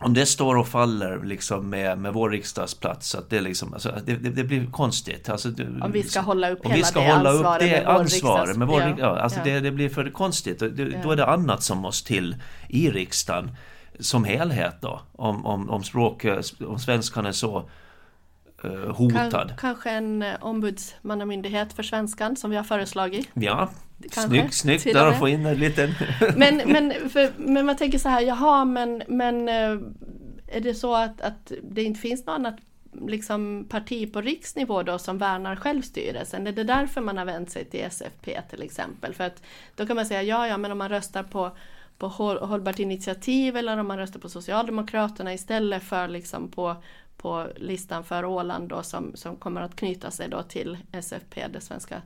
om 0.00 0.14
det 0.14 0.26
står 0.26 0.56
och 0.56 0.68
faller 0.68 1.24
liksom 1.24 1.70
med, 1.70 1.98
med 1.98 2.12
vår 2.12 2.30
riksdagsplats, 2.30 3.14
att 3.14 3.30
det, 3.30 3.40
liksom, 3.40 3.74
alltså, 3.74 3.94
det, 4.04 4.16
det, 4.16 4.30
det 4.30 4.44
blir 4.44 4.66
konstigt. 4.66 5.28
Alltså, 5.28 5.48
om 5.82 5.92
vi 5.92 6.02
ska 6.02 6.20
hålla 6.20 6.50
upp 6.50 6.64
hela 6.64 6.74
vi 6.74 6.84
ska 6.84 7.00
det 7.00 7.12
ansvaret 7.12 7.62
upp 7.62 7.68
det 7.68 7.70
med 7.70 7.84
vår 7.86 8.00
ansvar 8.00 8.54
med 8.54 8.68
vår, 8.68 8.80
ja. 8.80 8.94
ja 8.98 9.18
alltså 9.18 9.38
ja. 9.38 9.44
Det, 9.44 9.60
det 9.60 9.70
blir 9.70 9.88
för 9.88 10.10
konstigt. 10.10 10.58
Det. 10.58 11.02
Då 11.02 11.10
är 11.10 11.16
det 11.16 11.26
annat 11.26 11.62
som 11.62 11.78
måste 11.78 12.08
till 12.08 12.36
i 12.68 12.90
riksdagen 12.90 13.50
som 14.00 14.24
helhet 14.24 14.76
då. 14.80 15.00
Om, 15.12 15.46
om, 15.46 15.70
om, 15.70 15.84
språk, 15.84 16.24
om 16.66 16.78
svenskan 16.78 17.26
är 17.26 17.32
så 17.32 17.70
hotad. 18.92 19.52
kanske 19.58 19.90
en 19.90 20.22
uh, 20.22 20.34
ombudsmannamyndighet 20.40 21.72
för 21.72 21.82
svenskan 21.82 22.36
som 22.36 22.50
vi 22.50 22.56
har 22.56 22.64
föreslagit. 22.64 23.28
Ja, 23.34 23.70
snyggt, 24.10 24.54
snyggt 24.54 24.84
där 24.84 25.06
att 25.06 25.18
få 25.18 25.28
in 25.28 25.46
en 25.46 25.58
liten... 25.58 25.94
men, 26.36 26.56
men, 26.66 27.10
för, 27.10 27.30
men 27.36 27.66
man 27.66 27.76
tänker 27.76 27.98
så 27.98 28.08
här, 28.08 28.20
jaha 28.20 28.64
men, 28.64 29.02
men 29.08 29.48
uh, 29.48 29.80
är 30.48 30.60
det 30.60 30.74
så 30.74 30.94
att, 30.94 31.20
att 31.20 31.52
det 31.62 31.82
inte 31.82 32.00
finns 32.00 32.26
något 32.26 32.34
annat 32.34 32.56
liksom, 33.06 33.66
parti 33.68 34.12
på 34.12 34.20
riksnivå 34.20 34.82
då 34.82 34.98
som 34.98 35.18
värnar 35.18 35.56
självstyrelsen? 35.56 36.46
Är 36.46 36.52
det 36.52 36.64
därför 36.64 37.00
man 37.00 37.18
har 37.18 37.24
vänt 37.24 37.50
sig 37.50 37.64
till 37.64 37.80
SFP 37.80 38.42
till 38.50 38.62
exempel? 38.62 39.14
För 39.14 39.24
att 39.24 39.42
då 39.76 39.86
kan 39.86 39.96
man 39.96 40.06
säga, 40.06 40.22
ja 40.22 40.46
ja 40.46 40.56
men 40.56 40.72
om 40.72 40.78
man 40.78 40.88
röstar 40.88 41.22
på 41.22 41.50
på 42.00 42.08
hållbart 42.08 42.78
initiativ 42.78 43.56
eller 43.56 43.78
om 43.78 43.86
man 43.86 43.98
röstar 43.98 44.20
på 44.20 44.28
Socialdemokraterna 44.28 45.34
istället 45.34 45.82
för 45.82 46.08
liksom 46.08 46.50
på, 46.50 46.76
på 47.22 47.46
listan 47.56 48.04
för 48.04 48.24
Åland 48.24 48.68
då 48.68 48.82
som, 48.82 49.16
som 49.16 49.36
kommer 49.36 49.60
att 49.60 49.76
knyta 49.76 50.10
sig 50.10 50.28
då 50.28 50.42
till 50.42 50.78
SFP, 50.92 51.48
det 51.48 51.60
svenska 51.60 52.02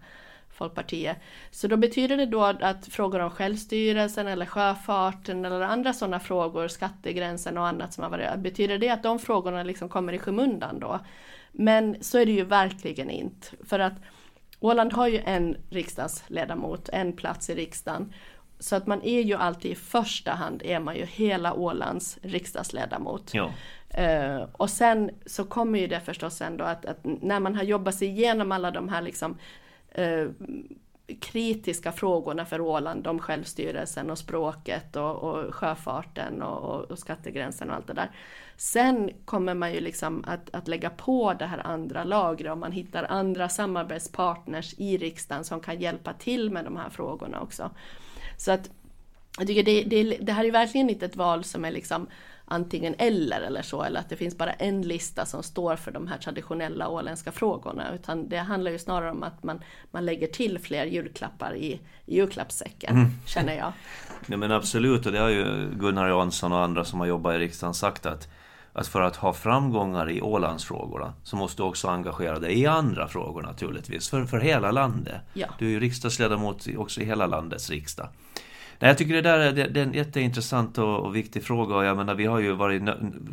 Folkpartiet. 0.55 1.17
Så 1.51 1.69
då 1.69 1.77
betyder 1.77 2.17
det 2.17 2.27
då 2.27 2.45
att 2.45 2.87
frågor 2.87 3.21
om 3.21 3.31
självstyrelsen 3.31 4.27
eller 4.27 4.47
sjöfarten 4.47 5.45
eller 5.45 5.61
andra 5.61 5.93
sådana 5.93 6.21
frågor, 6.21 6.69
skattegränsen 6.69 7.59
och 7.59 7.67
annat 7.67 7.93
som 7.93 8.03
har 8.05 8.11
varit, 8.11 8.39
betyder 8.39 8.79
det 8.79 8.89
att 8.89 9.03
de 9.03 9.19
frågorna 9.19 9.63
liksom 9.63 9.89
kommer 9.89 10.13
i 10.13 10.19
skymundan 10.19 10.81
då? 10.81 11.01
Men 11.53 11.97
så 12.01 12.19
är 12.19 12.27
det 12.27 12.33
ju 12.33 12.45
verkligen 12.45 13.11
inte. 13.11 13.47
För 13.65 13.79
att 13.79 13.93
Åland 14.61 14.93
har 14.93 15.09
ju 15.09 15.19
en 15.19 15.57
riksdagsledamot, 15.71 16.89
en 16.89 17.13
plats 17.13 17.51
i 17.51 17.55
riksdagen. 17.55 18.13
Så 18.59 18.77
att 18.77 18.87
man 18.87 19.03
är 19.03 19.21
ju 19.21 19.35
alltid 19.35 19.71
i 19.71 19.75
första 19.75 20.33
hand 20.33 20.63
är 20.65 20.81
man 20.81 20.97
ju 20.97 21.05
hela 21.05 21.55
Ålands 21.55 22.19
riksdagsledamot. 22.23 23.35
Ja. 23.35 23.51
Uh, 23.99 24.49
och 24.53 24.71
sen 24.71 25.11
så 25.27 25.45
kommer 25.45 25.79
ju 25.79 25.87
det 25.87 26.01
förstås 26.01 26.41
ändå 26.41 26.65
att, 26.65 26.87
att, 26.87 26.99
när 27.03 27.41
man 27.41 27.55
har 27.55 27.63
jobbat 27.63 27.95
sig 27.95 28.09
igenom 28.09 28.53
alla 28.53 28.71
de 28.71 28.89
här 28.89 29.03
liksom 29.03 29.39
uh, 29.99 30.29
kritiska 31.21 31.93
frågorna 31.93 32.45
för 32.45 32.61
Åland 32.61 33.07
om 33.07 33.19
självstyrelsen 33.19 34.11
och 34.11 34.19
språket 34.19 34.97
och, 34.97 35.17
och 35.17 35.55
sjöfarten 35.55 36.43
och, 36.43 36.75
och, 36.75 36.91
och, 36.91 36.99
skattegränsen 36.99 37.71
och 37.71 37.77
allt 37.77 37.87
det 37.87 37.93
där. 37.93 38.11
Sen 38.57 39.11
kommer 39.25 39.55
man 39.55 39.73
ju 39.73 39.81
liksom 39.81 40.25
att, 40.27 40.55
att 40.55 40.69
lägga 40.69 40.91
på 40.91 41.35
det 41.35 41.47
här 41.47 41.67
andra 41.67 42.05
lagret 42.05 42.53
och 42.53 42.59
man 42.59 42.73
hittar 42.73 43.05
andra 43.05 43.49
samarbetspartners 43.49 44.75
i 44.79 44.97
riksdagen 44.97 45.45
som 45.45 45.61
kan 45.61 45.81
hjälpa 45.81 46.13
till 46.13 46.51
med 46.51 46.65
de 46.65 46.77
här 46.77 46.91
frågorna 46.91 47.41
också. 47.41 47.71
Så 48.37 48.53
att 48.53 48.71
jag 49.39 49.47
tycker 49.47 49.63
det, 49.63 49.83
det, 49.83 50.19
det 50.21 50.33
här 50.33 50.45
är 50.45 50.51
verkligen 50.51 50.91
inte 50.91 51.07
ett 51.07 51.17
val 51.17 51.45
som 51.45 51.65
är 51.65 51.71
liksom 51.71 52.07
antingen 52.45 52.95
eller 52.99 53.41
eller 53.41 53.63
så, 53.63 53.83
eller 53.83 54.01
att 54.01 54.09
det 54.09 54.17
finns 54.17 54.39
bara 54.39 54.53
en 54.53 54.83
lista 54.83 55.27
som 55.27 55.43
står 55.43 55.77
för 55.77 55.91
de 55.91 56.07
här 56.07 56.19
traditionella 56.19 56.89
åländska 56.89 57.33
frågorna, 57.33 57.95
utan 57.95 58.29
det 58.29 58.39
handlar 58.39 58.71
ju 58.71 58.79
snarare 58.79 59.11
om 59.11 59.23
att 59.23 59.43
man, 59.43 59.61
man 59.91 60.05
lägger 60.05 60.27
till 60.27 60.59
fler 60.59 60.87
julklappar 60.87 61.57
i, 61.57 61.81
i 62.07 62.17
julklappssäcken, 62.17 62.97
mm. 62.97 63.11
känner 63.27 63.57
jag. 63.57 63.73
Ja 64.27 64.37
men 64.37 64.53
absolut, 64.53 65.07
och 65.07 65.13
det 65.13 65.19
har 65.19 65.29
ju 65.29 65.71
Gunnar 65.75 66.09
Jansson 66.09 66.53
och 66.53 66.61
andra 66.61 66.85
som 66.85 67.01
har 67.01 67.07
jobbat 67.07 67.35
i 67.35 67.39
riksdagen 67.39 67.75
sagt 67.75 68.07
att 68.07 68.29
att 68.75 68.87
för 68.87 69.01
att 69.01 69.17
ha 69.17 69.33
framgångar 69.33 70.11
i 70.11 70.23
Ålandsfrågorna 70.23 71.13
så 71.23 71.37
måste 71.37 71.63
du 71.63 71.67
också 71.67 71.89
engagera 71.89 72.39
dig 72.39 72.61
i 72.61 72.67
andra 72.67 73.09
frågor 73.09 73.43
naturligtvis, 73.43 74.09
för, 74.09 74.25
för 74.25 74.41
hela 74.41 74.71
landet. 74.71 75.21
Ja. 75.33 75.47
Du 75.59 75.67
är 75.67 75.71
ju 75.71 75.81
riksdagsledamot 75.81 76.67
också 76.77 77.01
i 77.01 77.05
hela 77.05 77.27
landets 77.27 77.71
riksdag. 77.71 78.09
Nej, 78.79 78.89
jag 78.89 78.99
tycker 78.99 79.15
det 79.15 79.23
där 79.23 79.39
är, 79.39 79.53
det, 79.53 79.67
det 79.67 79.81
är 79.81 79.85
en 79.85 79.93
jätteintressant 79.93 80.79
och, 80.79 81.01
och, 81.01 81.17
viktig 81.17 81.45
fråga 81.45 81.77
och 81.77 81.85
jag 81.85 81.97
menar 81.97 82.15
vi 82.15 82.27
har 82.27 82.39
ju 82.39 82.53
varit 82.53 82.83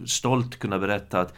stolt 0.06 0.60
kunnat 0.60 0.82
berätta 0.82 1.20
att 1.20 1.34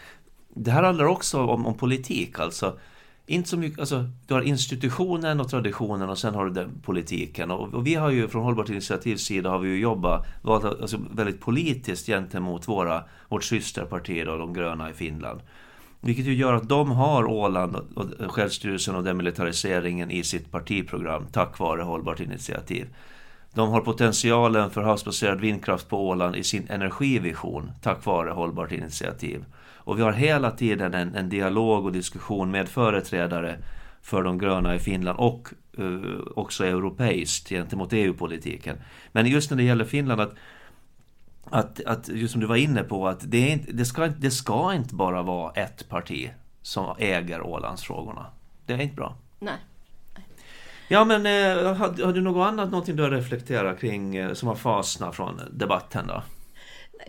det 0.55 0.71
här 0.71 0.83
handlar 0.83 1.05
också 1.05 1.41
om, 1.41 1.65
om 1.65 1.77
politik 1.77 2.39
alltså. 2.39 2.79
Inte 3.25 3.49
så 3.49 3.57
mycket, 3.57 3.79
alltså, 3.79 4.05
du 4.27 4.33
har 4.33 4.41
institutionen 4.41 5.39
och 5.39 5.49
traditionen 5.49 6.09
och 6.09 6.17
sen 6.17 6.35
har 6.35 6.45
du 6.45 6.51
den 6.51 6.81
politiken. 6.85 7.51
Och, 7.51 7.73
och 7.73 7.87
vi 7.87 7.95
har 7.95 8.09
ju 8.09 8.27
från 8.27 8.43
Hållbart 8.43 8.69
initiativs 8.69 9.21
sida 9.21 9.49
har 9.49 9.59
vi 9.59 9.69
ju 9.69 9.79
jobbat 9.79 10.25
alltså, 10.43 10.97
väldigt 11.11 11.41
politiskt 11.41 12.05
gentemot 12.05 12.67
våra, 12.67 13.03
vårt 13.29 13.43
systerparti 13.43 14.25
då, 14.25 14.37
de 14.37 14.53
gröna 14.53 14.89
i 14.89 14.93
Finland. 14.93 15.41
Vilket 16.01 16.25
ju 16.25 16.33
gör 16.33 16.53
att 16.53 16.69
de 16.69 16.91
har 16.91 17.25
Åland 17.25 17.75
och 17.75 18.31
självstyrelsen 18.31 18.95
och 18.95 19.03
demilitariseringen 19.03 20.11
i 20.11 20.23
sitt 20.23 20.51
partiprogram 20.51 21.25
tack 21.31 21.59
vare 21.59 21.81
Hållbart 21.81 22.19
initiativ. 22.19 22.87
De 23.53 23.69
har 23.69 23.81
potentialen 23.81 24.69
för 24.69 24.81
havsbaserad 24.81 25.41
vindkraft 25.41 25.89
på 25.89 26.07
Åland 26.07 26.35
i 26.35 26.43
sin 26.43 26.67
energivision 26.69 27.71
tack 27.81 28.05
vare 28.05 28.29
Hållbart 28.29 28.71
initiativ. 28.71 29.45
Och 29.85 29.97
vi 29.97 30.01
har 30.01 30.11
hela 30.11 30.51
tiden 30.51 30.93
en, 30.93 31.15
en 31.15 31.29
dialog 31.29 31.85
och 31.85 31.91
diskussion 31.91 32.51
med 32.51 32.69
företrädare 32.69 33.57
för 34.01 34.23
de 34.23 34.37
gröna 34.37 34.75
i 34.75 34.79
Finland 34.79 35.19
och 35.19 35.53
uh, 35.79 36.21
också 36.35 36.65
europeiskt 36.65 37.49
gentemot 37.49 37.93
EU-politiken. 37.93 38.77
Men 39.11 39.25
just 39.25 39.49
när 39.49 39.57
det 39.57 39.63
gäller 39.63 39.85
Finland 39.85 40.21
att 40.21 40.33
att, 41.45 41.83
att 41.85 42.07
just 42.07 42.31
som 42.31 42.41
du 42.41 42.47
var 42.47 42.55
inne 42.55 42.83
på, 42.83 43.07
att 43.07 43.31
det, 43.31 43.49
inte, 43.49 43.71
det, 43.71 43.85
ska, 43.85 44.07
det 44.07 44.31
ska 44.31 44.73
inte 44.73 44.95
bara 44.95 45.21
vara 45.21 45.51
ett 45.51 45.89
parti 45.89 46.29
som 46.61 46.95
äger 46.99 47.41
Ålandsfrågorna. 47.41 48.25
Det 48.65 48.73
är 48.73 48.81
inte 48.81 48.95
bra. 48.95 49.15
Nej. 49.39 49.57
Ja 50.87 51.05
men 51.05 51.25
eh, 51.25 51.75
har, 51.75 52.05
har, 52.05 52.13
du 52.13 52.21
något 52.21 52.47
annat, 52.47 52.71
någonting 52.71 52.95
du 52.95 53.03
har 53.03 53.09
reflekterat 53.09 53.79
kring 53.79 54.15
eh, 54.15 54.33
som 54.33 54.47
har 54.47 54.55
fastnat 54.55 55.15
från 55.15 55.41
debatten 55.51 56.07
då? 56.07 56.23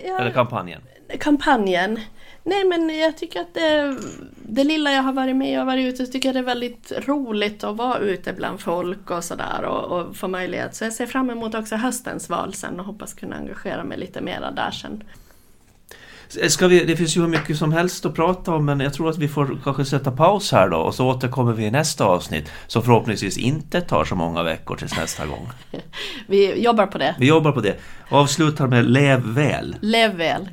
Ja, 0.04 0.18
Eller 0.18 0.30
kampanjen? 0.30 0.80
Kampanjen? 1.20 2.00
Nej 2.42 2.64
men 2.64 2.98
jag 2.98 3.16
tycker 3.16 3.40
att 3.40 3.54
det, 3.54 3.96
det 4.36 4.64
lilla 4.64 4.92
jag 4.92 5.02
har 5.02 5.12
varit 5.12 5.36
med 5.36 5.60
och 5.60 5.66
varit 5.66 5.94
ute 5.94 6.06
så 6.06 6.12
tycker 6.12 6.28
jag 6.28 6.36
det 6.36 6.38
är 6.38 6.54
väldigt 6.54 6.92
roligt 7.06 7.64
att 7.64 7.76
vara 7.76 7.98
ute 7.98 8.32
bland 8.32 8.60
folk 8.60 9.10
och 9.10 9.24
sådär 9.24 9.64
och, 9.64 10.00
och 10.00 10.16
få 10.16 10.28
möjlighet. 10.28 10.74
Så 10.74 10.84
jag 10.84 10.92
ser 10.92 11.06
fram 11.06 11.30
emot 11.30 11.54
också 11.54 11.76
höstens 11.76 12.28
val 12.28 12.54
sen 12.54 12.80
och 12.80 12.86
hoppas 12.86 13.14
kunna 13.14 13.36
engagera 13.36 13.84
mig 13.84 13.98
lite 13.98 14.20
mera 14.20 14.50
där 14.50 14.70
sen. 14.70 15.04
Ska 16.48 16.68
vi, 16.68 16.84
det 16.84 16.96
finns 16.96 17.16
ju 17.16 17.20
hur 17.20 17.28
mycket 17.28 17.58
som 17.58 17.72
helst 17.72 18.06
att 18.06 18.14
prata 18.14 18.54
om 18.54 18.64
men 18.64 18.80
jag 18.80 18.94
tror 18.94 19.10
att 19.10 19.18
vi 19.18 19.28
får 19.28 19.58
kanske 19.64 19.84
sätta 19.84 20.10
paus 20.10 20.52
här 20.52 20.68
då 20.68 20.76
och 20.76 20.94
så 20.94 21.06
återkommer 21.08 21.52
vi 21.52 21.64
i 21.64 21.70
nästa 21.70 22.04
avsnitt 22.04 22.50
som 22.66 22.82
förhoppningsvis 22.82 23.38
inte 23.38 23.80
tar 23.80 24.04
så 24.04 24.14
många 24.14 24.42
veckor 24.42 24.76
tills 24.76 24.96
nästa 24.96 25.26
gång. 25.26 25.48
vi 26.26 26.62
jobbar 26.62 26.86
på 26.86 26.98
det. 26.98 27.14
Vi 27.18 27.26
jobbar 27.26 27.52
på 27.52 27.60
det. 27.60 27.76
Avslutar 28.08 28.66
med 28.66 28.84
Lev 28.84 29.20
väl. 29.20 29.76
Lev 29.80 30.16
väl. 30.16 30.48